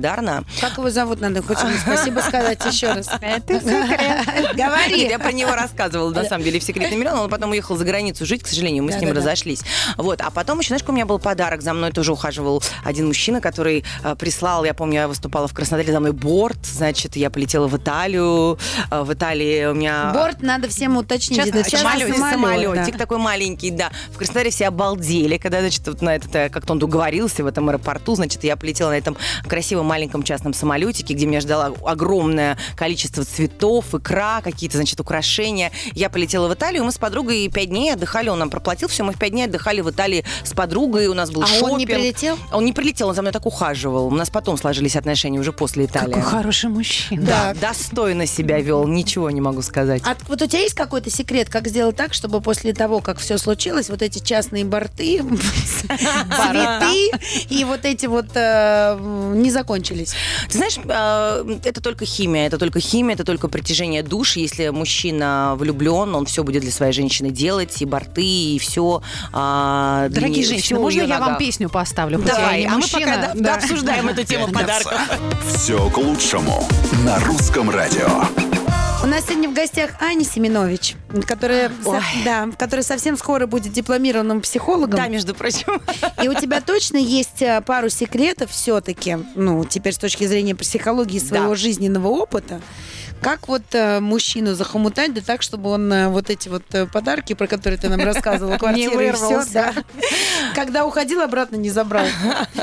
Как 0.60 0.78
его 0.78 0.90
зовут, 0.90 1.20
надо 1.20 1.42
хоть 1.42 1.60
ему 1.60 1.72
спасибо 1.80 2.20
сказать 2.28 2.64
еще 2.64 2.92
раз. 2.92 3.08
Это 3.20 3.60
секрет. 3.60 4.54
Говори. 4.54 5.08
Я 5.08 5.18
про 5.18 5.32
него 5.32 5.54
рассказывала, 5.54 6.10
на 6.10 6.24
самом 6.24 6.44
деле, 6.44 6.60
в 6.60 6.62
«Секретный 6.62 6.96
миллион». 6.96 7.18
Он 7.18 7.30
потом 7.30 7.50
уехал 7.50 7.76
за 7.76 7.84
границу 7.84 8.26
жить, 8.26 8.42
к 8.42 8.46
сожалению, 8.46 8.84
мы 8.84 8.92
с 8.92 9.00
ним 9.00 9.12
разошлись. 9.12 9.62
Вот. 9.96 10.20
А 10.20 10.30
потом 10.30 10.58
еще, 10.58 10.68
знаешь, 10.68 10.84
у 10.86 10.92
меня 10.92 11.06
был 11.06 11.18
подарок? 11.18 11.62
За 11.62 11.72
мной 11.72 11.92
тоже 11.92 12.12
ухаживал 12.12 12.62
один 12.84 13.06
мужчина, 13.06 13.40
который 13.40 13.84
э, 14.04 14.14
прислал, 14.16 14.64
я 14.64 14.74
помню, 14.74 15.00
я 15.00 15.08
выступала 15.08 15.48
в 15.48 15.54
Краснодаре, 15.54 15.92
за 15.92 16.00
мной 16.00 16.12
борт, 16.12 16.58
значит, 16.64 17.16
я 17.16 17.30
полетела 17.30 17.66
в 17.68 17.76
Италию. 17.76 18.58
Э, 18.90 19.02
В 19.02 19.12
Италии 19.12 19.66
у 19.66 19.74
меня... 19.74 20.12
Борт 20.12 20.42
надо 20.42 20.68
всем 20.68 20.96
уточнить. 20.96 21.42
Самолет, 21.68 22.16
самолетик 22.16 22.92
да. 22.92 22.98
такой 22.98 23.18
маленький, 23.18 23.70
да. 23.70 23.90
В 24.12 24.18
Краснодаре 24.18 24.50
все 24.50 24.68
обалдели, 24.68 25.38
когда, 25.38 25.60
значит, 25.60 25.86
вот 25.86 26.02
на 26.02 26.16
это, 26.16 26.48
как-то 26.48 26.72
он 26.72 26.78
договорился 26.78 27.42
в 27.44 27.46
этом 27.46 27.68
аэропорту, 27.68 28.14
значит, 28.14 28.44
я 28.44 28.56
полетела 28.56 28.90
на 28.90 28.98
этом 28.98 29.16
красивом 29.48 29.81
маленьком 29.82 30.22
частном 30.22 30.54
самолетике, 30.54 31.14
где 31.14 31.26
меня 31.26 31.40
ждало 31.40 31.74
огромное 31.84 32.58
количество 32.76 33.24
цветов, 33.24 33.94
икра, 33.94 34.40
какие-то, 34.42 34.76
значит, 34.76 35.00
украшения. 35.00 35.70
Я 35.94 36.10
полетела 36.10 36.48
в 36.48 36.54
Италию, 36.54 36.84
мы 36.84 36.92
с 36.92 36.98
подругой 36.98 37.48
пять 37.48 37.68
дней 37.68 37.92
отдыхали, 37.92 38.28
он 38.28 38.38
нам 38.38 38.50
проплатил 38.50 38.88
все, 38.88 39.04
мы 39.04 39.12
в 39.12 39.18
пять 39.18 39.32
дней 39.32 39.44
отдыхали 39.44 39.80
в 39.80 39.90
Италии 39.90 40.24
с 40.44 40.52
подругой, 40.52 41.06
у 41.06 41.14
нас 41.14 41.30
был 41.30 41.42
А 41.42 41.46
шопинг. 41.46 41.72
он 41.72 41.78
не 41.78 41.86
прилетел? 41.86 42.38
Он 42.52 42.64
не 42.64 42.72
прилетел, 42.72 43.08
он 43.08 43.14
за 43.14 43.22
мной 43.22 43.32
так 43.32 43.46
ухаживал. 43.46 44.06
У 44.06 44.10
нас 44.10 44.30
потом 44.30 44.56
сложились 44.56 44.96
отношения 44.96 45.38
уже 45.38 45.52
после 45.52 45.86
Италии. 45.86 46.12
Какой 46.12 46.22
хороший 46.22 46.70
мужчина. 46.70 47.22
Да, 47.22 47.54
достойно 47.54 48.26
себя 48.26 48.60
вел, 48.60 48.86
ничего 48.86 49.30
не 49.30 49.40
могу 49.40 49.62
сказать. 49.62 50.02
А 50.04 50.16
вот 50.28 50.42
у 50.42 50.46
тебя 50.46 50.60
есть 50.60 50.74
какой-то 50.74 51.10
секрет, 51.10 51.48
как 51.48 51.68
сделать 51.68 51.96
так, 51.96 52.14
чтобы 52.14 52.40
после 52.40 52.72
того, 52.72 53.00
как 53.00 53.18
все 53.18 53.38
случилось, 53.38 53.88
вот 53.90 54.02
эти 54.02 54.18
частные 54.18 54.64
борты, 54.64 55.22
цветы 55.82 57.10
и 57.48 57.64
вот 57.64 57.84
эти 57.84 58.06
вот 58.06 58.26
э, 58.34 58.98
не 59.34 59.50
закончились? 59.72 60.14
Ты 60.48 60.58
знаешь, 60.58 60.78
э, 60.84 61.58
это 61.64 61.80
только 61.80 62.04
химия, 62.04 62.46
это 62.46 62.58
только 62.58 62.80
химия, 62.80 63.14
это 63.14 63.24
только 63.24 63.48
притяжение 63.48 64.02
душ. 64.02 64.36
Если 64.36 64.68
мужчина 64.68 65.54
влюблен, 65.56 66.14
он 66.14 66.26
все 66.26 66.42
будет 66.44 66.62
для 66.62 66.72
своей 66.72 66.92
женщины 66.92 67.30
делать, 67.30 67.80
и 67.80 67.84
борты, 67.84 68.22
и 68.22 68.58
все. 68.58 69.02
Дорогие 69.32 70.44
женщины, 70.44 70.78
можно 70.78 71.02
я 71.02 71.18
вам 71.18 71.38
песню 71.38 71.68
поставлю? 71.68 72.18
Давай, 72.18 72.64
а 72.64 72.70
мы 72.70 72.76
мужчина, 72.76 73.16
пока 73.16 73.16
да- 73.16 73.32
да. 73.34 73.54
обсуждаем 73.56 74.08
эту 74.08 74.24
тему 74.24 74.48
подарков. 74.48 75.00
Все 75.56 75.90
к 75.90 75.96
лучшему 75.96 76.68
на 77.04 77.18
русском 77.20 77.70
радио. 77.70 78.41
У 79.02 79.06
нас 79.06 79.24
сегодня 79.26 79.48
в 79.48 79.52
гостях 79.54 79.90
Аня 80.00 80.24
Семенович, 80.24 80.94
которая, 81.26 81.70
со- 81.82 82.00
да, 82.24 82.48
которая 82.56 82.84
совсем 82.84 83.16
скоро 83.16 83.46
будет 83.48 83.72
дипломированным 83.72 84.40
психологом. 84.40 84.96
Да, 84.96 85.08
между 85.08 85.34
прочим. 85.34 85.80
И 86.22 86.28
у 86.28 86.34
тебя 86.34 86.60
точно 86.60 86.98
есть 86.98 87.42
э, 87.42 87.60
пару 87.62 87.88
секретов 87.88 88.52
все-таки, 88.52 89.18
ну, 89.34 89.64
теперь 89.64 89.92
с 89.94 89.98
точки 89.98 90.24
зрения 90.24 90.54
психологии 90.54 91.18
своего 91.18 91.50
Да. 91.50 91.54
жизненного 91.56 92.06
опыта, 92.08 92.60
как 93.22 93.48
вот 93.48 93.62
э, 93.72 94.00
мужчину 94.00 94.54
захомутать, 94.54 95.14
да 95.14 95.20
так, 95.20 95.42
чтобы 95.42 95.70
он 95.70 95.90
э, 95.92 96.08
вот 96.08 96.28
эти 96.28 96.48
вот 96.48 96.64
э, 96.72 96.86
подарки, 96.86 97.34
про 97.34 97.46
которые 97.46 97.78
ты 97.78 97.88
нам 97.88 98.00
рассказывала, 98.00 98.58
квартиры 98.58 99.08
и 99.08 99.12
все, 99.12 99.44
да, 99.52 99.72
когда 100.54 100.84
уходил, 100.84 101.22
обратно 101.22 101.56
не 101.56 101.70
забрал. 101.70 102.04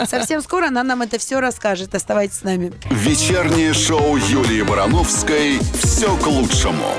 Совсем 0.06 0.42
скоро 0.42 0.68
она 0.68 0.84
нам 0.84 1.02
это 1.02 1.18
все 1.18 1.40
расскажет. 1.40 1.96
Оставайтесь 1.96 2.40
с 2.40 2.44
нами. 2.44 2.74
Вечернее 2.92 3.74
шоу 3.74 4.18
Юлии 4.18 4.62
Барановской 4.62 5.60
«Все 5.82 6.16
к 6.18 6.28
лучшему». 6.28 6.94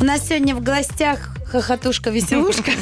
У 0.00 0.04
нас 0.04 0.26
сегодня 0.26 0.54
в 0.54 0.62
гостях 0.62 1.30
хохотушка-веселушка 1.50 2.72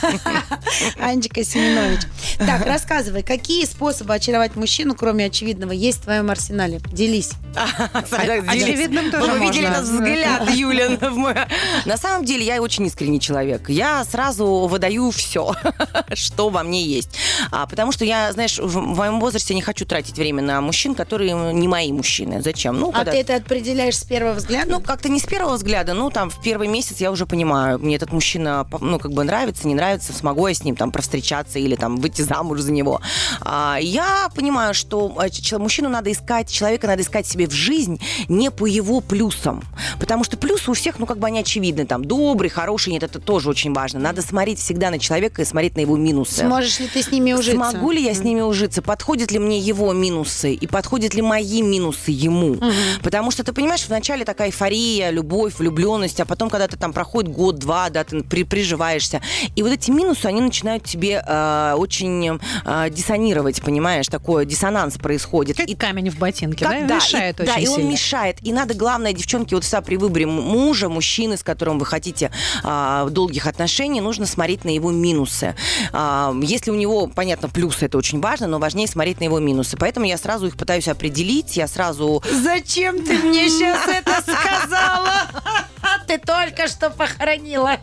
Анечка 1.01 1.45
Семенович. 1.45 2.01
Так, 2.39 2.67
рассказывай, 2.67 3.23
какие 3.23 3.65
способы 3.65 4.15
очаровать 4.15 4.57
мужчину, 4.57 4.95
кроме 4.95 5.27
очевидного, 5.27 5.73
есть 5.73 5.99
в 6.01 6.03
твоем 6.03 6.31
арсенале? 6.31 6.81
Делись. 6.93 7.31
Очевидным 7.95 9.11
тоже 9.11 9.33
Вы 9.33 9.39
видели 9.41 9.67
этот 9.69 9.85
взгляд, 9.85 10.51
Юлин. 10.51 10.97
в 10.99 11.17
мой- 11.17 11.35
На 11.85 11.97
самом 11.97 12.25
деле, 12.25 12.45
я 12.45 12.61
очень 12.63 12.87
искренний 12.87 13.21
человек. 13.21 13.69
Я 13.69 14.05
сразу 14.05 14.67
выдаю 14.69 15.11
все, 15.11 15.55
что 16.15 16.49
во 16.51 16.63
мне 16.63 16.85
есть. 16.85 17.11
А, 17.51 17.67
потому 17.67 17.93
что 17.93 18.05
я, 18.05 18.33
знаешь, 18.33 18.59
в 18.59 18.77
моем 18.81 19.21
возрасте 19.21 19.55
не 19.55 19.63
хочу 19.63 19.85
тратить 19.87 20.17
время 20.17 20.43
на 20.43 20.61
мужчин, 20.61 20.95
которые 20.95 21.53
не 21.53 21.69
мои 21.69 21.93
мужчины. 21.93 22.43
Зачем? 22.43 22.79
Ну, 22.79 22.93
А 22.95 23.05
ты 23.05 23.17
это 23.19 23.37
определяешь 23.37 23.97
с 23.99 24.05
первого 24.05 24.35
взгляда? 24.35 24.71
Ну, 24.71 24.81
как-то 24.81 25.09
не 25.09 25.19
с 25.21 25.25
первого 25.25 25.55
взгляда, 25.57 25.95
ну, 25.95 26.11
там, 26.11 26.31
в 26.31 26.41
первый 26.43 26.69
месяц 26.69 26.99
я 27.01 27.11
уже 27.11 27.27
понимаю, 27.27 27.79
мне 27.79 27.97
этот 27.97 28.13
мужчина, 28.13 28.58
ну, 28.81 28.99
как 28.99 29.13
бы 29.13 29.25
нравится, 29.25 29.67
не 29.67 29.75
нравится, 29.75 30.13
смогу 30.13 30.47
я 30.47 30.55
с 30.55 30.65
ним 30.65 30.77
там 30.77 30.91
провстречаться 30.91 31.59
или 31.59 31.77
там 31.77 31.97
выйти 31.97 32.23
замуж 32.23 32.61
за 32.61 32.73
него. 32.73 33.01
А, 33.41 33.79
я 33.81 34.29
понимаю, 34.35 34.75
что 34.75 35.17
а, 35.19 35.59
мужчину 35.59 35.89
надо 35.89 36.11
искать, 36.13 36.51
человека 36.51 36.87
надо 36.87 37.03
искать 37.03 37.27
себе 37.27 37.47
в 37.47 37.53
жизнь 37.53 38.01
не 38.29 38.51
по 38.51 38.67
его 38.67 39.01
плюсам. 39.01 39.63
Потому 40.01 40.25
что 40.25 40.37
плюсы 40.37 40.71
у 40.71 40.75
всех, 40.75 40.99
ну, 40.99 41.07
как 41.07 41.19
бы 41.19 41.27
они 41.27 41.41
очевидны, 41.41 41.87
там, 41.87 42.05
добрый, 42.05 42.51
хороший, 42.51 42.93
нет, 42.93 43.03
это 43.03 43.21
тоже 43.21 43.51
очень 43.51 43.73
важно. 43.73 44.01
Надо 44.01 44.23
смотреть 44.23 44.59
всегда 44.59 44.91
на 44.91 44.99
человека 44.99 45.43
и 45.43 45.45
смотреть 45.45 45.77
на 45.77 45.81
его 45.81 45.97
минусы. 45.97 46.47
Сможешь 46.47 46.81
ли 46.81 46.89
ты 46.89 47.03
с 47.03 47.11
ними 47.11 47.33
ужиться? 47.33 47.53
Смогу 47.53 47.91
ли 47.91 48.03
я 48.03 48.15
с 48.15 48.21
ними 48.21 48.41
ужиться? 48.41 48.83
Подходят 48.83 49.31
ли 49.31 49.39
мне 49.39 49.59
его 49.59 49.93
минусы? 49.93 50.55
И 50.55 50.67
подходят 50.67 51.15
ли 51.15 51.23
мои 51.23 51.63
минусы 51.63 52.11
ему? 52.11 52.57
Потому 53.03 53.31
что 53.31 53.45
ты 53.45 53.53
понимаешь, 53.53 53.87
вначале 53.89 54.25
такая 54.25 54.49
эйфория, 54.49 55.11
любовь, 55.11 55.59
влюбленность, 55.59 56.21
а 56.21 56.25
потом, 56.25 56.51
когда 56.51 56.69
ты 56.69 56.77
там 56.77 56.93
проходит 56.93 57.33
год-два, 57.33 57.91
да, 57.91 58.05
ты 58.05 58.23
при- 58.23 58.45
приживаешься. 58.49 59.21
И 59.55 59.63
вот 59.63 59.73
эти 59.73 59.91
минусы, 59.91 60.27
они 60.27 60.41
начинают 60.41 60.85
тебе 60.85 61.23
э, 61.27 61.75
очень 61.77 62.39
э, 62.65 62.91
диссонировать, 62.91 63.63
понимаешь? 63.63 64.09
Такой 64.09 64.47
диссонанс 64.47 64.97
происходит. 64.99 65.57
Как 65.57 65.69
И 65.69 65.75
камень 65.75 66.11
в 66.11 66.19
ботинке, 66.19 66.65
как- 66.65 66.87
да? 66.87 66.97
Мешает 66.97 67.41
и, 67.41 67.43
очень 67.45 67.55
Да, 67.55 67.61
и 67.61 67.67
он 67.69 67.77
сильно. 67.77 67.91
мешает. 67.91 68.37
И 68.43 68.53
надо, 68.53 68.75
главное, 68.75 69.13
девчонки, 69.13 69.55
вот 69.55 69.65
всегда 69.65 69.81
при 69.83 69.97
выборе 69.97 70.27
мужа, 70.27 70.89
мужчины, 70.89 71.37
с 71.37 71.43
которым 71.43 71.79
вы 71.79 71.87
хотите 71.87 72.31
а, 72.63 73.09
долгих 73.09 73.47
отношений, 73.47 74.01
нужно 74.01 74.27
смотреть 74.27 74.65
на 74.65 74.71
его 74.71 74.91
минусы. 74.91 75.55
А, 75.93 76.35
если 76.43 76.71
у 76.71 76.75
него, 76.75 77.07
понятно, 77.07 77.49
плюсы, 77.49 77.87
это 77.87 77.99
очень 77.99 78.21
важно, 78.21 78.47
но 78.47 78.59
важнее 78.59 78.89
смотреть 78.89 79.21
на 79.21 79.25
его 79.25 79.39
минусы. 79.39 79.77
Поэтому 79.77 80.07
я 80.07 80.17
сразу 80.19 80.47
их 80.47 80.57
пытаюсь 80.57 80.89
определить, 80.89 81.57
я 81.57 81.67
сразу... 81.69 82.23
Зачем 82.43 83.03
ты 83.05 83.17
мне 83.19 83.49
сейчас 83.49 83.87
это 83.89 84.23
сказала? 84.23 85.13
Ты 86.07 86.19
только 86.19 86.69
что 86.69 86.91
похоронила 86.91 87.77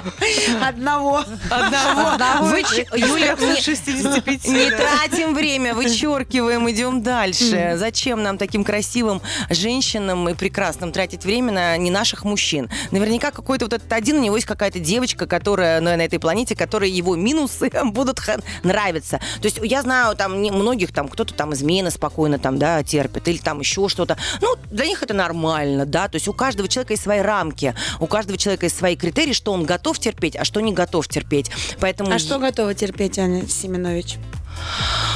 одного. 0.62 1.24
Одного. 1.50 2.56
Юля, 2.94 3.36
не- 3.40 3.60
65. 3.60 4.44
Не 4.46 4.70
тратим 4.70 5.34
время, 5.34 5.74
вычеркиваем, 5.74 6.70
идем 6.70 7.02
дальше. 7.02 7.74
Зачем 7.76 8.22
нам 8.22 8.38
таким 8.38 8.64
красивым 8.64 9.22
женщинам 9.50 10.28
и 10.28 10.34
прекрасным 10.34 10.92
тратить 10.92 11.24
время 11.24 11.52
на 11.52 11.76
не 11.76 11.90
наших 11.90 12.24
мужчин? 12.24 12.70
Наверняка 12.90 13.30
какой-то 13.30 13.64
вот 13.66 13.72
этот 13.72 13.92
один, 13.92 14.18
у 14.18 14.22
него 14.22 14.36
есть 14.36 14.46
какая-то 14.46 14.78
девочка, 14.78 15.26
которая 15.26 15.80
ну, 15.80 15.96
на 15.96 16.02
этой 16.04 16.18
планете, 16.18 16.54
которой 16.54 16.90
его 16.90 17.16
минусы 17.16 17.70
будут 17.84 18.20
нравиться. 18.62 19.18
То 19.40 19.46
есть 19.46 19.58
я 19.62 19.82
знаю 19.82 20.14
там 20.16 20.38
многих, 20.38 20.92
там 20.92 21.08
кто-то 21.08 21.34
там 21.34 21.54
измены 21.54 21.90
спокойно 21.90 22.38
там, 22.38 22.58
да, 22.58 22.82
терпит, 22.82 23.28
или 23.28 23.38
там 23.38 23.60
еще 23.60 23.88
что-то. 23.88 24.16
Ну, 24.40 24.56
для 24.70 24.86
них 24.86 25.02
это 25.02 25.14
нормально, 25.14 25.86
да, 25.86 26.08
то 26.08 26.16
есть 26.16 26.28
у 26.28 26.32
каждого 26.32 26.68
человека 26.68 26.92
есть 26.92 27.02
свои 27.02 27.20
рамки, 27.32 27.74
у 27.98 28.06
каждого 28.06 28.36
человека 28.38 28.66
есть 28.66 28.76
свои 28.76 28.94
критерии, 28.96 29.32
что 29.32 29.52
он 29.52 29.64
готов 29.64 29.98
терпеть, 29.98 30.36
а 30.36 30.44
что 30.44 30.60
не 30.60 30.72
готов 30.72 31.08
терпеть. 31.08 31.50
Поэтому 31.80 32.12
А 32.12 32.18
что 32.18 32.38
готова 32.38 32.74
терпеть, 32.74 33.18
Аня 33.18 33.48
Семенович? 33.48 34.18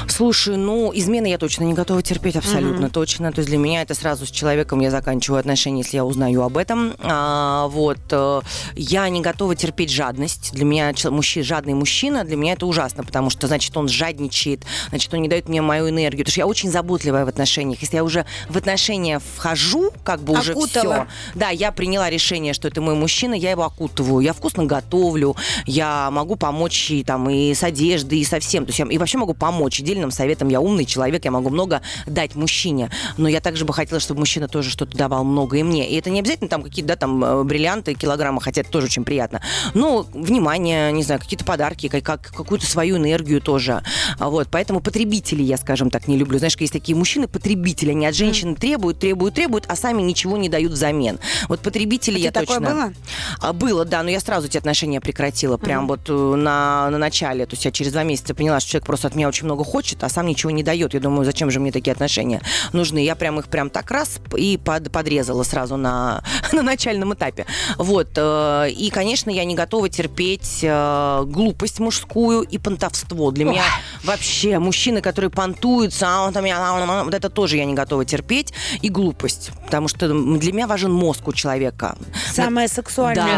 Слушай, 0.09 0.56
ну, 0.56 0.92
измены 0.94 1.26
я 1.26 1.38
точно 1.38 1.64
не 1.64 1.74
готова 1.74 2.02
терпеть, 2.02 2.37
абсолютно 2.37 2.88
точно. 2.90 3.32
То 3.32 3.40
есть 3.40 3.48
для 3.48 3.59
меня 3.59 3.82
это 3.82 3.94
сразу 3.94 4.24
с 4.26 4.30
человеком 4.30 4.80
я 4.80 4.90
заканчиваю 4.90 5.40
отношения, 5.40 5.82
если 5.82 5.96
я 5.96 6.04
узнаю 6.04 6.42
об 6.42 6.56
этом. 6.56 6.94
А, 7.00 7.66
вот. 7.68 7.98
э, 8.11 8.40
Я 8.76 9.09
не 9.09 9.20
готова 9.20 9.54
терпеть 9.56 9.90
жадность. 9.90 10.52
Для 10.52 10.64
меня 10.64 10.92
мужчина, 11.11 11.44
жадный 11.44 11.74
мужчина, 11.74 12.24
для 12.24 12.37
меня 12.37 12.52
это 12.54 12.66
ужасно, 12.66 13.04
потому 13.04 13.30
что, 13.30 13.46
значит, 13.46 13.76
он 13.76 13.88
жадничает, 13.88 14.64
значит, 14.88 15.12
он 15.12 15.22
не 15.22 15.28
дает 15.28 15.48
мне 15.48 15.61
мою 15.61 15.88
энергию. 15.88 16.24
Потому 16.24 16.32
что 16.32 16.40
я 16.40 16.46
очень 16.46 16.70
заботливая 16.70 17.24
в 17.24 17.28
отношениях. 17.28 17.80
Если 17.82 17.96
я 17.96 18.04
уже 18.04 18.24
в 18.48 18.56
отношения 18.56 19.20
вхожу, 19.35 19.92
как 20.04 20.20
бы 20.20 20.38
уже 20.38 20.52
Окутала. 20.52 21.06
все. 21.30 21.38
Да, 21.38 21.50
я 21.50 21.72
приняла 21.72 22.09
решение, 22.11 22.54
что 22.54 22.68
это 22.68 22.80
мой 22.80 22.94
мужчина, 22.94 23.35
я 23.35 23.50
его 23.50 23.64
окутываю. 23.64 24.20
Я 24.20 24.32
вкусно 24.32 24.64
готовлю, 24.64 25.37
я 25.66 26.11
могу 26.11 26.37
помочь 26.37 26.90
и, 26.90 27.04
там, 27.04 27.28
и 27.28 27.52
с 27.54 27.62
одеждой, 27.62 28.20
и 28.20 28.24
со 28.24 28.40
всем. 28.40 28.64
То 28.64 28.70
есть 28.70 28.78
я 28.78 28.87
и 28.87 28.98
вообще 28.98 29.18
могу 29.18 29.35
помочь. 29.37 29.81
Дельным 29.81 30.11
советом 30.11 30.49
я 30.49 30.61
умный 30.61 30.85
человек, 30.85 31.25
я 31.25 31.31
могу 31.31 31.51
много 31.51 31.83
дать 32.07 32.35
мужчине. 32.35 32.90
Но 33.16 33.29
я 33.29 33.40
также 33.40 33.64
бы 33.64 33.72
хотела, 33.72 34.01
чтобы 34.01 34.20
мужчина 34.20 34.49
тоже 34.49 34.70
что-то 34.70 34.96
давал 34.96 35.25
много 35.25 35.57
и 35.59 35.62
мне. 35.62 35.88
И 35.88 35.96
это 35.96 36.11
не 36.11 36.20
обязательно 36.20 36.49
там 36.49 36.62
какие-то, 36.62 36.88
да, 36.88 36.96
там, 36.96 37.25
э, 37.25 37.44
бриллианты, 37.44 37.94
килограммы, 37.94 38.40
хотя 38.40 38.62
это 38.62 38.70
тоже 38.70 38.87
очень 38.87 39.05
приятно. 39.05 39.40
Но 39.75 40.07
внимание, 40.12 40.92
не 40.92 41.03
знаю, 41.03 41.20
какие-то 41.20 41.44
подарки, 41.44 41.88
как, 41.88 42.03
как- 42.03 42.33
какую-то 42.35 42.66
свою 42.66 42.96
энергию 42.96 43.40
тоже. 43.40 43.83
А 44.18 44.29
Вот, 44.29 44.49
поэтому 44.51 44.81
потребителей 44.81 45.44
я, 45.44 45.57
скажем 45.57 45.90
так, 45.90 46.09
не 46.09 46.16
люблю. 46.16 46.38
Знаешь, 46.38 46.57
есть 46.59 46.72
такие 46.72 46.96
мужчины, 46.96 47.29
потребители, 47.29 47.90
они 47.90 48.07
от 48.07 48.14
женщины 48.14 48.55
требуют, 48.55 48.99
требуют, 48.99 49.35
требуют, 49.35 49.64
а 49.68 49.77
сами 49.77 50.03
ничего 50.03 50.37
не 50.37 50.49
дают 50.49 50.72
взамен. 50.72 51.18
Вот 51.49 51.61
потребители 51.61 52.16
У 52.16 52.20
я 52.20 52.31
такое 52.33 52.59
точно... 52.59 52.75
было? 52.75 52.92
А, 53.40 53.53
Было, 53.53 53.85
да, 53.85 54.03
но 54.03 54.11
я 54.11 54.20
сразу 54.20 54.46
эти 54.49 54.59
отношения 54.59 55.01
прекратила, 55.01 55.57
прям 55.57 55.87
вот 55.87 56.01
э, 56.09 56.12
на, 56.12 56.90
на 56.90 56.99
начале. 56.99 57.46
То 57.46 57.55
есть 57.55 57.64
я 57.64 57.70
через 57.72 57.92
два 57.92 58.03
месяца 58.03 58.35
поняла, 58.35 58.61
что 58.61 58.70
человек 58.72 58.87
просто 58.87 59.09
от 59.09 59.14
меня 59.14 59.26
очень 59.29 59.45
много 59.47 59.65
хочет, 59.65 60.03
а 60.05 60.09
сам 60.09 60.27
ничего 60.27 60.51
не 60.51 60.62
дает. 60.62 60.95
Я 60.95 61.01
думаю, 61.01 61.25
зачем 61.25 61.51
же 61.51 61.61
мне 61.61 61.73
такие 61.73 61.93
отношения 61.93 62.41
нужны? 62.73 62.99
Я 63.05 63.15
прям 63.17 63.39
их 63.39 63.49
прям 63.49 63.71
так 63.71 63.91
раз 63.91 64.19
и 64.37 64.57
под- 64.57 64.91
подрезала 64.93 65.43
сразу 65.43 65.77
на, 65.77 66.23
на 66.53 66.62
начальном 66.62 67.15
этапе. 67.15 67.47
Вот. 67.79 68.09
э, 68.17 68.71
И, 68.71 68.91
конечно, 68.91 69.31
я 69.31 69.45
не 69.45 69.55
готова 69.55 69.89
терпеть 69.89 70.61
э, 70.62 71.23
глупость 71.27 71.81
мужскую 71.81 72.43
и 72.43 72.59
понтовство. 72.59 73.31
Для 73.31 73.45
меня 73.45 73.62
вообще 74.05 74.59
мужчины, 74.59 75.01
которые 75.01 75.31
понтуются, 75.31 76.07
а 76.09 76.27
он 76.27 76.33
там, 76.33 76.45
я- 76.45 76.59
а 76.59 76.77
а 77.01 77.05
вот 77.05 77.15
это 77.15 77.29
тоже 77.31 77.57
я 77.57 77.65
не 77.65 77.75
готова 77.75 78.05
терпеть. 78.05 78.53
И 78.83 78.89
глупость. 78.89 79.51
Потому 79.65 79.89
что 79.89 80.09
для 80.09 80.53
меня 80.53 80.67
важен 80.67 80.93
мозг 80.93 81.29
у 81.29 81.33
человека. 81.33 81.97
Самое 82.33 82.69
сексуальное 82.69 83.27
Да, 83.27 83.33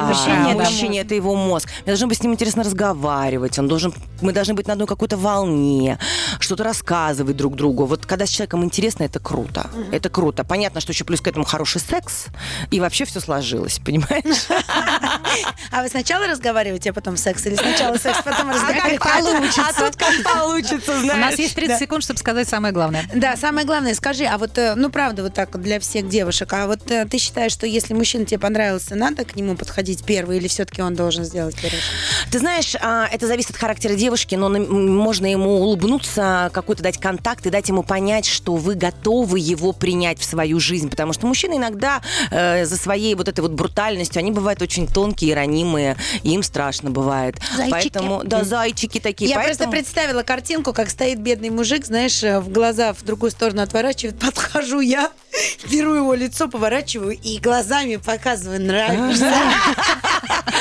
это 0.51 0.71
мужчине 0.71 1.01
это 1.01 1.15
его 1.15 1.35
мозг. 1.35 1.69
Мне 1.85 1.87
должно 1.93 2.07
быть 2.09 2.19
с 2.19 2.23
ним 2.23 2.33
интересно 2.33 2.63
разговаривать. 2.65 3.59
Он 3.59 3.69
должен, 3.69 3.93
мы 4.21 4.33
должны 4.33 4.55
быть 4.55 4.67
на 4.67 4.73
одной 4.75 4.87
какой-то 4.87 5.17
волне. 5.17 5.68
Что-то 6.41 6.65
рассказывать 6.65 7.37
друг 7.37 7.57
другу. 7.57 7.85
Вот 7.87 8.07
когда 8.07 8.27
с 8.27 8.31
человеком 8.31 8.65
интересно, 8.65 9.05
это 9.05 9.19
круто. 9.21 9.71
Это 9.93 10.09
круто. 10.11 10.45
Понятно, 10.45 10.81
что 10.81 10.93
еще 10.93 11.05
плюс 11.05 11.21
к 11.21 11.27
этому 11.29 11.45
хороший 11.45 11.81
секс, 11.81 12.27
и 12.71 12.81
вообще 12.81 13.05
все 13.05 13.21
сложилось, 13.21 13.79
понимаешь? 13.85 14.47
А 15.71 15.83
вы 15.83 15.89
сначала 15.89 16.27
разговариваете, 16.27 16.91
а 16.91 16.93
потом 16.93 17.17
секс? 17.17 17.45
Или 17.47 17.55
сначала 17.55 17.97
секс, 17.97 18.19
потом 18.25 18.51
А 18.51 18.55
разговариваете? 18.55 18.99
как 18.99 19.13
получится? 19.23 19.63
А 19.69 19.73
тут 19.73 19.97
как 19.97 20.23
получится, 20.25 20.97
У 20.97 21.01
знаешь. 21.01 21.21
нас 21.31 21.39
есть 21.39 21.55
30 21.55 21.79
секунд, 21.79 22.03
чтобы 22.05 22.19
сказать 22.19 22.49
самое 22.49 22.73
главное. 22.73 23.05
Да, 23.15 23.37
самое 23.37 23.67
главное, 23.67 23.95
скажи, 23.95 24.25
а 24.25 24.39
вот, 24.39 24.57
э, 24.59 24.75
ну, 24.75 24.91
правда, 24.91 25.23
вот 25.23 25.35
так 25.35 25.61
для 25.61 25.79
всех 25.81 26.09
девушек, 26.09 26.53
а 26.53 26.67
вот 26.67 26.91
э, 26.91 27.05
ты 27.07 27.19
считаешь, 27.19 27.53
что 27.53 27.67
если 27.67 27.95
мужчина 27.95 28.25
тебе 28.25 28.39
понравился, 28.39 28.95
надо 28.95 29.25
к 29.25 29.37
нему 29.37 29.57
подходить 29.57 30.05
первый, 30.05 30.39
или 30.39 30.49
все-таки 30.49 30.83
он 30.83 30.95
должен 30.95 31.25
сделать 31.25 31.57
первый? 31.61 31.81
Ты 32.31 32.39
знаешь, 32.39 32.75
а, 32.81 33.07
это 33.13 33.27
зависит 33.27 33.51
от 33.51 33.57
характера 33.57 33.95
девушки, 33.95 34.35
но 34.35 34.49
можно 34.49 35.27
ему 35.31 35.58
улыбнуться, 35.59 36.51
какой-то 36.53 36.83
дать 36.83 36.99
контакт 36.99 37.47
и 37.47 37.51
дать 37.51 37.69
ему 37.69 37.83
понять, 37.83 38.27
что 38.27 38.57
вы 38.57 38.75
готовы 38.75 39.39
его 39.39 39.73
принять 39.73 40.19
в 40.19 40.25
свою 40.25 40.61
жизнь. 40.61 40.91
Потому 40.91 41.13
что 41.13 41.27
мужчины 41.27 41.55
иногда 41.55 42.01
э, 42.31 42.65
за 42.65 42.77
своей 42.77 43.15
вот 43.15 43.29
этой 43.29 43.41
вот 43.41 43.53
брутальностью, 43.53 44.21
они 44.21 44.31
бывают 44.31 44.63
очень 44.63 44.87
тонкие, 44.87 45.35
ранимые, 45.35 45.97
и 46.23 46.31
им 46.31 46.43
страшно 46.43 46.91
бывает. 46.91 47.37
Зайчики. 47.57 47.71
Поэтому, 47.71 48.23
да, 48.25 48.45
зайчики 48.45 49.01
такие. 49.01 49.31
Я 49.31 49.37
просто 49.37 49.65
поэтому... 49.65 49.73
представила 49.73 50.23
картинку, 50.23 50.73
как 50.73 50.91
стоит 50.91 51.19
бедный 51.21 51.51
мужик, 51.51 51.85
знаешь, 51.85 52.23
э, 52.23 52.41
в 52.41 52.51
глаза 52.51 52.93
в 52.93 53.03
другую 53.03 53.31
сторону 53.31 53.63
отворачивает, 53.63 54.19
подхожу 54.21 54.81
я, 54.81 55.11
беру 55.71 55.95
его 55.95 56.15
лицо, 56.15 56.49
поворачиваю 56.49 57.19
и 57.19 57.39
глазами 57.39 57.97
показываю, 57.97 58.61
нравишься. 58.61 59.33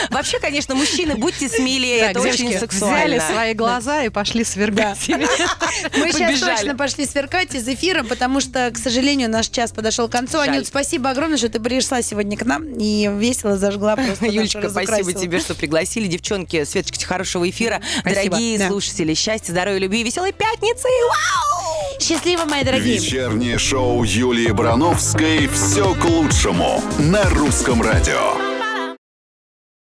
Вообще, 0.10 0.40
конечно, 0.40 0.76
мужчины, 0.76 1.16
будьте 1.16 1.48
смелее, 1.50 2.00
Так, 2.02 2.12
это 2.12 2.22
девочки, 2.24 2.44
очень 2.44 2.60
сексуально. 2.60 3.16
взяли 3.18 3.34
свои 3.34 3.54
глаза 3.54 4.04
и 4.04 4.10
пошли 4.10 4.44
свергать. 4.44 4.98
Мы 5.08 6.12
сейчас 6.12 6.40
точно 6.40 6.76
пошли 6.76 7.06
сверкать 7.06 7.54
из 7.56 7.68
эфира, 7.68 8.04
потому 8.04 8.40
что, 8.40 8.72
к 8.72 8.78
сожалению, 8.78 9.30
наш 9.30 9.48
час 9.50 9.72
подошел 9.72 10.08
к 10.08 10.12
концу. 10.12 10.38
Жаль. 10.38 10.50
Анют, 10.50 10.68
спасибо 10.68 11.10
огромное, 11.10 11.38
что 11.38 11.50
ты 11.50 11.60
пришла 11.60 12.02
сегодня 12.02 12.38
к 12.38 12.46
нам 12.46 12.66
и 12.66 13.10
весело 13.18 13.58
зажгла 13.58 13.96
просто 13.96 14.26
Юлечка, 14.28 14.70
спасибо 14.70 15.14
тебе, 15.14 15.40
что 15.40 15.56
пригласили. 15.56 16.08
Девчонки, 16.08 16.64
Светочка, 16.64 17.06
хорошего 17.06 17.50
эфира. 17.50 17.82
Спасибо. 18.02 18.30
Дорогие 18.32 18.58
Да. 18.60 18.68
слушатели, 18.68 19.14
счастья, 19.14 19.52
здоровья, 19.52 19.80
любви, 19.80 20.04
веселой 20.04 20.32
пятницы. 20.34 20.88
Вау! 21.10 22.00
Счастливо, 22.00 22.46
мои 22.46 22.64
дорогие. 22.64 22.98
Вечернее 22.98 23.58
шоу 23.58 24.04
Юлии 24.04 24.52
Брановской 24.52 25.48
«Все 25.48 25.94
к 25.96 26.06
лучшему» 26.06 26.84
на 27.00 27.24
русском 27.30 27.82
радио. 27.82 28.57